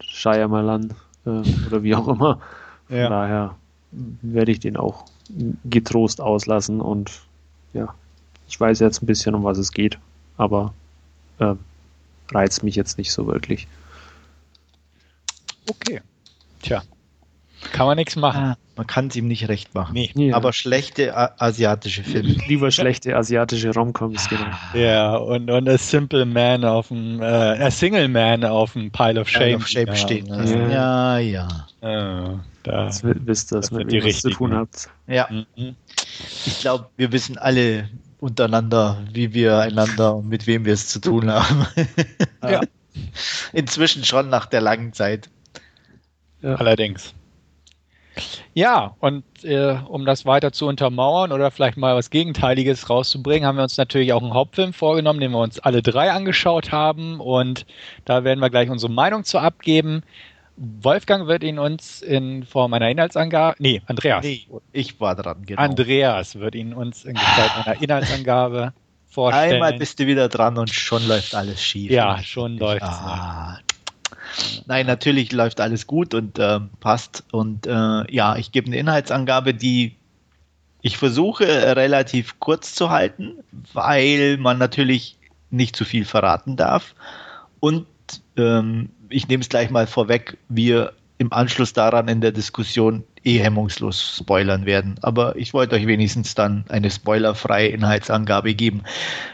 Shyamalan 0.00 0.94
äh, 1.26 1.30
oder 1.66 1.82
wie 1.82 1.94
auch 1.94 2.08
immer. 2.08 2.40
Von 2.88 2.96
ja. 2.96 3.08
daher 3.08 3.56
werde 3.90 4.52
ich 4.52 4.60
den 4.60 4.76
auch 4.76 5.04
getrost 5.64 6.20
auslassen 6.20 6.80
und 6.80 7.22
ja, 7.72 7.94
ich 8.48 8.58
weiß 8.58 8.80
jetzt 8.80 9.02
ein 9.02 9.06
bisschen, 9.06 9.34
um 9.34 9.44
was 9.44 9.58
es 9.58 9.72
geht, 9.72 9.98
aber 10.36 10.74
äh, 11.38 11.54
reizt 12.30 12.62
mich 12.62 12.76
jetzt 12.76 12.98
nicht 12.98 13.12
so 13.12 13.26
wirklich. 13.26 13.66
Okay. 15.68 16.00
Tja, 16.60 16.82
kann 17.72 17.86
man 17.86 17.96
nichts 17.96 18.16
machen. 18.16 18.42
Ah, 18.42 18.56
man 18.76 18.86
kann 18.86 19.08
es 19.08 19.16
ihm 19.16 19.28
nicht 19.28 19.48
recht 19.48 19.74
machen. 19.74 19.94
Nee. 19.94 20.10
Ja. 20.14 20.34
Aber 20.34 20.52
schlechte 20.52 21.14
asiatische 21.40 22.02
Filme. 22.02 22.36
Lieber 22.48 22.70
schlechte 22.70 23.16
asiatische 23.16 23.72
Romcoms, 23.72 24.28
genau. 24.28 24.46
Ja, 24.74 25.16
und, 25.16 25.50
und 25.50 25.68
a 25.68 25.78
Simple 25.78 26.24
Man 26.24 26.64
auf 26.64 26.88
dem, 26.88 27.20
äh, 27.20 27.24
a 27.24 27.70
Single 27.70 28.08
Man 28.08 28.44
auf 28.44 28.72
dem 28.72 28.90
Pile 28.90 29.20
of 29.20 29.28
Shame. 29.28 29.42
Pile 29.42 29.56
of 29.56 29.66
Shame 29.66 29.86
ja, 29.86 29.96
steht. 29.96 30.28
Ja, 30.28 31.18
ja. 31.18 31.18
ja. 31.18 31.48
ja 31.82 32.40
da, 32.62 32.86
das 32.86 33.02
wisst 33.04 33.52
ihr, 33.52 33.56
dass 33.56 33.70
mit 33.70 33.90
mir 33.90 34.04
was 34.04 34.20
zu 34.20 34.30
tun 34.30 34.54
habt. 34.54 34.88
Ja. 35.06 35.28
Mhm. 35.30 35.76
Ich 36.46 36.60
glaube, 36.60 36.88
wir 36.96 37.12
wissen 37.12 37.38
alle 37.38 37.88
untereinander, 38.20 39.02
wie 39.12 39.34
wir 39.34 39.58
einander 39.58 40.16
und 40.16 40.28
mit 40.28 40.46
wem 40.46 40.64
wir 40.64 40.74
es 40.74 40.88
zu 40.88 41.00
tun 41.00 41.30
haben. 41.30 41.66
ja. 42.42 42.60
Inzwischen 43.52 44.04
schon 44.04 44.28
nach 44.28 44.46
der 44.46 44.60
langen 44.60 44.92
Zeit. 44.92 45.28
Ja. 46.40 46.56
Allerdings. 46.56 47.14
Ja, 48.54 48.94
und 49.00 49.24
äh, 49.44 49.76
um 49.88 50.04
das 50.04 50.26
weiter 50.26 50.52
zu 50.52 50.66
untermauern 50.66 51.32
oder 51.32 51.50
vielleicht 51.50 51.76
mal 51.76 51.96
was 51.96 52.10
Gegenteiliges 52.10 52.90
rauszubringen, 52.90 53.46
haben 53.46 53.56
wir 53.56 53.62
uns 53.62 53.76
natürlich 53.76 54.12
auch 54.12 54.22
einen 54.22 54.34
Hauptfilm 54.34 54.72
vorgenommen, 54.72 55.20
den 55.20 55.30
wir 55.30 55.38
uns 55.38 55.58
alle 55.58 55.82
drei 55.82 56.12
angeschaut 56.12 56.72
haben. 56.72 57.20
Und 57.20 57.66
da 58.04 58.24
werden 58.24 58.40
wir 58.40 58.50
gleich 58.50 58.68
unsere 58.68 58.92
Meinung 58.92 59.24
zu 59.24 59.38
abgeben. 59.38 60.02
Wolfgang 60.56 61.26
wird 61.26 61.42
ihn 61.42 61.58
uns 61.58 62.02
in 62.02 62.44
Form 62.44 62.74
einer 62.74 62.90
Inhaltsangabe, 62.90 63.56
nee, 63.58 63.80
Andreas. 63.86 64.22
Nee, 64.22 64.46
ich 64.72 65.00
war 65.00 65.16
dran, 65.16 65.44
genau. 65.46 65.60
Andreas 65.60 66.38
wird 66.38 66.54
ihn 66.54 66.74
uns 66.74 67.04
in 67.04 67.14
Gestalt 67.14 67.50
einer 67.64 67.82
Inhaltsangabe 67.82 68.74
vorstellen. 69.08 69.54
Einmal 69.54 69.72
bist 69.78 69.98
du 69.98 70.06
wieder 70.06 70.28
dran 70.28 70.58
und 70.58 70.70
schon 70.70 71.06
läuft 71.08 71.34
alles 71.34 71.62
schief. 71.62 71.90
Ja, 71.90 72.22
schon 72.22 72.58
läuft 72.58 72.82
es. 72.82 72.88
Ah, 72.88 73.58
Nein, 74.66 74.86
natürlich 74.86 75.32
läuft 75.32 75.60
alles 75.60 75.86
gut 75.86 76.14
und 76.14 76.38
äh, 76.38 76.60
passt. 76.80 77.24
Und 77.32 77.66
äh, 77.66 78.12
ja, 78.12 78.36
ich 78.36 78.52
gebe 78.52 78.66
eine 78.66 78.76
Inhaltsangabe, 78.76 79.54
die 79.54 79.96
ich 80.80 80.96
versuche 80.96 81.46
relativ 81.76 82.40
kurz 82.40 82.74
zu 82.74 82.90
halten, 82.90 83.38
weil 83.72 84.36
man 84.36 84.58
natürlich 84.58 85.16
nicht 85.50 85.76
zu 85.76 85.84
viel 85.84 86.04
verraten 86.04 86.56
darf. 86.56 86.94
Und 87.60 87.86
ähm, 88.36 88.90
ich 89.08 89.28
nehme 89.28 89.42
es 89.42 89.48
gleich 89.48 89.70
mal 89.70 89.86
vorweg, 89.86 90.38
wir 90.48 90.92
im 91.22 91.32
Anschluss 91.32 91.72
daran 91.72 92.08
in 92.08 92.20
der 92.20 92.32
Diskussion 92.32 93.04
eh 93.22 93.38
hemmungslos 93.38 94.18
spoilern 94.18 94.66
werden. 94.66 94.96
Aber 95.02 95.36
ich 95.36 95.54
wollte 95.54 95.76
euch 95.76 95.86
wenigstens 95.86 96.34
dann 96.34 96.64
eine 96.68 96.90
spoilerfreie 96.90 97.68
Inhaltsangabe 97.68 98.54
geben. 98.54 98.82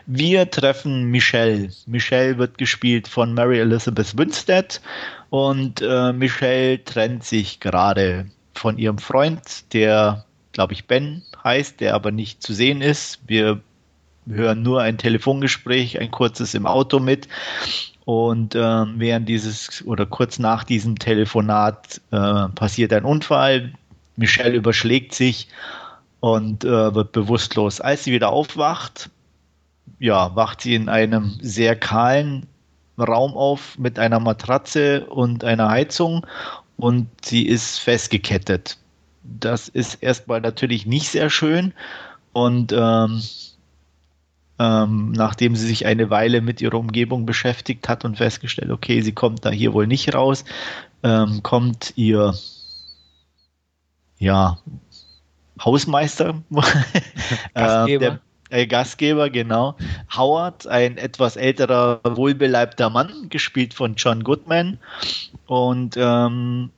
Wir 0.06 0.50
treffen 0.50 1.04
Michelle. 1.10 1.70
Michelle 1.86 2.36
wird 2.36 2.58
gespielt 2.58 3.08
von 3.08 3.32
Mary 3.32 3.58
Elizabeth 3.58 4.16
Winstead 4.18 4.82
und 5.30 5.80
äh, 5.80 6.12
Michelle 6.12 6.84
trennt 6.84 7.24
sich 7.24 7.58
gerade 7.58 8.26
von 8.52 8.76
ihrem 8.76 8.98
Freund, 8.98 9.72
der, 9.72 10.26
glaube 10.52 10.74
ich, 10.74 10.86
Ben 10.86 11.22
heißt, 11.42 11.80
der 11.80 11.94
aber 11.94 12.10
nicht 12.10 12.42
zu 12.42 12.52
sehen 12.52 12.82
ist. 12.82 13.20
Wir 13.26 13.62
hören 14.28 14.62
nur 14.62 14.82
ein 14.82 14.98
Telefongespräch, 14.98 15.98
ein 15.98 16.10
kurzes 16.10 16.52
im 16.52 16.66
Auto 16.66 16.98
mit. 16.98 17.28
Und 18.08 18.54
äh, 18.54 18.58
während 18.98 19.28
dieses 19.28 19.84
oder 19.84 20.06
kurz 20.06 20.38
nach 20.38 20.64
diesem 20.64 20.98
Telefonat 20.98 22.00
äh, 22.10 22.48
passiert 22.54 22.90
ein 22.94 23.04
Unfall. 23.04 23.74
Michelle 24.16 24.56
überschlägt 24.56 25.14
sich 25.14 25.46
und 26.20 26.64
äh, 26.64 26.94
wird 26.94 27.12
bewusstlos. 27.12 27.82
Als 27.82 28.04
sie 28.04 28.12
wieder 28.12 28.30
aufwacht, 28.30 29.10
ja, 29.98 30.34
wacht 30.34 30.62
sie 30.62 30.74
in 30.74 30.88
einem 30.88 31.38
sehr 31.42 31.76
kahlen 31.76 32.46
Raum 32.98 33.34
auf 33.34 33.76
mit 33.76 33.98
einer 33.98 34.20
Matratze 34.20 35.04
und 35.04 35.44
einer 35.44 35.68
Heizung 35.68 36.26
und 36.78 37.08
sie 37.22 37.46
ist 37.46 37.78
festgekettet. 37.78 38.78
Das 39.22 39.68
ist 39.68 40.02
erstmal 40.02 40.40
natürlich 40.40 40.86
nicht 40.86 41.10
sehr 41.10 41.28
schön 41.28 41.74
und 42.32 42.72
ähm, 42.72 43.20
ähm, 44.58 45.12
nachdem 45.12 45.54
sie 45.56 45.66
sich 45.66 45.86
eine 45.86 46.10
Weile 46.10 46.40
mit 46.40 46.60
ihrer 46.60 46.78
Umgebung 46.78 47.26
beschäftigt 47.26 47.88
hat 47.88 48.04
und 48.04 48.16
festgestellt, 48.16 48.70
okay, 48.70 49.00
sie 49.02 49.12
kommt 49.12 49.44
da 49.44 49.50
hier 49.50 49.72
wohl 49.72 49.86
nicht 49.86 50.14
raus, 50.14 50.44
ähm, 51.02 51.42
kommt 51.42 51.92
ihr 51.96 52.34
ja 54.18 54.58
Hausmeister, 55.60 56.42
äh, 57.54 57.98
der 57.98 58.20
äh, 58.50 58.66
Gastgeber, 58.66 59.30
genau, 59.30 59.76
Howard, 60.16 60.66
ein 60.66 60.96
etwas 60.96 61.36
älterer, 61.36 62.00
wohlbeleibter 62.04 62.90
Mann, 62.90 63.28
gespielt 63.28 63.74
von 63.74 63.94
John 63.94 64.24
Goodman, 64.24 64.78
und 65.46 65.96
ähm, 65.96 66.70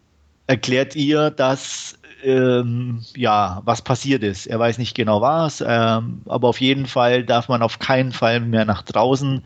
erklärt 0.47 0.97
ihr, 0.97 1.31
dass 1.31 1.99
ähm, 2.25 3.05
ja, 3.17 3.63
was 3.65 3.83
passiert 3.83 4.23
ist. 4.23 4.47
Er 4.47 4.59
weiß 4.59 4.79
nicht 4.79 4.95
genau 4.95 5.21
was, 5.21 5.63
ähm, 5.67 6.23
aber 6.27 6.49
auf 6.49 6.61
jeden 6.61 6.87
Fall 6.87 7.25
darf 7.25 7.49
man 7.49 7.63
auf 7.63 7.79
keinen 7.79 8.13
Fall 8.13 8.41
mehr 8.41 8.65
nach 8.65 8.83
draußen, 8.83 9.43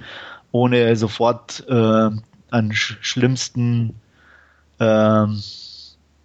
ohne 0.53 0.97
sofort 0.97 1.65
äh, 1.69 2.11
an 2.51 2.73
sch 2.73 2.99
schlimmsten 3.01 3.95
ähm, 4.81 5.43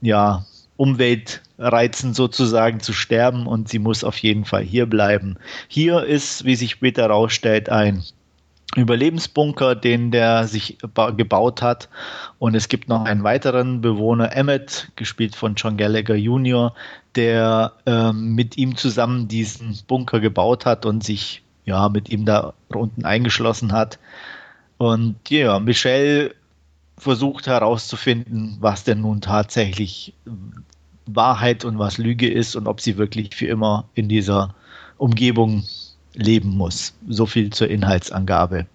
ja, 0.02 0.46
Umweltreizen 0.78 2.14
sozusagen 2.14 2.80
zu 2.80 2.94
sterben 2.94 3.48
und 3.48 3.70
sie 3.70 3.80
muss 3.80 4.04
auf 4.04 4.18
jeden 4.20 4.46
Fall 4.46 4.64
hier 4.64 4.86
bleiben. 4.86 5.38
Hier 5.68 6.04
ist, 6.04 6.46
wie 6.46 6.56
sich 6.56 6.72
später 6.72 7.04
herausstellt, 7.04 7.70
ein 7.70 8.04
Überlebensbunker, 8.76 9.76
den 9.76 10.12
der 10.12 10.48
sich 10.48 10.78
gebaut 11.18 11.62
hat. 11.62 11.90
Und 12.38 12.56
es 12.56 12.70
gibt 12.70 12.88
noch 12.88 13.04
einen 13.06 13.24
weiteren 13.24 13.82
Bewohner, 13.82 14.36
Emmett, 14.36 14.92
gespielt 14.96 15.36
von 15.36 15.56
John 15.56 15.78
Gallagher 15.78 16.16
Jr., 16.16 16.74
der 17.16 17.74
ähm, 17.86 18.36
mit 18.36 18.58
ihm 18.58 18.78
zusammen 18.78 19.28
diesen 19.28 19.78
Bunker 19.88 20.20
gebaut 20.20 20.66
hat 20.66 20.86
und 20.86 21.04
sich 21.04 21.42
ja 21.66 21.90
mit 21.90 22.10
ihm 22.10 22.26
da 22.26 22.54
unten 22.70 23.06
eingeschlossen 23.06 23.72
hat. 23.72 23.98
Und 24.78 25.18
ja, 25.30 25.60
Michelle 25.60 26.36
versucht 26.98 27.48
herauszufinden, 27.48 28.58
was 28.60 28.84
denn 28.84 29.02
nun 29.02 29.22
tatsächlich 29.22 30.14
Wahrheit 31.06 31.66
und 31.66 31.80
was 31.80 31.98
Lüge 31.98 32.30
ist 32.30 32.56
und 32.56 32.68
ob 32.68 32.82
sie 32.82 32.98
wirklich 32.98 33.36
für 33.36 33.48
immer 33.48 33.90
in 33.96 34.10
dieser 34.10 34.54
Umgebung 34.98 35.64
leben 36.20 36.50
muss. 36.50 36.94
So 37.08 37.26
viel 37.26 37.52
zur 37.52 37.70
Inhaltsangabe. 37.70 38.66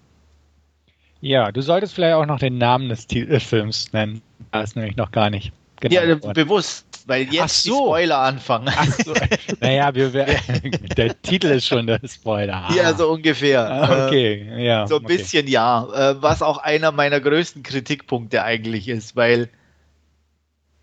Ja, 1.21 1.51
du 1.51 1.61
solltest 1.61 1.93
vielleicht 1.93 2.15
auch 2.15 2.25
noch 2.25 2.39
den 2.39 2.57
Namen 2.57 2.89
des 2.89 3.07
äh, 3.11 3.39
Films 3.39 3.91
nennen. 3.93 4.21
Das 4.51 4.69
ist 4.69 4.75
nämlich 4.75 4.95
noch 4.95 5.11
gar 5.11 5.29
nicht. 5.29 5.51
Genau 5.79 6.01
ja, 6.01 6.23
worden. 6.23 6.33
bewusst, 6.33 6.85
weil 7.05 7.23
jetzt 7.33 7.63
so. 7.63 7.71
die 7.71 7.77
Spoiler 7.77 8.19
anfangen. 8.19 8.71
Ach 8.75 8.87
so. 9.03 9.13
naja, 9.59 9.93
wir, 9.93 10.09
der 10.97 11.21
Titel 11.21 11.47
ist 11.47 11.67
schon 11.67 11.87
der 11.87 11.99
Spoiler. 12.07 12.65
Ah. 12.69 12.73
Ja, 12.73 12.93
so 12.93 13.11
ungefähr. 13.11 13.69
Ah, 13.69 14.07
okay, 14.07 14.65
ja. 14.65 14.87
So 14.87 14.97
ein 14.97 15.05
okay. 15.05 15.17
bisschen 15.17 15.47
ja. 15.47 15.87
Äh, 15.93 16.21
was 16.21 16.41
auch 16.41 16.57
einer 16.57 16.91
meiner 16.91 17.19
größten 17.19 17.63
Kritikpunkte 17.63 18.43
eigentlich 18.43 18.87
ist, 18.87 19.15
weil 19.15 19.49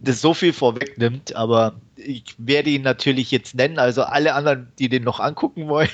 das 0.03 0.21
so 0.21 0.35
viel 0.35 0.53
vorwegnimmt, 0.53 1.35
aber 1.37 1.75
ich 1.97 2.35
werde 2.39 2.71
ihn 2.71 2.83
natürlich 2.83 3.31
jetzt 3.31 3.55
nennen, 3.55 3.79
also 3.79 4.03
alle 4.03 4.35
anderen, 4.35 4.69
die 4.79 4.89
den 4.89 5.05
noch 5.05 5.21
angucken 5.21 5.69
wollen. 5.69 5.89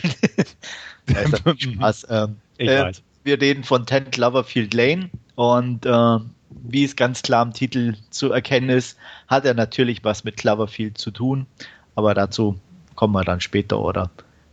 da 1.07 1.21
ist 1.21 1.63
Spaß. 1.63 2.07
Ähm, 2.11 2.37
ich 2.57 2.69
äh, 2.69 2.83
weiß. 2.83 3.03
Wir 3.25 3.41
reden 3.41 3.65
von 3.65 3.87
10 3.87 4.11
Cloverfield 4.11 4.73
Lane 4.73 5.11
und 5.35 5.85
äh, 5.85 6.19
wie 6.51 6.85
es 6.85 6.97
ganz 6.97 7.23
klar 7.23 7.45
im 7.45 7.53
Titel 7.53 7.97
zu 8.11 8.33
erkennen 8.33 8.71
ist, 8.71 8.97
hat 9.27 9.45
er 9.45 9.55
natürlich 9.55 10.03
was 10.03 10.25
mit 10.25 10.39
Cloverfield 10.39 10.97
zu 10.97 11.11
tun, 11.11 11.47
aber 11.95 12.15
dazu 12.15 12.59
kommen 12.95 13.13
wir 13.13 13.25
dann 13.25 13.41
später 13.41 13.79
oder 13.79 14.11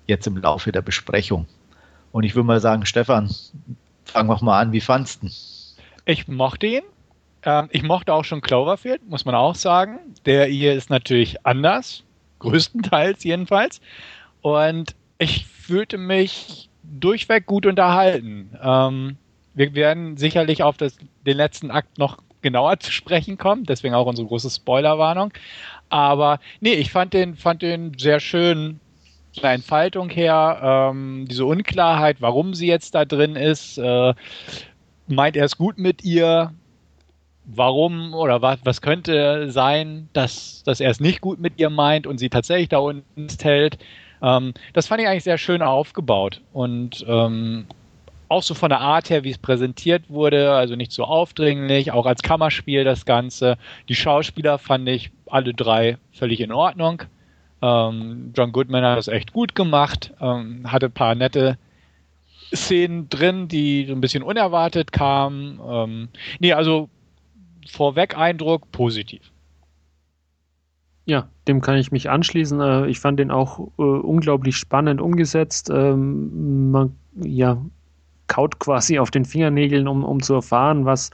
jetzt 0.07 0.27
im 0.27 0.37
Laufe 0.37 0.71
der 0.71 0.81
Besprechung. 0.81 1.47
Und 2.11 2.23
ich 2.23 2.35
würde 2.35 2.47
mal 2.47 2.59
sagen, 2.59 2.85
Stefan, 2.85 3.33
fangen 4.03 4.29
wir 4.29 4.43
mal 4.43 4.59
an, 4.59 4.71
wie 4.71 4.81
fandst 4.81 5.23
du 5.23 5.29
Ich 6.05 6.27
mochte 6.27 6.67
ihn. 6.67 6.83
Ähm, 7.45 7.69
ich 7.71 7.83
mochte 7.83 8.13
auch 8.13 8.25
schon 8.25 8.41
Cloverfield, 8.41 9.07
muss 9.07 9.23
man 9.23 9.35
auch 9.35 9.55
sagen. 9.55 9.99
Der 10.25 10.45
hier 10.45 10.73
ist 10.73 10.89
natürlich 10.89 11.45
anders, 11.45 12.03
größtenteils 12.39 13.23
jedenfalls. 13.23 13.79
Und 14.41 14.95
ich 15.17 15.45
fühlte 15.45 15.97
mich 15.97 16.69
durchweg 16.83 17.45
gut 17.45 17.65
unterhalten. 17.65 18.51
Ähm, 18.61 19.17
wir 19.53 19.73
werden 19.73 20.17
sicherlich 20.17 20.63
auf 20.63 20.77
das, 20.77 20.97
den 21.25 21.37
letzten 21.37 21.71
Akt 21.71 21.97
noch 21.97 22.19
genauer 22.41 22.79
zu 22.79 22.91
sprechen 22.91 23.37
kommen, 23.37 23.63
deswegen 23.63 23.95
auch 23.95 24.07
unsere 24.07 24.27
große 24.27 24.49
Spoilerwarnung. 24.49 25.31
Aber 25.89 26.39
nee, 26.59 26.73
ich 26.73 26.91
fand 26.91 27.13
den, 27.13 27.35
fand 27.35 27.61
den 27.61 27.97
sehr 27.97 28.19
schön 28.19 28.79
von 29.33 29.41
der 29.43 29.51
Entfaltung 29.51 30.09
her, 30.09 30.91
ähm, 30.91 31.25
diese 31.29 31.45
Unklarheit, 31.45 32.17
warum 32.21 32.53
sie 32.53 32.67
jetzt 32.67 32.95
da 32.95 33.05
drin 33.05 33.35
ist. 33.35 33.77
Äh, 33.77 34.13
meint 35.07 35.35
er 35.35 35.45
es 35.45 35.57
gut 35.57 35.77
mit 35.77 36.03
ihr? 36.03 36.53
Warum 37.45 38.13
oder 38.13 38.41
was, 38.41 38.59
was 38.63 38.81
könnte 38.81 39.51
sein, 39.51 40.09
dass, 40.13 40.63
dass 40.63 40.79
er 40.79 40.89
es 40.89 40.99
nicht 40.99 41.21
gut 41.21 41.39
mit 41.39 41.59
ihr 41.59 41.69
meint 41.69 42.07
und 42.07 42.17
sie 42.17 42.29
tatsächlich 42.29 42.69
da 42.69 42.79
unten 42.79 43.27
hält. 43.41 43.77
Ähm, 44.21 44.53
das 44.73 44.87
fand 44.87 45.01
ich 45.01 45.07
eigentlich 45.07 45.23
sehr 45.23 45.37
schön 45.37 45.61
aufgebaut 45.61 46.41
und 46.53 47.05
ähm, 47.07 47.65
auch 48.27 48.43
so 48.43 48.53
von 48.53 48.69
der 48.69 48.81
Art 48.81 49.09
her, 49.09 49.23
wie 49.23 49.29
es 49.29 49.37
präsentiert 49.37 50.09
wurde, 50.09 50.53
also 50.53 50.75
nicht 50.75 50.91
so 50.91 51.03
aufdringlich, 51.03 51.91
auch 51.91 52.05
als 52.05 52.23
Kammerspiel 52.23 52.83
das 52.83 53.05
Ganze. 53.05 53.57
Die 53.87 53.95
Schauspieler 53.95 54.57
fand 54.57 54.89
ich 54.89 55.11
alle 55.27 55.53
drei 55.53 55.97
völlig 56.11 56.41
in 56.41 56.51
Ordnung. 56.51 57.03
Ähm, 57.61 58.31
John 58.35 58.51
Goodman 58.51 58.83
hat 58.83 58.97
das 58.97 59.07
echt 59.07 59.31
gut 59.33 59.55
gemacht, 59.55 60.11
ähm, 60.19 60.71
hatte 60.71 60.87
ein 60.87 60.91
paar 60.91 61.15
nette 61.15 61.57
Szenen 62.53 63.09
drin, 63.09 63.47
die 63.47 63.85
so 63.85 63.93
ein 63.93 64.01
bisschen 64.01 64.23
unerwartet 64.23 64.91
kamen. 64.91 65.59
Ähm, 65.67 66.09
nee, 66.39 66.53
also 66.53 66.89
vorweg 67.67 68.17
Eindruck 68.17 68.71
positiv. 68.71 69.31
Ja, 71.05 71.29
dem 71.47 71.61
kann 71.61 71.77
ich 71.77 71.91
mich 71.91 72.09
anschließen. 72.09 72.59
Äh, 72.61 72.87
ich 72.87 72.99
fand 72.99 73.19
den 73.19 73.31
auch 73.31 73.59
äh, 73.77 73.81
unglaublich 73.81 74.57
spannend 74.57 75.01
umgesetzt. 75.01 75.69
Ähm, 75.71 76.71
man, 76.71 76.95
ja, 77.21 77.57
kaut 78.27 78.59
quasi 78.59 78.97
auf 78.97 79.11
den 79.11 79.25
Fingernägeln, 79.25 79.87
um, 79.87 80.03
um 80.03 80.21
zu 80.21 80.33
erfahren, 80.33 80.85
was, 80.85 81.11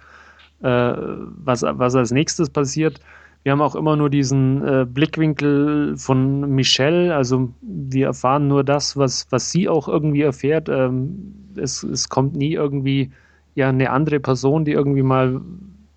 äh, 0.61 0.67
was, 0.67 1.63
was 1.63 1.95
als 1.95 2.11
nächstes 2.11 2.49
passiert. 2.49 3.01
Wir 3.43 3.51
haben 3.51 3.61
auch 3.61 3.75
immer 3.75 3.95
nur 3.95 4.09
diesen 4.09 4.65
äh, 4.65 4.85
Blickwinkel 4.85 5.97
von 5.97 6.53
Michelle, 6.53 7.13
also 7.15 7.49
wir 7.61 8.07
erfahren 8.07 8.47
nur 8.47 8.63
das, 8.63 8.95
was, 8.95 9.25
was 9.31 9.51
sie 9.51 9.67
auch 9.67 9.87
irgendwie 9.87 10.21
erfährt. 10.21 10.69
Ähm, 10.69 11.33
es, 11.55 11.83
es 11.83 12.07
kommt 12.07 12.35
nie 12.35 12.53
irgendwie 12.53 13.11
ja 13.55 13.69
eine 13.69 13.89
andere 13.89 14.19
Person, 14.19 14.63
die 14.63 14.71
irgendwie 14.71 15.01
mal 15.01 15.41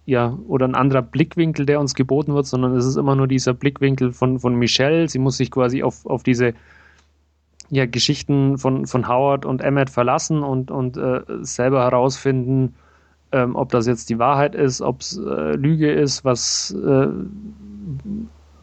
ja, 0.06 0.38
oder 0.46 0.68
ein 0.68 0.74
anderer 0.74 1.02
Blickwinkel, 1.02 1.64
der 1.64 1.80
uns 1.80 1.94
geboten 1.94 2.34
wird, 2.34 2.46
sondern 2.46 2.76
es 2.76 2.84
ist 2.84 2.96
immer 2.96 3.16
nur 3.16 3.26
dieser 3.26 3.54
Blickwinkel 3.54 4.12
von, 4.12 4.38
von 4.38 4.54
Michelle. 4.54 5.08
Sie 5.08 5.18
muss 5.18 5.38
sich 5.38 5.50
quasi 5.50 5.82
auf, 5.82 6.04
auf 6.04 6.22
diese 6.22 6.52
ja, 7.70 7.86
Geschichten 7.86 8.58
von, 8.58 8.86
von 8.86 9.08
Howard 9.08 9.46
und 9.46 9.62
Emmett 9.62 9.88
verlassen 9.88 10.42
und, 10.42 10.70
und 10.70 10.98
äh, 10.98 11.22
selber 11.40 11.82
herausfinden, 11.82 12.74
ähm, 13.32 13.56
ob 13.56 13.70
das 13.70 13.86
jetzt 13.86 14.10
die 14.10 14.18
Wahrheit 14.18 14.54
ist, 14.54 14.82
ob 14.82 15.00
es 15.00 15.16
äh, 15.16 15.56
Lüge 15.56 15.90
ist, 15.90 16.24
was 16.24 16.76
äh, 16.84 17.08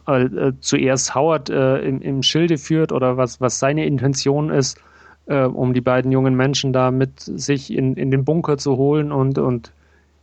äh 0.06 0.52
zuerst 0.60 1.14
Howard 1.14 1.50
äh, 1.50 1.78
im, 1.80 2.00
im 2.00 2.22
Schilde 2.22 2.56
führt 2.56 2.92
oder 2.92 3.16
was, 3.16 3.40
was 3.40 3.58
seine 3.58 3.84
Intention 3.84 4.50
ist, 4.50 4.80
äh, 5.26 5.42
um 5.42 5.74
die 5.74 5.80
beiden 5.80 6.12
jungen 6.12 6.36
Menschen 6.36 6.72
da 6.72 6.92
mit 6.92 7.20
sich 7.20 7.72
in, 7.72 7.94
in 7.94 8.12
den 8.12 8.24
Bunker 8.24 8.58
zu 8.58 8.76
holen 8.76 9.10
und, 9.10 9.38
und 9.38 9.72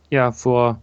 ja, 0.08 0.32
vor 0.32 0.80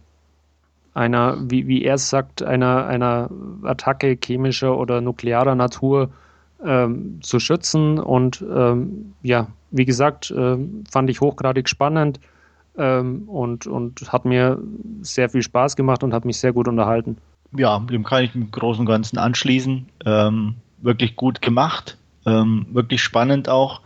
einer, 0.94 1.36
wie, 1.50 1.66
wie 1.66 1.84
er 1.84 1.94
es 1.94 2.10
sagt, 2.10 2.42
einer, 2.42 2.86
einer 2.86 3.30
Attacke 3.62 4.18
chemischer 4.22 4.76
oder 4.76 5.00
nuklearer 5.00 5.54
Natur 5.54 6.10
ähm, 6.64 7.20
zu 7.22 7.38
schützen. 7.38 7.98
Und 7.98 8.44
ähm, 8.54 9.14
ja, 9.22 9.48
wie 9.70 9.84
gesagt, 9.84 10.30
äh, 10.30 10.56
fand 10.90 11.10
ich 11.10 11.20
hochgradig 11.20 11.68
spannend 11.68 12.20
ähm, 12.76 13.28
und, 13.28 13.66
und 13.66 14.12
hat 14.12 14.24
mir 14.24 14.58
sehr 15.02 15.28
viel 15.28 15.42
Spaß 15.42 15.76
gemacht 15.76 16.02
und 16.02 16.12
hat 16.12 16.24
mich 16.24 16.38
sehr 16.38 16.52
gut 16.52 16.68
unterhalten. 16.68 17.16
Ja, 17.56 17.78
dem 17.78 18.04
kann 18.04 18.24
ich 18.24 18.34
im 18.34 18.50
Großen 18.50 18.80
und 18.80 18.86
Ganzen 18.86 19.18
anschließen. 19.18 19.86
Ähm, 20.04 20.54
wirklich 20.82 21.16
gut 21.16 21.42
gemacht, 21.42 21.96
ähm, 22.26 22.66
wirklich 22.70 23.02
spannend 23.02 23.48
auch, 23.48 23.80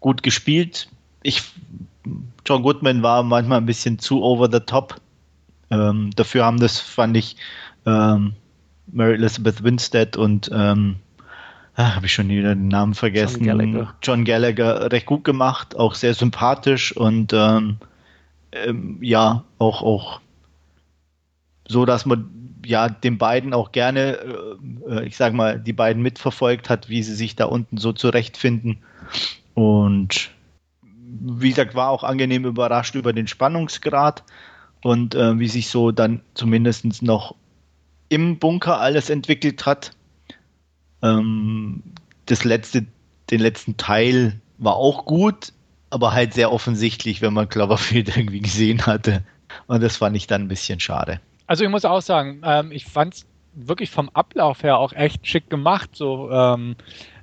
gut 0.00 0.22
gespielt. 0.22 0.88
Ich, 1.22 1.42
John 2.44 2.62
Goodman 2.62 3.02
war 3.02 3.22
manchmal 3.22 3.58
ein 3.58 3.66
bisschen 3.66 3.98
zu 3.98 4.22
over 4.22 4.48
the 4.50 4.60
top 4.60 4.96
ähm, 5.70 6.10
dafür 6.16 6.44
haben 6.44 6.60
das, 6.60 6.78
fand 6.80 7.16
ich, 7.16 7.36
ähm, 7.86 8.34
Mary 8.90 9.14
Elizabeth 9.14 9.62
Winstead 9.62 10.16
und 10.16 10.50
ähm, 10.52 10.96
ah, 11.76 11.94
habe 11.94 12.06
ich 12.06 12.12
schon 12.12 12.28
wieder 12.28 12.54
den 12.54 12.68
Namen 12.68 12.94
vergessen. 12.94 13.44
John 13.44 13.58
Gallagher. 13.58 13.94
John 14.02 14.24
Gallagher 14.24 14.92
recht 14.92 15.06
gut 15.06 15.24
gemacht, 15.24 15.76
auch 15.76 15.94
sehr 15.94 16.14
sympathisch 16.14 16.96
und 16.96 17.32
ähm, 17.32 17.76
ähm, 18.52 18.98
ja, 19.00 19.44
auch, 19.58 19.82
auch 19.82 20.20
so, 21.66 21.84
dass 21.84 22.06
man 22.06 22.30
ja 22.64 22.88
den 22.88 23.18
beiden 23.18 23.52
auch 23.52 23.72
gerne, 23.72 24.18
äh, 24.18 24.90
äh, 24.90 25.06
ich 25.06 25.16
sag 25.16 25.32
mal, 25.34 25.60
die 25.60 25.72
beiden 25.72 26.02
mitverfolgt 26.02 26.70
hat, 26.70 26.88
wie 26.88 27.02
sie 27.02 27.14
sich 27.14 27.36
da 27.36 27.44
unten 27.44 27.76
so 27.76 27.92
zurechtfinden. 27.92 28.78
Und 29.54 30.30
wie 30.82 31.50
gesagt, 31.50 31.74
war 31.74 31.90
auch 31.90 32.04
angenehm 32.04 32.44
überrascht 32.44 32.94
über 32.94 33.12
den 33.12 33.26
Spannungsgrad 33.26 34.24
und 34.82 35.14
äh, 35.14 35.38
wie 35.38 35.48
sich 35.48 35.68
so 35.68 35.90
dann 35.90 36.20
zumindest 36.34 37.02
noch 37.02 37.34
im 38.08 38.38
Bunker 38.38 38.80
alles 38.80 39.10
entwickelt 39.10 39.66
hat. 39.66 39.92
Ähm, 41.02 41.82
das 42.26 42.44
letzte, 42.44 42.86
den 43.30 43.40
letzten 43.40 43.76
Teil 43.76 44.40
war 44.58 44.76
auch 44.76 45.04
gut, 45.04 45.52
aber 45.90 46.12
halt 46.12 46.34
sehr 46.34 46.52
offensichtlich, 46.52 47.22
wenn 47.22 47.34
man 47.34 47.48
Cloverfield 47.48 48.08
irgendwie 48.16 48.40
gesehen 48.40 48.86
hatte. 48.86 49.22
Und 49.66 49.82
das 49.82 49.96
fand 49.96 50.16
ich 50.16 50.26
dann 50.26 50.42
ein 50.42 50.48
bisschen 50.48 50.80
schade. 50.80 51.20
Also 51.46 51.64
ich 51.64 51.70
muss 51.70 51.84
auch 51.84 52.02
sagen, 52.02 52.42
ähm, 52.44 52.72
ich 52.72 52.84
fand 52.84 53.14
es 53.14 53.26
wirklich 53.54 53.90
vom 53.90 54.08
Ablauf 54.10 54.62
her 54.62 54.78
auch 54.78 54.92
echt 54.92 55.26
schick 55.26 55.50
gemacht. 55.50 55.90
So 55.94 56.30
ähm, 56.30 56.76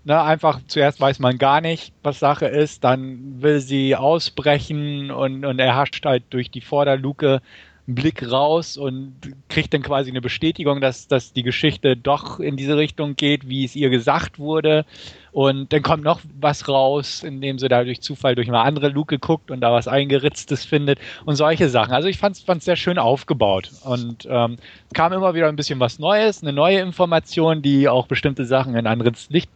Ne, 0.07 0.21
einfach 0.21 0.59
zuerst 0.67 1.01
weiß 1.01 1.17
man 1.17 1.39
gar 1.39 1.61
nicht, 1.61 1.91
was 2.03 2.19
Sache 2.19 2.45
ist, 2.45 2.83
dann 2.83 3.41
will 3.41 3.59
sie 3.59 3.95
ausbrechen 3.95 5.09
und, 5.09 5.43
und 5.45 5.57
er 5.57 5.75
hascht 5.75 6.05
halt 6.05 6.23
durch 6.29 6.51
die 6.51 6.61
Vorderluke 6.61 7.41
einen 7.87 7.95
Blick 7.95 8.31
raus 8.31 8.77
und 8.77 9.15
kriegt 9.49 9.73
dann 9.73 9.81
quasi 9.81 10.09
eine 10.09 10.21
Bestätigung, 10.21 10.81
dass, 10.81 11.07
dass 11.07 11.33
die 11.33 11.43
Geschichte 11.43 11.97
doch 11.97 12.39
in 12.39 12.55
diese 12.55 12.77
Richtung 12.77 13.15
geht, 13.15 13.47
wie 13.47 13.65
es 13.65 13.75
ihr 13.75 13.89
gesagt 13.89 14.39
wurde. 14.39 14.85
Und 15.31 15.73
dann 15.73 15.81
kommt 15.81 16.03
noch 16.03 16.21
was 16.39 16.67
raus, 16.67 17.21
indem 17.21 17.59
sie 17.59 17.67
da 17.67 17.83
durch 17.83 18.01
Zufall 18.01 18.35
durch 18.35 18.47
eine 18.47 18.61
andere 18.61 18.89
Luke 18.89 19.19
guckt 19.19 19.51
und 19.51 19.61
da 19.61 19.73
was 19.73 19.87
Eingeritztes 19.87 20.65
findet 20.65 20.99
und 21.25 21.35
solche 21.35 21.67
Sachen. 21.69 21.93
Also 21.93 22.07
ich 22.07 22.17
fand 22.17 22.37
es 22.37 22.65
sehr 22.65 22.75
schön 22.75 22.97
aufgebaut 22.97 23.69
und 23.83 24.25
ähm, 24.29 24.57
kam 24.93 25.13
immer 25.13 25.35
wieder 25.35 25.49
ein 25.49 25.55
bisschen 25.55 25.79
was 25.79 25.99
Neues, 25.99 26.41
eine 26.41 26.53
neue 26.53 26.79
Information, 26.79 27.61
die 27.61 27.89
auch 27.89 28.07
bestimmte 28.07 28.45
Sachen 28.45 28.75
in 28.75 28.87
anderes 28.87 29.29
Licht 29.29 29.49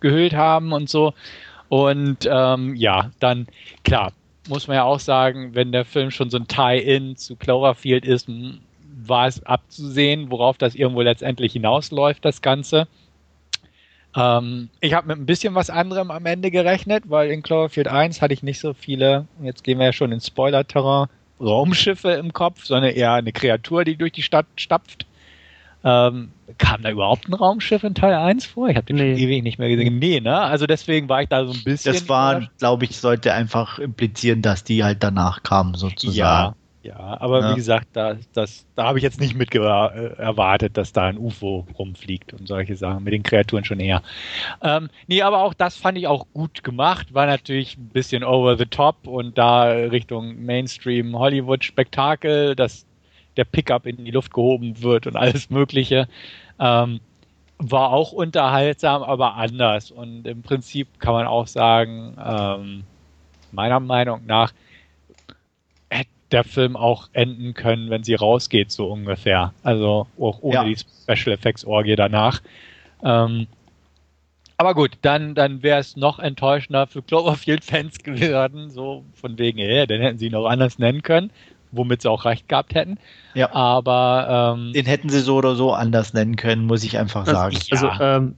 gehüllt 0.00 0.34
haben 0.34 0.72
und 0.72 0.88
so. 0.88 1.14
Und 1.68 2.28
ähm, 2.30 2.74
ja, 2.76 3.10
dann 3.20 3.46
klar, 3.84 4.12
muss 4.48 4.66
man 4.66 4.76
ja 4.76 4.84
auch 4.84 5.00
sagen, 5.00 5.54
wenn 5.54 5.72
der 5.72 5.84
Film 5.84 6.10
schon 6.10 6.30
so 6.30 6.38
ein 6.38 6.48
Tie-In 6.48 7.16
zu 7.16 7.36
Cloverfield 7.36 8.04
ist, 8.04 8.28
war 9.06 9.26
es 9.26 9.44
abzusehen, 9.44 10.30
worauf 10.30 10.58
das 10.58 10.74
irgendwo 10.74 11.02
letztendlich 11.02 11.52
hinausläuft, 11.52 12.24
das 12.24 12.42
Ganze. 12.42 12.88
Ähm, 14.16 14.70
ich 14.80 14.94
habe 14.94 15.08
mit 15.08 15.18
ein 15.18 15.26
bisschen 15.26 15.54
was 15.54 15.70
anderem 15.70 16.10
am 16.10 16.26
Ende 16.26 16.50
gerechnet, 16.50 17.04
weil 17.08 17.30
in 17.30 17.42
Cloverfield 17.42 17.88
1 17.88 18.22
hatte 18.22 18.34
ich 18.34 18.42
nicht 18.42 18.60
so 18.60 18.72
viele, 18.72 19.26
jetzt 19.42 19.64
gehen 19.64 19.78
wir 19.78 19.86
ja 19.86 19.92
schon 19.92 20.12
in 20.12 20.20
Spoiler-Terrain, 20.20 21.08
Raumschiffe 21.40 22.12
im 22.12 22.32
Kopf, 22.32 22.64
sondern 22.64 22.92
eher 22.92 23.12
eine 23.12 23.32
Kreatur, 23.32 23.84
die 23.84 23.96
durch 23.96 24.12
die 24.12 24.22
Stadt 24.22 24.46
stapft. 24.56 25.06
Ähm, 25.84 26.30
kam 26.58 26.82
da 26.82 26.90
überhaupt 26.90 27.28
ein 27.28 27.34
Raumschiff 27.34 27.84
in 27.84 27.94
Teil 27.94 28.14
1 28.14 28.46
vor? 28.46 28.68
Ich 28.68 28.76
habe 28.76 28.86
den 28.86 28.96
nee. 28.96 29.12
schon 29.12 29.22
ewig 29.22 29.42
nicht 29.42 29.58
mehr 29.58 29.68
gesehen. 29.68 29.98
Nee, 29.98 30.20
ne? 30.20 30.40
Also 30.40 30.66
deswegen 30.66 31.08
war 31.08 31.22
ich 31.22 31.28
da 31.28 31.46
so 31.46 31.52
ein 31.52 31.62
bisschen. 31.62 31.92
Das 31.92 32.08
war, 32.08 32.48
glaube 32.58 32.84
ich, 32.84 32.96
sollte 32.96 33.32
einfach 33.32 33.78
implizieren, 33.78 34.42
dass 34.42 34.64
die 34.64 34.82
halt 34.82 35.02
danach 35.02 35.42
kamen, 35.44 35.74
sozusagen. 35.74 36.56
Ja, 36.82 36.98
ja 36.98 37.20
aber 37.20 37.40
ja. 37.40 37.50
wie 37.52 37.56
gesagt, 37.56 37.88
da, 37.92 38.16
das, 38.32 38.66
da 38.74 38.86
habe 38.86 38.98
ich 38.98 39.04
jetzt 39.04 39.20
nicht 39.20 39.36
mit 39.36 39.54
erwartet, 39.54 40.76
dass 40.76 40.92
da 40.92 41.04
ein 41.04 41.16
UFO 41.16 41.64
rumfliegt 41.78 42.32
und 42.32 42.48
solche 42.48 42.74
Sachen. 42.74 43.04
Mit 43.04 43.12
den 43.12 43.22
Kreaturen 43.22 43.64
schon 43.64 43.78
eher. 43.78 44.02
Ähm, 44.60 44.88
nee, 45.06 45.22
aber 45.22 45.44
auch 45.44 45.54
das 45.54 45.76
fand 45.76 45.96
ich 45.96 46.08
auch 46.08 46.26
gut 46.34 46.64
gemacht. 46.64 47.14
War 47.14 47.26
natürlich 47.26 47.78
ein 47.78 47.90
bisschen 47.90 48.24
over 48.24 48.56
the 48.56 48.66
top 48.66 49.06
und 49.06 49.38
da 49.38 49.64
Richtung 49.64 50.44
Mainstream 50.44 51.16
Hollywood-Spektakel. 51.16 52.56
Das 52.56 52.87
der 53.38 53.44
Pickup 53.44 53.86
in 53.86 54.04
die 54.04 54.10
Luft 54.10 54.34
gehoben 54.34 54.82
wird 54.82 55.06
und 55.06 55.16
alles 55.16 55.48
Mögliche. 55.48 56.08
Ähm, 56.60 57.00
war 57.58 57.92
auch 57.92 58.12
unterhaltsam, 58.12 59.02
aber 59.02 59.34
anders. 59.34 59.90
Und 59.90 60.26
im 60.26 60.42
Prinzip 60.42 61.00
kann 61.00 61.14
man 61.14 61.26
auch 61.26 61.46
sagen, 61.46 62.16
ähm, 62.22 62.84
meiner 63.52 63.80
Meinung 63.80 64.26
nach 64.26 64.52
hätte 65.88 66.10
der 66.30 66.44
Film 66.44 66.76
auch 66.76 67.08
enden 67.12 67.54
können, 67.54 67.90
wenn 67.90 68.04
sie 68.04 68.14
rausgeht, 68.14 68.70
so 68.70 68.86
ungefähr. 68.86 69.54
Also 69.62 70.06
auch 70.18 70.40
ohne 70.42 70.54
ja. 70.54 70.64
die 70.64 70.76
Special 70.76 71.34
Effects 71.34 71.64
Orgie 71.64 71.96
danach. 71.96 72.42
Ähm, 73.02 73.46
aber 74.56 74.74
gut, 74.74 74.98
dann, 75.02 75.36
dann 75.36 75.62
wäre 75.62 75.78
es 75.78 75.96
noch 75.96 76.18
enttäuschender 76.18 76.88
für 76.88 77.02
Cloverfield-Fans 77.02 77.98
geworden, 78.02 78.70
so 78.70 79.04
von 79.14 79.38
wegen, 79.38 79.58
hey, 79.58 79.86
dann 79.86 80.00
hätten 80.00 80.18
sie 80.18 80.26
ihn 80.26 80.34
auch 80.34 80.46
anders 80.46 80.78
nennen 80.78 81.02
können 81.02 81.30
womit 81.72 82.02
sie 82.02 82.10
auch 82.10 82.24
recht 82.24 82.48
gehabt 82.48 82.74
hätten. 82.74 82.98
Ja. 83.34 83.52
Aber 83.52 84.54
ähm, 84.56 84.72
den 84.72 84.86
hätten 84.86 85.08
sie 85.08 85.20
so 85.20 85.36
oder 85.36 85.54
so 85.54 85.72
anders 85.72 86.12
nennen 86.14 86.36
können, 86.36 86.66
muss 86.66 86.84
ich 86.84 86.98
einfach 86.98 87.26
sagen. 87.26 87.58
Also, 87.70 87.86
ja. 87.86 88.16
ähm, 88.16 88.34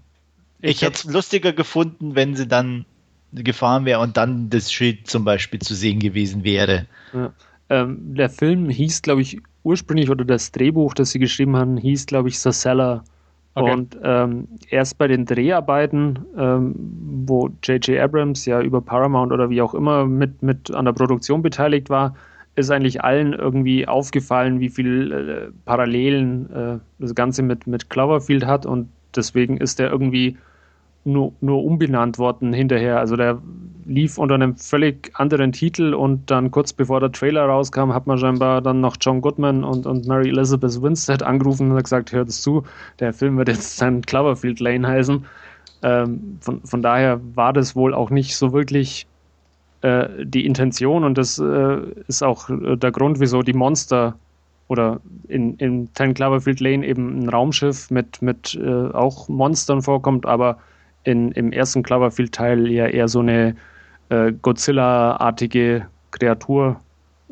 ich, 0.60 0.70
ich 0.70 0.82
hätte 0.82 0.94
es 0.94 1.04
lustiger 1.04 1.52
gefunden, 1.52 2.14
wenn 2.14 2.34
sie 2.34 2.46
dann 2.46 2.84
gefahren 3.32 3.84
wäre 3.84 4.00
und 4.00 4.16
dann 4.16 4.50
das 4.50 4.72
Schild 4.72 5.08
zum 5.08 5.24
Beispiel 5.24 5.60
zu 5.60 5.74
sehen 5.74 6.00
gewesen 6.00 6.44
wäre. 6.44 6.86
Ja. 7.12 7.32
Ähm, 7.68 8.14
der 8.14 8.28
Film 8.28 8.68
hieß, 8.68 9.02
glaube 9.02 9.22
ich, 9.22 9.40
ursprünglich 9.62 10.10
oder 10.10 10.24
das 10.24 10.50
Drehbuch, 10.52 10.94
das 10.94 11.10
sie 11.10 11.18
geschrieben 11.18 11.56
haben, 11.56 11.76
hieß, 11.76 12.06
glaube 12.06 12.28
ich, 12.28 12.38
The 12.38 12.52
Seller. 12.52 13.04
Okay. 13.54 13.72
Und 13.72 13.96
ähm, 14.02 14.48
erst 14.68 14.98
bei 14.98 15.08
den 15.08 15.26
Dreharbeiten, 15.26 16.18
ähm, 16.36 16.74
wo 17.26 17.48
J.J. 17.62 17.98
Abrams 17.98 18.46
ja 18.46 18.60
über 18.60 18.80
Paramount 18.80 19.32
oder 19.32 19.50
wie 19.50 19.60
auch 19.60 19.74
immer 19.74 20.06
mit, 20.06 20.42
mit 20.42 20.70
an 20.70 20.84
der 20.84 20.92
Produktion 20.92 21.42
beteiligt 21.42 21.90
war, 21.90 22.14
ist 22.56 22.70
eigentlich 22.70 23.02
allen 23.02 23.32
irgendwie 23.32 23.86
aufgefallen, 23.86 24.60
wie 24.60 24.68
viel 24.68 25.12
äh, 25.12 25.52
Parallelen 25.64 26.50
äh, 26.52 26.78
das 26.98 27.14
Ganze 27.14 27.42
mit, 27.42 27.66
mit 27.66 27.90
Cloverfield 27.90 28.46
hat 28.46 28.66
und 28.66 28.88
deswegen 29.14 29.56
ist 29.56 29.78
der 29.78 29.90
irgendwie 29.90 30.36
nur, 31.04 31.32
nur 31.40 31.64
umbenannt 31.64 32.18
worden 32.18 32.52
hinterher. 32.52 32.98
Also 32.98 33.16
der 33.16 33.40
lief 33.86 34.18
unter 34.18 34.34
einem 34.34 34.56
völlig 34.56 35.10
anderen 35.14 35.52
Titel 35.52 35.94
und 35.94 36.30
dann 36.30 36.50
kurz 36.50 36.72
bevor 36.72 37.00
der 37.00 37.10
Trailer 37.10 37.46
rauskam, 37.46 37.92
hat 37.92 38.06
man 38.06 38.18
scheinbar 38.18 38.60
dann 38.60 38.80
noch 38.80 38.96
John 39.00 39.20
Goodman 39.20 39.64
und, 39.64 39.86
und 39.86 40.06
Mary 40.06 40.28
Elizabeth 40.28 40.80
Winstead 40.82 41.22
angerufen 41.22 41.70
und 41.70 41.76
hat 41.76 41.84
gesagt, 41.84 42.12
hört 42.12 42.28
es 42.28 42.42
zu, 42.42 42.64
der 43.00 43.12
Film 43.12 43.36
wird 43.38 43.48
jetzt 43.48 43.76
sein 43.78 44.02
Cloverfield 44.02 44.60
Lane 44.60 44.86
heißen. 44.86 45.24
Ähm, 45.82 46.38
von, 46.40 46.60
von 46.62 46.82
daher 46.82 47.20
war 47.34 47.52
das 47.52 47.74
wohl 47.74 47.94
auch 47.94 48.10
nicht 48.10 48.36
so 48.36 48.52
wirklich 48.52 49.06
äh, 49.82 50.08
die 50.24 50.46
Intention 50.46 51.04
und 51.04 51.16
das 51.16 51.38
äh, 51.38 51.78
ist 52.06 52.22
auch 52.22 52.50
äh, 52.50 52.76
der 52.76 52.90
Grund, 52.92 53.20
wieso 53.20 53.42
die 53.42 53.52
Monster 53.52 54.16
oder 54.68 55.00
in, 55.28 55.54
in 55.56 55.92
Ten 55.94 56.14
Cloverfield 56.14 56.60
Lane 56.60 56.86
eben 56.86 57.20
ein 57.20 57.28
Raumschiff 57.28 57.90
mit, 57.90 58.22
mit 58.22 58.54
äh, 58.62 58.88
auch 58.92 59.28
Monstern 59.28 59.82
vorkommt, 59.82 60.26
aber 60.26 60.58
in, 61.04 61.32
im 61.32 61.52
ersten 61.52 61.82
Cloverfield-Teil 61.82 62.70
ja 62.70 62.86
eher 62.86 63.08
so 63.08 63.20
eine 63.20 63.56
äh, 64.10 64.32
Godzilla-artige 64.32 65.86
Kreatur 66.10 66.80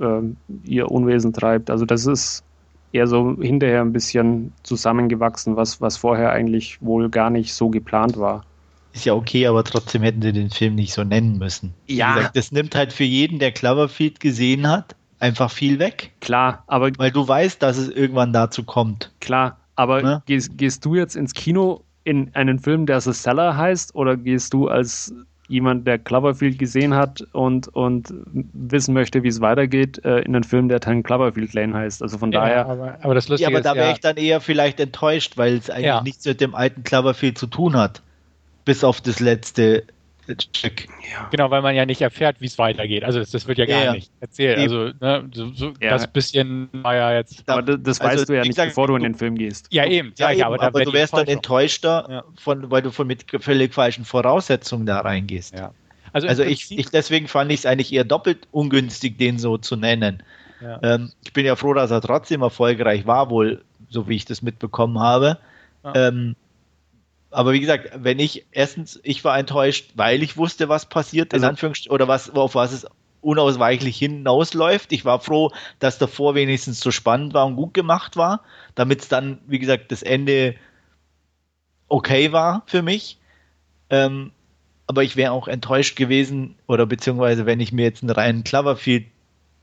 äh, 0.01 0.20
ihr 0.64 0.90
Unwesen 0.90 1.32
treibt. 1.32 1.70
Also 1.70 1.84
das 1.84 2.07
ist 2.07 2.44
eher 2.92 3.07
so 3.07 3.36
hinterher 3.40 3.82
ein 3.82 3.92
bisschen 3.92 4.53
zusammengewachsen, 4.62 5.57
was, 5.57 5.80
was 5.80 5.96
vorher 5.96 6.32
eigentlich 6.32 6.80
wohl 6.80 7.09
gar 7.11 7.30
nicht 7.30 7.53
so 7.55 7.68
geplant 7.68 8.18
war. 8.18 8.44
Ist 8.93 9.05
ja 9.05 9.14
okay, 9.14 9.47
aber 9.47 9.64
trotzdem 9.64 10.03
hätten 10.03 10.22
sie 10.22 10.32
den 10.32 10.51
Film 10.51 10.74
nicht 10.74 10.93
so 10.93 11.05
nennen 11.05 11.39
müssen. 11.39 11.74
Ja. 11.86 12.14
Gesagt, 12.14 12.36
das 12.36 12.53
nimmt 12.53 12.74
halt 12.74 12.93
für 12.93 13.05
jeden, 13.05 13.39
der 13.39 13.53
Cloverfield 13.53 14.18
gesehen 14.20 14.66
hat, 14.68 14.97
einfach 15.20 15.51
viel 15.51 15.78
weg. 15.78 16.12
Klar, 16.20 16.64
aber. 16.66 16.91
Weil 16.97 17.11
du 17.12 17.26
weißt, 17.26 17.62
dass 17.62 17.76
es 17.76 17.89
irgendwann 17.89 18.32
dazu 18.32 18.64
kommt. 18.64 19.12
Klar, 19.20 19.59
aber 19.76 20.03
Ne? 20.03 20.22
gehst, 20.26 20.57
gehst 20.57 20.84
du 20.84 20.95
jetzt 20.95 21.16
ins 21.16 21.34
Kino 21.34 21.84
in 22.05 22.30
einen 22.34 22.59
Film, 22.59 22.86
der 22.86 23.01
The 23.01 23.12
Seller 23.12 23.57
heißt, 23.57 23.95
oder 23.95 24.16
gehst 24.16 24.55
du 24.55 24.68
als 24.68 25.12
jemand, 25.49 25.86
der 25.86 25.99
Cloverfield 25.99 26.59
gesehen 26.59 26.95
hat 26.95 27.22
und, 27.32 27.68
und 27.68 28.12
wissen 28.53 28.93
möchte, 28.95 29.22
wie 29.22 29.28
es 29.28 29.41
weitergeht, 29.41 30.03
äh, 30.05 30.18
in 30.20 30.34
einen 30.34 30.45
Film, 30.45 30.68
der 30.68 30.80
Ten 30.80 31.03
Cloverfield 31.03 31.53
Lane 31.55 31.74
heißt? 31.74 32.03
Also 32.03 32.18
von 32.18 32.32
Ja, 32.32 32.41
daher. 32.41 32.66
aber, 32.66 32.99
aber 33.03 33.14
das 33.14 33.28
Ja, 33.28 33.32
Lustige 33.32 33.49
aber 33.57 33.61
da 33.62 33.74
wäre 33.74 33.86
ja, 33.89 33.93
ich 33.93 34.01
dann 34.01 34.16
eher 34.16 34.41
vielleicht 34.41 34.78
enttäuscht, 34.80 35.36
weil 35.36 35.57
es 35.57 35.70
eigentlich 35.70 35.86
Ja. 35.86 36.03
nichts 36.03 36.24
mit 36.26 36.41
dem 36.41 36.55
alten 36.55 36.82
Cloverfield 36.84 37.39
zu 37.39 37.47
tun 37.47 37.76
hat. 37.76 38.03
Bis 38.68 38.84
auf 38.84 39.00
das 39.00 39.18
letzte 39.18 39.84
Stück. 40.38 40.86
Genau, 41.30 41.50
weil 41.50 41.62
man 41.62 41.74
ja 41.74 41.86
nicht 41.86 42.02
erfährt, 42.02 42.36
wie 42.40 42.44
es 42.44 42.58
weitergeht. 42.58 43.02
Also 43.02 43.18
das, 43.18 43.30
das 43.30 43.46
wird 43.48 43.56
ja 43.56 43.64
gar 43.64 43.78
Ja, 43.78 43.84
ja. 43.86 43.92
nicht 43.92 44.12
erzählt. 44.20 44.58
Also 44.58 44.90
ne, 45.00 45.26
so, 45.32 45.50
so 45.54 45.72
Ja. 45.80 45.88
das 45.92 46.06
bisschen 46.06 46.68
war 46.72 46.94
ja 46.94 47.14
jetzt. 47.14 47.48
aber 47.48 47.62
das, 47.62 47.78
das 47.82 48.00
also, 48.02 48.12
weißt 48.20 48.28
du 48.28 48.32
ja 48.34 48.40
nicht, 48.42 48.50
gesagt, 48.50 48.72
bevor 48.72 48.88
du 48.88 48.96
in 48.96 49.04
den 49.04 49.14
Film 49.14 49.36
gehst. 49.36 49.68
Ja, 49.70 49.86
eben. 49.86 50.08
Ja, 50.18 50.26
sag 50.26 50.34
eben, 50.34 50.42
aber, 50.42 50.62
aber, 50.62 50.84
du 50.84 50.92
wärst 50.92 51.14
dann 51.14 51.26
enttäuschter, 51.28 52.06
Ja. 52.10 52.24
von, 52.36 52.70
weil 52.70 52.82
du 52.82 52.90
von 52.90 53.06
mit 53.06 53.24
völlig 53.40 53.72
falschen 53.72 54.04
Voraussetzungen 54.04 54.84
da 54.84 55.00
reingehst. 55.00 55.54
Ja. 55.54 55.72
Also, 56.12 56.26
im 56.26 56.30
Also 56.30 56.42
ich, 56.42 56.78
ich 56.78 56.90
deswegen 56.90 57.26
fand 57.26 57.50
ich 57.50 57.60
es 57.60 57.66
eigentlich 57.66 57.90
eher 57.90 58.04
doppelt 58.04 58.48
ungünstig, 58.50 59.16
den 59.16 59.38
so 59.38 59.56
zu 59.56 59.76
nennen. 59.76 60.22
Ja. 60.60 60.78
Ähm, 60.82 61.10
ich 61.24 61.32
bin 61.32 61.46
ja 61.46 61.56
froh, 61.56 61.72
dass 61.72 61.90
er 61.90 62.02
trotzdem 62.02 62.42
erfolgreich 62.42 63.06
war, 63.06 63.30
wohl, 63.30 63.62
so 63.88 64.08
wie 64.08 64.16
ich 64.16 64.26
das 64.26 64.42
mitbekommen 64.42 64.98
habe. 64.98 65.38
Ja. 65.84 66.08
Ähm, 66.08 66.36
aber 67.31 67.53
wie 67.53 67.61
gesagt, 67.61 67.91
wenn 67.95 68.18
ich 68.18 68.47
erstens, 68.53 68.99
ich 69.03 69.22
war 69.24 69.39
enttäuscht, 69.39 69.91
weil 69.95 70.22
ich 70.22 70.37
wusste, 70.37 70.68
was 70.68 70.87
passiert, 70.87 71.33
in 71.33 71.39
Also- 71.39 71.49
Anführungsstrichen, 71.49 71.93
oder 71.95 72.09
was, 72.09 72.31
auf 72.31 72.55
was 72.55 72.72
es 72.72 72.87
unausweichlich 73.20 73.99
hinausläuft. 73.99 74.93
Ich 74.93 75.05
war 75.05 75.18
froh, 75.20 75.51
dass 75.81 75.99
davor 75.99 76.35
wenigstens 76.37 76.79
so 76.81 76.91
spannend 76.93 77.35
war 77.35 77.47
und 77.47 77.57
gut 77.57 77.74
gemacht 77.74 78.16
war, 78.16 78.43
damit 78.76 79.03
es 79.03 79.09
dann, 79.09 79.39
wie 79.49 79.59
gesagt, 79.59 79.91
das 79.91 80.03
Ende 80.05 80.55
okay 81.89 82.33
war 82.33 82.62
für 82.66 82.83
mich. 82.83 83.18
Ähm, 83.91 84.33
aber 84.87 85.03
ich 85.03 85.16
wäre 85.16 85.33
auch 85.33 85.49
enttäuscht 85.49 85.97
gewesen, 85.97 86.55
oder 86.66 86.87
beziehungsweise 86.87 87.45
wenn 87.47 87.61
ich 87.61 87.72
mir 87.72 87.83
jetzt 87.83 88.03
einen 88.03 88.11
reinen 88.11 88.45
Cloverfield 88.45 89.07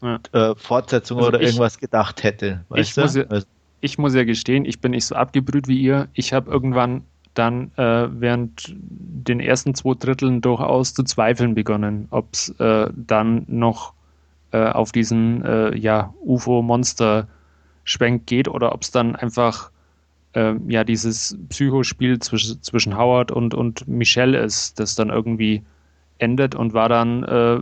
Ja. 0.01 0.19
äh, 0.33 0.55
Fortsetzung 0.55 1.17
Also 1.17 1.29
oder 1.29 1.39
ich- 1.39 1.47
irgendwas 1.47 1.77
gedacht 1.79 2.23
hätte. 2.23 2.65
Weißt 2.69 2.91
Ich 2.91 2.97
muss 3.03 3.15
ja- 3.15 3.23
du? 3.23 3.31
Also, 3.31 3.47
ich 3.81 3.97
muss 3.97 4.13
ja 4.15 4.23
gestehen, 4.23 4.65
ich 4.65 4.79
bin 4.81 4.91
nicht 4.91 5.05
so 5.05 5.15
abgebrüht 5.15 5.67
wie 5.67 5.79
ihr. 5.79 6.09
Ich 6.13 6.33
habe 6.33 6.51
irgendwann 6.51 7.05
dann 7.35 7.71
äh, 7.77 8.07
während 8.09 8.75
den 8.75 9.39
ersten 9.39 9.75
zwei 9.75 9.93
Dritteln 9.93 10.41
durchaus 10.41 10.93
zu 10.93 11.03
zweifeln 11.03 11.55
begonnen, 11.55 12.07
ob 12.09 12.33
es 12.33 12.49
äh, 12.59 12.89
dann 12.95 13.45
noch 13.47 13.93
äh, 14.51 14.69
auf 14.69 14.91
diesen 14.91 15.43
äh, 15.43 15.77
ja, 15.77 16.13
UFO-Monster-Schwenk 16.21 18.25
geht 18.25 18.47
oder 18.47 18.73
ob 18.73 18.81
es 18.81 18.91
dann 18.91 19.15
einfach 19.15 19.69
äh, 20.33 20.55
ja 20.67 20.83
dieses 20.83 21.37
Psychospiel 21.49 22.19
zwischen, 22.19 22.61
zwischen 22.63 22.97
Howard 22.97 23.31
und, 23.31 23.53
und 23.53 23.87
Michelle 23.87 24.39
ist, 24.39 24.79
das 24.79 24.95
dann 24.95 25.09
irgendwie 25.09 25.63
endet 26.17 26.55
und 26.55 26.73
war 26.73 26.89
dann 26.89 27.23
äh, 27.23 27.59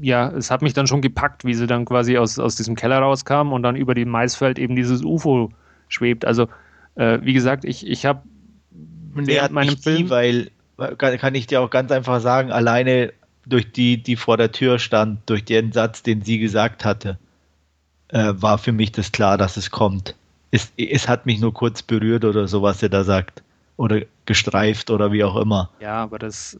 ja, 0.00 0.30
es 0.30 0.50
hat 0.50 0.62
mich 0.62 0.74
dann 0.74 0.86
schon 0.86 1.00
gepackt, 1.00 1.44
wie 1.44 1.54
sie 1.54 1.66
dann 1.66 1.84
quasi 1.84 2.18
aus, 2.18 2.38
aus 2.38 2.56
diesem 2.56 2.74
Keller 2.74 2.98
rauskam 2.98 3.52
und 3.52 3.62
dann 3.62 3.76
über 3.76 3.94
dem 3.94 4.08
Maisfeld 4.08 4.58
eben 4.58 4.76
dieses 4.76 5.04
UFO 5.04 5.50
schwebt. 5.88 6.24
Also, 6.24 6.48
äh, 6.94 7.18
wie 7.22 7.32
gesagt, 7.32 7.64
ich, 7.64 7.86
ich 7.86 8.06
habe 8.06 8.22
Nee, 9.14 9.40
hat 9.40 9.50
meinem 9.52 9.70
nicht 9.70 9.82
Film- 9.82 10.04
die, 10.04 10.10
weil, 10.10 10.50
kann, 10.96 11.18
kann 11.18 11.34
ich 11.34 11.46
dir 11.46 11.60
auch 11.60 11.70
ganz 11.70 11.90
einfach 11.90 12.20
sagen, 12.20 12.52
alleine 12.52 13.12
durch 13.46 13.72
die, 13.72 14.02
die 14.02 14.16
vor 14.16 14.36
der 14.36 14.52
Tür 14.52 14.78
stand, 14.78 15.20
durch 15.26 15.44
den 15.44 15.72
Satz, 15.72 16.02
den 16.02 16.22
sie 16.22 16.38
gesagt 16.38 16.84
hatte, 16.84 17.18
äh, 18.08 18.32
war 18.36 18.58
für 18.58 18.72
mich 18.72 18.92
das 18.92 19.10
klar, 19.12 19.38
dass 19.38 19.56
es 19.56 19.70
kommt. 19.70 20.14
Es, 20.50 20.72
es 20.76 21.08
hat 21.08 21.26
mich 21.26 21.40
nur 21.40 21.52
kurz 21.52 21.82
berührt 21.82 22.24
oder 22.24 22.46
so, 22.48 22.62
was 22.62 22.82
er 22.82 22.88
da 22.88 23.04
sagt. 23.04 23.42
Oder 23.76 24.00
gestreift 24.26 24.90
oder 24.90 25.12
wie 25.12 25.22
auch 25.24 25.36
immer. 25.36 25.70
ja, 25.80 26.02
aber 26.02 26.18
das, 26.18 26.58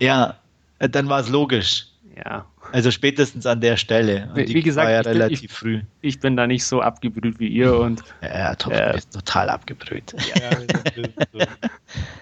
Ja, 0.00 0.36
äh, 0.80 0.88
dann 0.88 1.08
war 1.08 1.20
es 1.20 1.28
logisch. 1.28 1.86
ja, 2.16 2.44
Also 2.72 2.90
spätestens 2.90 3.46
an 3.46 3.60
der 3.60 3.76
Stelle. 3.76 4.28
Und 4.30 4.36
Wie- 4.36 4.44
die 4.44 4.54
wie 4.54 4.62
gesagt, 4.62 4.86
war 4.86 4.92
ja 4.92 5.00
ich 5.00 5.04
bin- 5.06 5.12
relativ 5.14 5.42
ich- 5.44 5.52
früh. 5.52 5.80
ich 6.02 6.20
bin 6.20 6.36
da 6.36 6.46
nicht 6.46 6.64
so 6.64 6.80
abgebrüht 6.82 7.38
wie 7.38 7.48
ihr 7.48 7.78
und 7.78 8.02
Ja, 8.22 8.38
ja 8.38 8.54
top, 8.54 8.72
Äh, 8.72 8.96
ist 8.96 9.12
total 9.12 9.48
abgebrüht. 9.50 10.14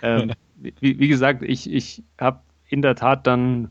ähm, 0.03 0.33
wie, 0.81 0.99
wie 0.99 1.09
gesagt, 1.09 1.43
ich, 1.43 1.71
ich 1.73 2.03
habe 2.21 2.41
in 2.69 2.83
der 2.83 2.95
Tat 2.95 3.27
dann 3.27 3.69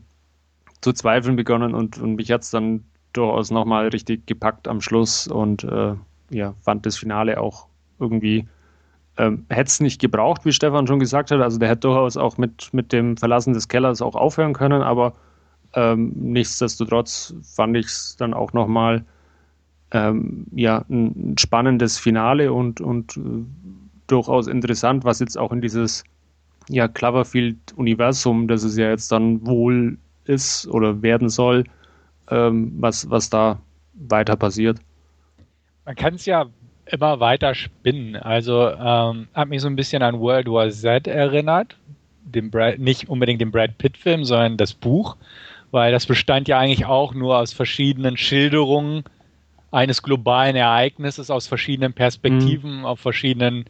zu 0.80 0.92
zweifeln 0.92 1.36
begonnen 1.36 1.74
und, 1.74 1.98
und 1.98 2.16
mich 2.16 2.30
hat 2.30 2.42
es 2.42 2.50
dann 2.50 2.84
durchaus 3.12 3.50
nochmal 3.50 3.88
richtig 3.88 4.26
gepackt 4.26 4.68
am 4.68 4.80
Schluss 4.80 5.26
und 5.26 5.64
äh, 5.64 5.94
ja, 6.30 6.54
fand 6.60 6.86
das 6.86 6.96
Finale 6.98 7.40
auch 7.40 7.66
irgendwie, 7.98 8.46
ähm, 9.16 9.46
hätte 9.48 9.68
es 9.68 9.80
nicht 9.80 10.00
gebraucht, 10.00 10.44
wie 10.44 10.52
Stefan 10.52 10.86
schon 10.86 10.98
gesagt 10.98 11.30
hat. 11.30 11.40
Also 11.40 11.58
der 11.58 11.68
hätte 11.70 11.80
durchaus 11.88 12.16
auch 12.16 12.36
mit, 12.36 12.72
mit 12.74 12.92
dem 12.92 13.16
Verlassen 13.16 13.54
des 13.54 13.68
Kellers 13.68 14.02
auch 14.02 14.14
aufhören 14.14 14.52
können, 14.52 14.82
aber 14.82 15.14
ähm, 15.76 16.12
nichtsdestotrotz 16.16 17.34
fand 17.42 17.76
ich 17.76 17.86
es 17.86 18.16
dann 18.18 18.34
auch 18.34 18.52
nochmal 18.52 19.04
ähm, 19.92 20.46
ja, 20.52 20.84
ein, 20.88 21.36
spannendes 21.38 21.98
Finale 21.98 22.52
und, 22.52 22.80
und 22.80 23.16
äh, 23.16 23.20
durchaus 24.08 24.46
interessant, 24.46 25.04
was 25.04 25.20
jetzt 25.20 25.38
auch 25.38 25.52
in 25.52 25.60
dieses 25.60 26.02
ja, 26.68 26.88
Cloverfield-Universum, 26.88 28.48
das 28.48 28.64
es 28.64 28.76
ja 28.76 28.88
jetzt 28.88 29.12
dann 29.12 29.46
wohl 29.46 29.98
ist 30.24 30.66
oder 30.68 31.02
werden 31.02 31.28
soll, 31.28 31.64
ähm, 32.30 32.72
was, 32.80 33.08
was 33.10 33.30
da 33.30 33.60
weiter 33.94 34.36
passiert. 34.36 34.78
Man 35.84 35.94
kann 35.94 36.14
es 36.14 36.26
ja 36.26 36.46
immer 36.86 37.20
weiter 37.20 37.54
spinnen. 37.54 38.16
Also 38.16 38.70
ähm, 38.70 39.28
hat 39.34 39.48
mich 39.48 39.60
so 39.60 39.68
ein 39.68 39.76
bisschen 39.76 40.02
an 40.02 40.18
World 40.18 40.48
War 40.48 40.70
Z 40.70 41.06
erinnert. 41.06 41.76
Dem 42.24 42.50
Brad, 42.50 42.78
nicht 42.80 43.08
unbedingt 43.08 43.40
den 43.40 43.52
Brad 43.52 43.78
Pitt-Film, 43.78 44.24
sondern 44.24 44.56
das 44.56 44.74
Buch, 44.74 45.16
weil 45.70 45.92
das 45.92 46.06
bestand 46.06 46.48
ja 46.48 46.58
eigentlich 46.58 46.86
auch 46.86 47.14
nur 47.14 47.38
aus 47.38 47.52
verschiedenen 47.52 48.16
Schilderungen 48.16 49.04
eines 49.70 50.02
globalen 50.02 50.56
Ereignisses 50.56 51.30
aus 51.30 51.46
verschiedenen 51.46 51.92
Perspektiven 51.92 52.84
auf 52.84 53.00
verschiedenen 53.00 53.64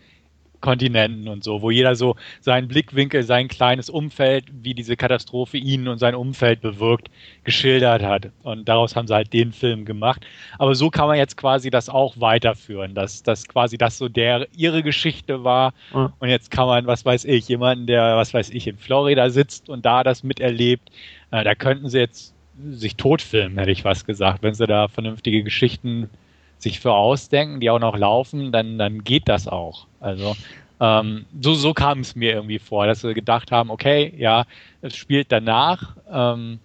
Kontinenten 0.67 1.29
und 1.29 1.45
so, 1.45 1.63
wo 1.63 1.71
jeder 1.71 1.95
so 1.95 2.17
seinen 2.41 2.67
Blickwinkel, 2.67 3.23
sein 3.23 3.47
kleines 3.47 3.89
Umfeld, 3.89 4.47
wie 4.51 4.75
diese 4.75 4.97
Katastrophe 4.97 5.59
ihn 5.59 5.87
und 5.87 5.99
sein 5.99 6.17
Umfeld 6.17 6.61
bewirkt, 6.61 7.09
geschildert 7.45 8.03
hat. 8.03 8.31
Und 8.43 8.69
daraus 8.69 8.97
haben 8.97 9.07
sie 9.07 9.15
halt 9.15 9.33
den 9.33 9.53
Film 9.53 9.85
gemacht. 9.85 10.27
Aber 10.59 10.75
so 10.75 10.91
kann 10.91 11.07
man 11.07 11.19
jetzt 11.19 11.37
quasi 11.37 11.71
das 11.71 11.89
auch 11.89 12.19
weiterführen, 12.19 12.97
dass, 12.97 13.23
dass 13.23 13.47
quasi 13.47 13.79
das 13.79 13.97
so 13.97 14.09
der 14.09 14.49
ihre 14.57 14.83
Geschichte 14.83 15.45
war. 15.45 15.73
Ja. 15.95 16.13
Und 16.19 16.31
jetzt 16.31 16.51
kann 16.51 16.67
man, 16.67 16.89
was 16.89 17.05
weiß 17.05 17.27
ich, 17.27 17.47
jemanden, 17.47 17.87
der, 17.87 18.17
was 18.17 18.35
weiß 18.35 18.51
ich, 18.51 18.67
in 18.67 18.77
Florida 18.77 19.31
sitzt 19.31 19.69
und 19.69 19.87
da 19.87 20.03
das 20.03 20.25
miterlebt, 20.25 20.91
äh, 21.31 21.45
da 21.45 21.55
könnten 21.55 21.89
sie 21.89 22.01
jetzt 22.01 22.35
sich 22.71 22.97
totfilmen, 22.97 23.57
hätte 23.57 23.71
ich 23.71 23.85
was 23.85 24.05
gesagt. 24.05 24.43
Wenn 24.43 24.55
sie 24.55 24.67
da 24.67 24.89
vernünftige 24.89 25.45
Geschichten 25.45 26.11
sich 26.59 26.81
für 26.81 26.93
ausdenken, 26.93 27.61
die 27.61 27.71
auch 27.71 27.79
noch 27.79 27.97
laufen, 27.97 28.53
dann, 28.53 28.79
dann 28.79 29.05
geht 29.05 29.29
das 29.29 29.49
auch. 29.49 29.87
Also 30.01 30.37
ähm, 30.81 31.25
so, 31.41 31.55
so 31.55 31.73
kam 31.73 32.01
es 32.01 32.15
mir 32.15 32.33
irgendwie 32.33 32.59
vor, 32.59 32.87
dass 32.87 33.01
sie 33.01 33.15
gedacht 33.15 33.51
haben, 33.51 33.71
okay, 33.71 34.13
ja, 34.17 34.45
es 34.83 34.97
spielt 34.97 35.33
danach 35.33 35.97
ähm, 36.11 36.59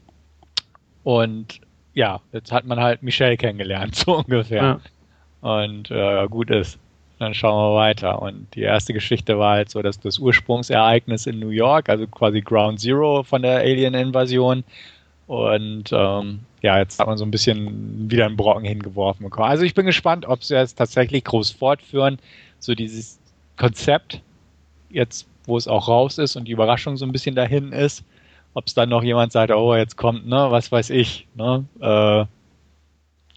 und 1.04 1.62
ja, 1.94 2.22
jetzt 2.32 2.52
hat 2.52 2.66
man 2.66 2.80
halt 2.80 3.04
Michelle 3.04 3.38
kennengelernt, 3.38 3.96
so 4.06 4.18
ungefähr. 4.18 4.80
Ja. 5.42 5.60
Und 5.60 5.90
äh, 5.92 6.28
gut 6.28 6.50
ist. 6.52 6.78
Dann 7.20 7.34
schauen 7.34 7.72
wir 7.72 7.76
weiter. 7.76 8.22
Und 8.22 8.48
die 8.56 8.62
erste 8.62 8.94
Geschichte 8.94 9.38
war 9.38 9.54
halt 9.54 9.70
so, 9.70 9.82
dass 9.82 10.00
das 10.00 10.18
Ursprungsereignis 10.18 11.28
in 11.28 11.40
New 11.40 11.50
York, 11.50 11.90
also 11.90 12.08
quasi 12.08 12.42
Ground 12.42 12.80
Zero 12.80 13.24
von 13.24 13.44
der 13.44 13.60
Alien-Invasion. 13.60 14.64
Und 15.32 15.94
ähm, 15.94 16.42
ja, 16.62 16.78
jetzt 16.78 17.00
hat 17.00 17.08
man 17.08 17.18
so 17.18 17.24
ein 17.24 17.32
bisschen 17.32 18.12
wieder 18.12 18.26
einen 18.26 18.36
Brocken 18.36 18.66
hingeworfen 18.66 19.24
bekommen. 19.24 19.48
Also 19.48 19.64
ich 19.64 19.74
bin 19.74 19.86
gespannt, 19.86 20.26
ob 20.26 20.44
sie 20.44 20.56
jetzt 20.56 20.78
tatsächlich 20.78 21.24
groß 21.24 21.52
fortführen. 21.52 22.20
So 22.60 22.76
dieses 22.76 23.18
Konzept, 23.56 24.22
jetzt 24.90 25.26
wo 25.46 25.56
es 25.56 25.70
auch 25.70 25.88
raus 25.88 26.18
ist 26.18 26.36
und 26.36 26.50
die 26.50 26.52
Überraschung 26.52 26.98
so 26.98 27.06
ein 27.06 27.14
bisschen 27.14 27.34
dahin 27.34 27.72
ist. 27.72 28.04
ob 28.56 28.68
es 28.68 28.74
dann 28.74 28.90
noch 28.90 29.04
jemand 29.04 29.32
sagt, 29.32 29.54
oh, 29.54 29.74
jetzt 29.74 29.96
kommt, 29.96 30.28
ne, 30.28 30.48
was 30.50 30.70
weiß 30.70 30.90
ich, 30.90 31.26
ne, 31.36 31.64
äh, 31.80 32.26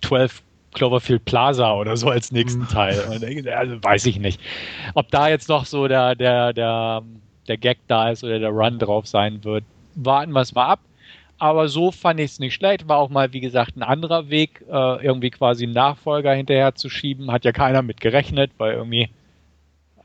12 0.04 0.42
Cloverfield 0.72 1.24
Plaza 1.24 1.74
oder 1.74 1.96
so 1.96 2.08
als 2.08 2.32
nächsten 2.32 2.62
mhm. 2.62 2.68
Teil. 2.70 2.98
Also 3.54 3.80
weiß 3.84 4.06
ich 4.06 4.18
nicht. 4.18 4.40
Ob 4.94 5.12
da 5.12 5.28
jetzt 5.28 5.48
noch 5.48 5.64
so 5.64 5.86
der, 5.86 6.16
der, 6.16 6.52
der, 6.52 7.04
der 7.46 7.56
Gag 7.56 7.78
da 7.86 8.10
ist 8.10 8.24
oder 8.24 8.40
der 8.40 8.50
Run 8.50 8.80
drauf 8.80 9.06
sein 9.06 9.44
wird, 9.44 9.62
warten 9.94 10.32
wir 10.32 10.40
es 10.40 10.52
mal 10.56 10.66
ab. 10.66 10.80
Aber 11.44 11.68
so 11.68 11.90
fand 11.90 12.20
ich 12.20 12.30
es 12.30 12.38
nicht 12.38 12.54
schlecht. 12.54 12.88
War 12.88 12.96
auch 12.96 13.10
mal, 13.10 13.34
wie 13.34 13.40
gesagt, 13.40 13.76
ein 13.76 13.82
anderer 13.82 14.30
Weg, 14.30 14.64
äh, 14.66 15.04
irgendwie 15.04 15.28
quasi 15.28 15.64
einen 15.64 15.74
Nachfolger 15.74 16.32
hinterher 16.32 16.74
zu 16.74 16.88
schieben. 16.88 17.30
Hat 17.30 17.44
ja 17.44 17.52
keiner 17.52 17.82
mit 17.82 18.00
gerechnet, 18.00 18.52
weil 18.56 18.72
irgendwie 18.72 19.10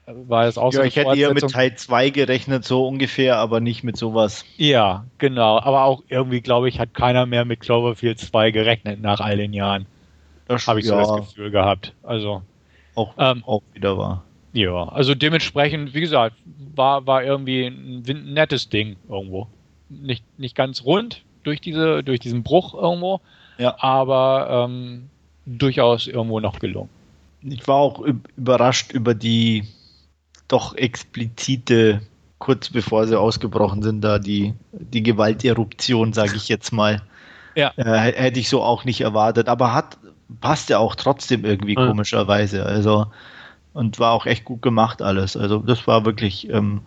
war 0.06 0.48
es 0.48 0.58
auch 0.58 0.74
ja, 0.74 0.82
so. 0.82 0.84
Ich 0.84 0.98
hätte 0.98 1.18
eher 1.18 1.34
mit 1.34 1.50
Teil 1.50 1.74
2 1.74 2.10
gerechnet, 2.10 2.66
so 2.66 2.86
ungefähr, 2.86 3.38
aber 3.38 3.62
nicht 3.62 3.86
mit 3.86 3.96
sowas. 3.96 4.44
Ja, 4.58 5.06
genau. 5.18 5.62
Aber 5.62 5.86
auch 5.86 6.04
irgendwie, 6.10 6.42
glaube 6.42 6.68
ich, 6.68 6.78
hat 6.78 6.94
keiner 6.94 7.26
mehr 7.26 7.46
mit 7.46 7.62
Cloverfield 7.62 8.20
2 8.20 8.52
gerechnet 8.52 9.00
nach 9.00 9.22
all 9.22 9.38
den 9.38 9.54
Jahren. 9.54 9.86
Habe 10.50 10.82
ich 10.82 10.88
ja. 10.88 11.06
so 11.06 11.16
das 11.16 11.28
Gefühl 11.30 11.52
gehabt. 11.52 11.94
Also. 12.04 12.42
Auch, 12.96 13.14
ähm, 13.18 13.46
auch 13.46 13.62
wieder 13.72 13.98
war. 13.98 14.26
Ja, 14.52 14.90
also 14.90 15.16
dementsprechend, 15.16 15.94
wie 15.94 16.02
gesagt, 16.02 16.36
war, 16.76 17.08
war 17.08 17.24
irgendwie 17.24 17.68
ein, 17.68 18.04
ein 18.06 18.34
nettes 18.34 18.68
Ding 18.68 18.98
irgendwo. 19.08 19.48
Nicht, 19.88 20.26
nicht 20.38 20.54
ganz 20.54 20.84
rund 20.84 21.24
durch, 21.44 21.62
diese, 21.62 22.04
durch 22.04 22.20
diesen 22.20 22.44
Bruch 22.44 22.74
irgendwo, 22.74 23.22
ja. 23.58 23.76
aber 23.80 24.68
ähm, 24.70 25.10
durchaus 25.46 26.08
irgendwo 26.08 26.40
noch 26.40 26.60
gelungen. 26.60 26.90
Ich 27.42 27.68
war 27.68 27.78
auch 27.78 28.00
überrascht 28.00 28.92
über 28.92 29.14
die 29.14 29.66
doch 30.48 30.76
explizite, 30.76 32.02
kurz 32.38 32.70
bevor 32.70 33.08
sie 33.08 33.18
ausgebrochen 33.18 33.82
sind, 33.82 34.02
da 34.02 34.20
die, 34.20 34.54
die 34.72 35.04
Gewalteruption, 35.04 36.14
sage 36.14 36.36
ich 36.36 36.50
jetzt 36.50 36.72
mal. 36.72 37.02
Ja. 37.56 37.72
Äh, 37.78 38.14
hätte 38.14 38.40
ich 38.40 38.50
so 38.50 38.62
auch 38.62 38.84
nicht 38.86 39.02
erwartet, 39.02 39.48
aber 39.48 39.74
hat 39.74 39.98
passt 40.42 40.70
ja 40.70 40.78
auch 40.78 40.96
trotzdem 40.96 41.46
irgendwie 41.46 41.76
ja. 41.76 41.88
komischerweise. 41.88 42.66
Also 42.66 43.08
und 43.74 44.00
war 44.00 44.14
auch 44.14 44.26
echt 44.26 44.46
gut 44.46 44.62
gemacht 44.62 45.02
alles. 45.02 45.38
Also 45.38 45.60
das 45.60 45.88
war 45.88 46.06
wirklich 46.06 46.50
ähm, 46.50 46.82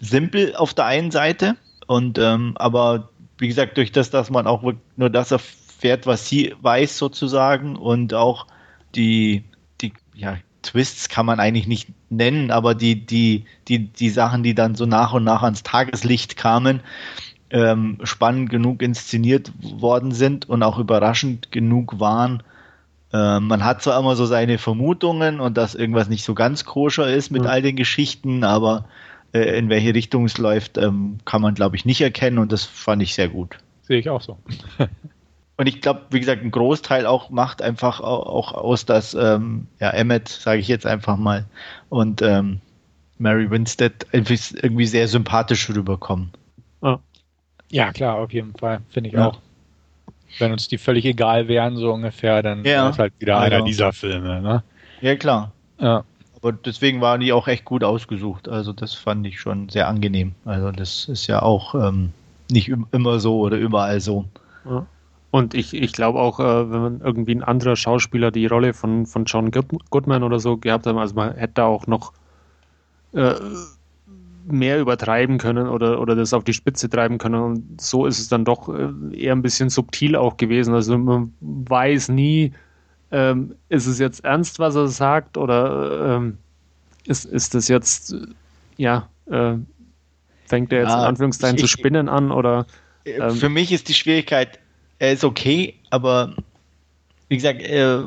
simpel 0.00 0.54
auf 0.56 0.74
der 0.74 0.86
einen 0.86 1.10
Seite 1.10 1.56
und 1.86 2.18
ähm, 2.18 2.52
aber 2.56 3.08
wie 3.38 3.48
gesagt 3.48 3.76
durch 3.76 3.92
das, 3.92 4.10
dass 4.10 4.30
man 4.30 4.46
auch 4.46 4.62
nur 4.96 5.10
das 5.10 5.30
erfährt, 5.30 6.06
was 6.06 6.28
sie 6.28 6.54
weiß 6.60 6.98
sozusagen 6.98 7.76
und 7.76 8.14
auch 8.14 8.46
die 8.94 9.44
die 9.80 9.92
ja 10.14 10.36
Twists 10.62 11.08
kann 11.08 11.26
man 11.26 11.40
eigentlich 11.40 11.66
nicht 11.66 11.88
nennen, 12.10 12.50
aber 12.50 12.74
die 12.74 13.04
die 13.04 13.44
die 13.68 13.88
die 13.88 14.10
Sachen, 14.10 14.42
die 14.42 14.54
dann 14.54 14.74
so 14.74 14.86
nach 14.86 15.12
und 15.12 15.24
nach 15.24 15.42
ans 15.42 15.62
Tageslicht 15.62 16.36
kamen, 16.36 16.80
ähm, 17.50 17.98
spannend 18.04 18.50
genug 18.50 18.82
inszeniert 18.82 19.52
worden 19.60 20.12
sind 20.12 20.48
und 20.48 20.62
auch 20.62 20.78
überraschend 20.78 21.52
genug 21.52 22.00
waren, 22.00 22.42
äh, 23.14 23.38
man 23.38 23.64
hat 23.64 23.80
zwar 23.80 23.98
immer 23.98 24.16
so 24.16 24.26
seine 24.26 24.58
Vermutungen 24.58 25.38
und 25.38 25.56
dass 25.56 25.76
irgendwas 25.76 26.08
nicht 26.08 26.24
so 26.24 26.34
ganz 26.34 26.64
koscher 26.64 27.08
ist 27.08 27.30
mit 27.30 27.42
mhm. 27.42 27.48
all 27.48 27.62
den 27.62 27.76
Geschichten, 27.76 28.42
aber 28.42 28.86
äh, 29.34 29.58
in 29.58 29.68
welche 29.68 29.94
Richtung 29.94 30.24
es 30.24 30.38
läuft, 30.38 30.78
ähm, 30.78 31.18
kann 31.24 31.42
man, 31.42 31.54
glaube 31.54 31.76
ich, 31.76 31.84
nicht 31.84 32.00
erkennen 32.00 32.38
und 32.38 32.52
das 32.52 32.64
fand 32.64 33.02
ich 33.02 33.14
sehr 33.14 33.28
gut. 33.28 33.58
Sehe 33.82 33.98
ich 33.98 34.08
auch 34.08 34.22
so. 34.22 34.38
und 35.56 35.66
ich 35.66 35.82
glaube, 35.82 36.02
wie 36.10 36.20
gesagt, 36.20 36.42
ein 36.42 36.50
Großteil 36.50 37.04
auch 37.06 37.28
macht 37.28 37.60
einfach 37.60 38.00
auch, 38.00 38.52
aus, 38.52 38.86
dass 38.86 39.14
ähm, 39.14 39.66
ja, 39.80 39.90
Emmett, 39.90 40.28
sage 40.28 40.60
ich 40.60 40.68
jetzt 40.68 40.86
einfach 40.86 41.16
mal, 41.16 41.44
und 41.90 42.22
ähm, 42.22 42.60
Mary 43.18 43.50
Winstead 43.50 44.06
irgendwie 44.12 44.86
sehr 44.86 45.08
sympathisch 45.08 45.68
rüberkommen. 45.68 46.30
Ja, 47.70 47.92
klar, 47.92 48.16
auf 48.16 48.32
jeden 48.32 48.54
Fall, 48.54 48.82
finde 48.90 49.08
ich 49.08 49.14
ja. 49.14 49.28
auch 49.28 49.38
wenn 50.38 50.52
uns 50.52 50.68
die 50.68 50.78
völlig 50.78 51.04
egal 51.04 51.48
wären, 51.48 51.76
so 51.76 51.92
ungefähr, 51.92 52.42
dann 52.42 52.64
ja. 52.64 52.88
ist 52.88 52.98
halt 52.98 53.12
wieder 53.18 53.38
einer 53.38 53.56
genau. 53.56 53.66
dieser 53.66 53.92
Filme. 53.92 54.40
Ne? 54.40 54.62
Ja, 55.00 55.16
klar. 55.16 55.52
Ja. 55.78 56.04
Aber 56.44 56.52
deswegen 56.52 57.00
waren 57.00 57.22
die 57.22 57.32
auch 57.32 57.48
echt 57.48 57.64
gut 57.64 57.82
ausgesucht. 57.82 58.50
Also 58.50 58.74
das 58.74 58.92
fand 58.92 59.26
ich 59.26 59.40
schon 59.40 59.70
sehr 59.70 59.88
angenehm. 59.88 60.32
Also 60.44 60.72
das 60.72 61.08
ist 61.08 61.26
ja 61.26 61.40
auch 61.40 61.74
ähm, 61.74 62.12
nicht 62.50 62.70
immer 62.92 63.18
so 63.18 63.40
oder 63.40 63.56
überall 63.56 63.98
so. 64.00 64.26
Und 65.30 65.54
ich, 65.54 65.72
ich 65.72 65.92
glaube 65.94 66.20
auch, 66.20 66.40
äh, 66.40 66.70
wenn 66.70 66.80
man 66.82 67.00
irgendwie 67.00 67.34
ein 67.34 67.42
anderer 67.42 67.76
Schauspieler 67.76 68.30
die 68.30 68.44
Rolle 68.44 68.74
von, 68.74 69.06
von 69.06 69.24
John 69.24 69.50
Goodman 69.88 70.22
oder 70.22 70.38
so 70.38 70.58
gehabt 70.58 70.86
hat, 70.86 70.94
also 70.94 71.14
man 71.14 71.34
hätte 71.34 71.64
auch 71.64 71.86
noch 71.86 72.12
äh, 73.14 73.36
mehr 74.46 74.78
übertreiben 74.80 75.38
können 75.38 75.66
oder, 75.66 75.98
oder 75.98 76.14
das 76.14 76.34
auf 76.34 76.44
die 76.44 76.52
Spitze 76.52 76.90
treiben 76.90 77.16
können. 77.16 77.40
Und 77.40 77.80
so 77.80 78.04
ist 78.04 78.18
es 78.18 78.28
dann 78.28 78.44
doch 78.44 78.68
äh, 78.68 78.90
eher 79.16 79.32
ein 79.32 79.40
bisschen 79.40 79.70
subtil 79.70 80.14
auch 80.14 80.36
gewesen. 80.36 80.74
Also 80.74 80.98
man 80.98 81.32
weiß 81.40 82.10
nie, 82.10 82.52
ähm, 83.14 83.54
ist 83.68 83.86
es 83.86 84.00
jetzt 84.00 84.24
ernst, 84.24 84.58
was 84.58 84.74
er 84.74 84.88
sagt, 84.88 85.36
oder 85.36 86.16
ähm, 86.16 86.36
ist, 87.06 87.24
ist 87.24 87.54
das 87.54 87.68
jetzt, 87.68 88.12
äh, 88.12 88.26
ja, 88.76 89.08
äh, 89.26 89.54
fängt 90.46 90.72
er 90.72 90.80
jetzt 90.80 90.90
ja, 90.90 90.98
in 90.98 91.04
Anführungszeichen 91.04 91.56
ich, 91.56 91.62
zu 91.62 91.68
spinnen 91.68 92.08
an 92.08 92.32
oder. 92.32 92.66
Äh, 93.04 93.12
ähm, 93.12 93.36
für 93.36 93.48
mich 93.48 93.70
ist 93.70 93.88
die 93.88 93.94
Schwierigkeit, 93.94 94.58
er 94.98 95.12
ist 95.12 95.22
okay, 95.22 95.74
aber 95.90 96.34
wie 97.28 97.36
gesagt, 97.36 97.62
äh, 97.62 98.00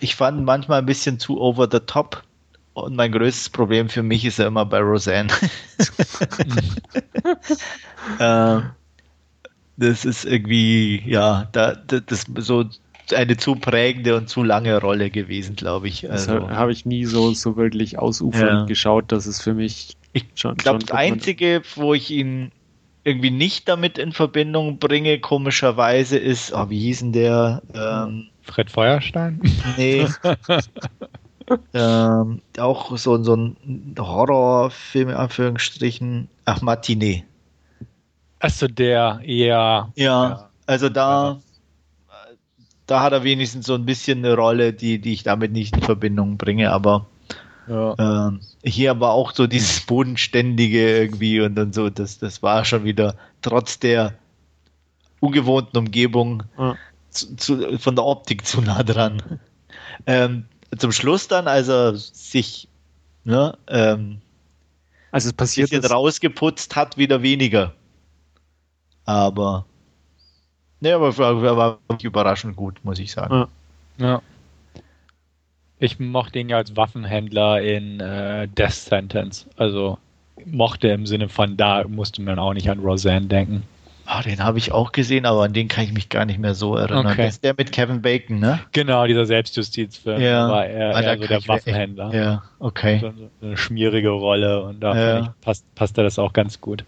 ich 0.00 0.14
fand 0.14 0.44
manchmal 0.44 0.80
ein 0.80 0.86
bisschen 0.86 1.18
zu 1.18 1.40
over 1.40 1.66
the 1.72 1.80
top 1.80 2.22
und 2.74 2.96
mein 2.96 3.12
größtes 3.12 3.48
Problem 3.48 3.88
für 3.88 4.02
mich 4.02 4.26
ist 4.26 4.38
ja 4.38 4.46
immer 4.46 4.66
bei 4.66 4.80
Roseanne. 4.80 5.32
äh, 8.18 8.60
das 9.78 10.04
ist 10.04 10.26
irgendwie, 10.26 11.02
ja, 11.06 11.48
da, 11.52 11.74
das 11.74 12.02
ist 12.10 12.28
so 12.36 12.66
eine 13.14 13.36
zu 13.36 13.54
prägende 13.54 14.16
und 14.16 14.28
zu 14.28 14.42
lange 14.42 14.80
Rolle 14.80 15.10
gewesen, 15.10 15.56
glaube 15.56 15.88
ich. 15.88 16.10
Also, 16.10 16.38
das 16.38 16.50
habe 16.50 16.72
ich 16.72 16.86
nie 16.86 17.04
so, 17.04 17.32
so 17.32 17.56
wirklich 17.56 17.98
ausufernd 17.98 18.60
ja. 18.60 18.64
geschaut, 18.64 19.12
dass 19.12 19.26
es 19.26 19.40
für 19.40 19.54
mich 19.54 19.96
ich 20.12 20.26
schon. 20.34 20.52
Ich 20.52 20.58
glaube, 20.58 20.80
das 20.80 20.90
Einzige, 20.90 21.62
wo 21.76 21.94
ich 21.94 22.10
ihn 22.10 22.52
irgendwie 23.04 23.30
nicht 23.30 23.68
damit 23.68 23.98
in 23.98 24.12
Verbindung 24.12 24.78
bringe, 24.78 25.18
komischerweise, 25.20 26.18
ist, 26.18 26.52
oh, 26.52 26.68
wie 26.68 26.80
hieß 26.80 27.00
denn 27.00 27.12
der? 27.12 27.62
Ähm, 27.74 28.28
Fred 28.42 28.70
Feuerstein? 28.70 29.40
Nee. 29.76 30.06
ähm, 31.74 32.42
auch 32.58 32.96
so, 32.96 33.22
so 33.22 33.34
ein 33.34 33.56
Horrorfilm 33.98 35.10
in 35.10 35.14
Anführungsstrichen. 35.14 36.28
Ach, 36.44 36.60
Matinee. 36.60 37.24
Achso, 38.40 38.68
der, 38.68 39.20
ja. 39.24 39.90
Ja, 39.96 40.50
also 40.66 40.88
da, 40.88 41.40
da 42.90 43.02
hat 43.02 43.12
er 43.12 43.22
wenigstens 43.22 43.66
so 43.66 43.74
ein 43.74 43.86
bisschen 43.86 44.18
eine 44.18 44.34
Rolle, 44.34 44.72
die, 44.72 44.98
die 45.00 45.12
ich 45.12 45.22
damit 45.22 45.52
nicht 45.52 45.76
in 45.76 45.82
Verbindung 45.82 46.36
bringe, 46.38 46.72
aber 46.72 47.06
ja. 47.68 47.94
ähm, 47.98 48.40
hier 48.64 48.90
aber 48.90 49.12
auch 49.12 49.32
so 49.32 49.46
dieses 49.46 49.80
Bodenständige 49.86 50.98
irgendwie 50.98 51.40
und 51.40 51.54
dann 51.54 51.72
so, 51.72 51.88
das, 51.88 52.18
das 52.18 52.42
war 52.42 52.64
schon 52.64 52.84
wieder 52.84 53.14
trotz 53.42 53.78
der 53.78 54.14
ungewohnten 55.20 55.78
Umgebung 55.78 56.42
ja. 56.58 56.76
zu, 57.10 57.36
zu, 57.36 57.78
von 57.78 57.94
der 57.94 58.04
Optik 58.04 58.44
zu 58.44 58.60
nah 58.60 58.82
dran. 58.82 59.22
Ähm, 60.06 60.46
zum 60.76 60.90
Schluss 60.90 61.28
dann, 61.28 61.46
als 61.46 61.68
er 61.68 61.94
sich 61.94 62.68
ne, 63.22 63.56
ähm, 63.68 64.20
also 65.12 65.28
es 65.28 65.32
passiert 65.32 65.70
bisschen 65.70 65.90
rausgeputzt 65.90 66.74
hat, 66.74 66.96
wieder 66.96 67.22
weniger. 67.22 67.74
Aber 69.04 69.66
ne, 70.80 70.94
aber 70.94 71.16
war, 71.18 71.56
war 71.56 71.78
überraschend 72.02 72.56
gut, 72.56 72.80
muss 72.82 72.98
ich 72.98 73.12
sagen. 73.12 73.34
Ja. 73.98 74.06
ja. 74.06 74.22
Ich 75.78 75.98
mochte 75.98 76.38
ihn 76.38 76.48
ja 76.48 76.58
als 76.58 76.76
Waffenhändler 76.76 77.62
in 77.62 78.00
äh, 78.00 78.48
Death 78.48 78.72
Sentence. 78.72 79.46
Also 79.56 79.98
mochte 80.44 80.88
im 80.88 81.06
Sinne 81.06 81.28
von 81.28 81.56
da 81.56 81.84
musste 81.88 82.22
man 82.22 82.38
auch 82.38 82.52
nicht 82.52 82.70
an 82.70 82.80
Roseanne 82.80 83.26
denken. 83.26 83.62
Ah, 84.12 84.22
den 84.22 84.42
habe 84.42 84.58
ich 84.58 84.72
auch 84.72 84.90
gesehen, 84.90 85.24
aber 85.24 85.44
an 85.44 85.52
den 85.52 85.68
kann 85.68 85.84
ich 85.84 85.92
mich 85.92 86.08
gar 86.08 86.24
nicht 86.24 86.40
mehr 86.40 86.54
so 86.54 86.74
erinnern. 86.74 87.06
Okay. 87.06 87.26
Das 87.26 87.34
ist 87.34 87.44
der 87.44 87.54
mit 87.56 87.70
Kevin 87.70 88.02
Bacon, 88.02 88.40
ne? 88.40 88.58
Genau, 88.72 89.06
dieser 89.06 89.24
Selbstjustizfilm. 89.24 90.20
Ja. 90.20 90.48
War 90.48 90.66
er, 90.66 90.96
ah, 90.96 91.16
so 91.16 91.26
der 91.28 91.46
Waffenhändler. 91.46 92.06
Echt, 92.06 92.14
ja, 92.14 92.42
okay. 92.58 92.98
So, 92.98 93.12
eine 93.40 93.56
schmierige 93.56 94.08
Rolle 94.08 94.64
und 94.64 94.80
da 94.80 94.96
ja. 94.96 95.20
ich, 95.20 95.28
passt, 95.42 95.74
passt 95.76 95.96
er 95.96 96.02
das 96.02 96.18
auch 96.18 96.32
ganz 96.32 96.60
gut. 96.60 96.84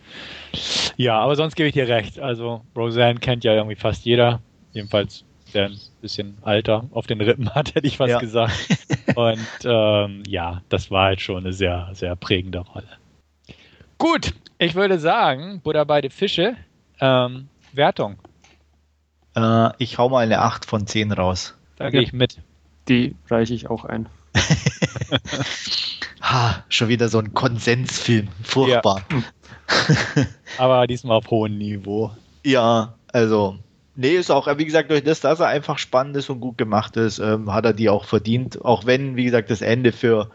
Ja, 0.96 1.20
aber 1.20 1.36
sonst 1.36 1.54
gebe 1.54 1.68
ich 1.68 1.74
dir 1.74 1.86
recht. 1.86 2.18
Also 2.18 2.62
Roseanne 2.74 3.20
kennt 3.20 3.44
ja 3.44 3.54
irgendwie 3.54 3.76
fast 3.76 4.04
jeder. 4.04 4.40
Jedenfalls 4.72 5.24
der 5.54 5.66
ein 5.66 5.78
bisschen 6.00 6.38
Alter 6.42 6.88
auf 6.90 7.06
den 7.06 7.20
Rippen 7.20 7.54
hat, 7.54 7.74
hätte 7.76 7.86
ich 7.86 7.98
fast 7.98 8.10
ja. 8.10 8.18
gesagt. 8.18 8.52
Und 9.14 9.38
ähm, 9.64 10.24
ja, 10.26 10.62
das 10.70 10.90
war 10.90 11.04
halt 11.04 11.20
schon 11.20 11.44
eine 11.44 11.52
sehr, 11.52 11.88
sehr 11.92 12.16
prägende 12.16 12.58
Rolle. 12.58 12.88
Gut, 13.98 14.34
ich 14.58 14.74
würde 14.74 14.98
sagen, 14.98 15.60
Buddha 15.62 15.84
beide 15.84 16.10
Fische. 16.10 16.56
Ähm, 17.02 17.48
Wertung. 17.72 18.16
Äh, 19.34 19.70
ich 19.78 19.98
hau 19.98 20.08
mal 20.08 20.20
eine 20.20 20.40
8 20.40 20.64
von 20.64 20.86
10 20.86 21.10
raus. 21.10 21.54
Da 21.76 21.90
gehe 21.90 22.00
ich 22.00 22.12
mit. 22.12 22.38
Die 22.88 23.16
reiche 23.28 23.54
ich 23.54 23.68
auch 23.68 23.84
ein. 23.84 24.08
ha, 26.22 26.64
schon 26.68 26.88
wieder 26.88 27.08
so 27.08 27.18
ein 27.18 27.34
Konsensfilm. 27.34 28.28
Furchtbar. 28.44 29.02
Ja. 29.10 30.26
Aber 30.58 30.86
diesmal 30.86 31.16
auf 31.16 31.28
hohem 31.28 31.58
Niveau. 31.58 32.12
Ja, 32.44 32.94
also, 33.08 33.58
nee, 33.96 34.14
ist 34.14 34.30
auch, 34.30 34.46
wie 34.58 34.64
gesagt, 34.64 34.92
durch 34.92 35.02
das, 35.02 35.20
dass 35.20 35.40
er 35.40 35.48
einfach 35.48 35.78
spannend 35.78 36.16
ist 36.16 36.30
und 36.30 36.38
gut 36.38 36.56
gemacht 36.56 36.96
ist, 36.96 37.18
ähm, 37.18 37.52
hat 37.52 37.64
er 37.64 37.72
die 37.72 37.88
auch 37.88 38.04
verdient. 38.04 38.64
Auch 38.64 38.86
wenn, 38.86 39.16
wie 39.16 39.24
gesagt, 39.24 39.50
das 39.50 39.60
Ende 39.60 39.90
für, 39.90 40.30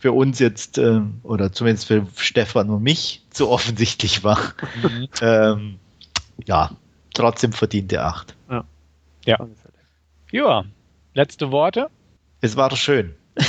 für 0.00 0.12
uns 0.12 0.38
jetzt, 0.38 0.78
ähm, 0.78 1.20
oder 1.22 1.52
zumindest 1.52 1.86
für 1.86 2.06
Stefan 2.16 2.70
und 2.70 2.82
mich, 2.82 3.22
zu 3.28 3.50
offensichtlich 3.50 4.24
war. 4.24 4.40
Mhm. 4.82 5.08
ähm, 5.20 5.78
ja, 6.46 6.70
trotzdem 7.12 7.52
verdiente 7.52 8.02
acht. 8.02 8.34
Ja. 8.50 8.64
Ja. 9.26 9.46
Ja, 10.32 10.64
letzte 11.12 11.52
Worte. 11.52 11.88
Es 12.40 12.56
war 12.56 12.74
schön. 12.76 13.14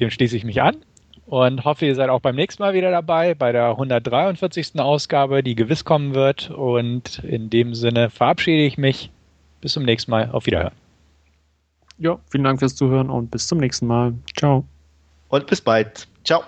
Dem 0.00 0.10
schließe 0.10 0.36
ich 0.36 0.44
mich 0.44 0.60
an 0.60 0.76
und 1.24 1.64
hoffe, 1.64 1.86
ihr 1.86 1.94
seid 1.94 2.10
auch 2.10 2.20
beim 2.20 2.36
nächsten 2.36 2.62
Mal 2.62 2.74
wieder 2.74 2.90
dabei, 2.90 3.34
bei 3.34 3.52
der 3.52 3.70
143. 3.70 4.78
Ausgabe, 4.78 5.42
die 5.42 5.54
gewiss 5.54 5.86
kommen 5.86 6.14
wird. 6.14 6.50
Und 6.50 7.20
in 7.20 7.48
dem 7.48 7.74
Sinne 7.74 8.10
verabschiede 8.10 8.64
ich 8.64 8.76
mich. 8.76 9.10
Bis 9.62 9.72
zum 9.72 9.84
nächsten 9.84 10.10
Mal. 10.10 10.30
Auf 10.32 10.44
Wiederhören. 10.44 10.74
Ja, 12.00 12.18
vielen 12.30 12.44
Dank 12.44 12.58
fürs 12.58 12.74
Zuhören 12.74 13.10
und 13.10 13.30
bis 13.30 13.46
zum 13.46 13.58
nächsten 13.58 13.86
Mal. 13.86 14.14
Ciao. 14.36 14.64
Und 15.28 15.46
bis 15.46 15.60
bald. 15.60 16.08
Ciao. 16.24 16.42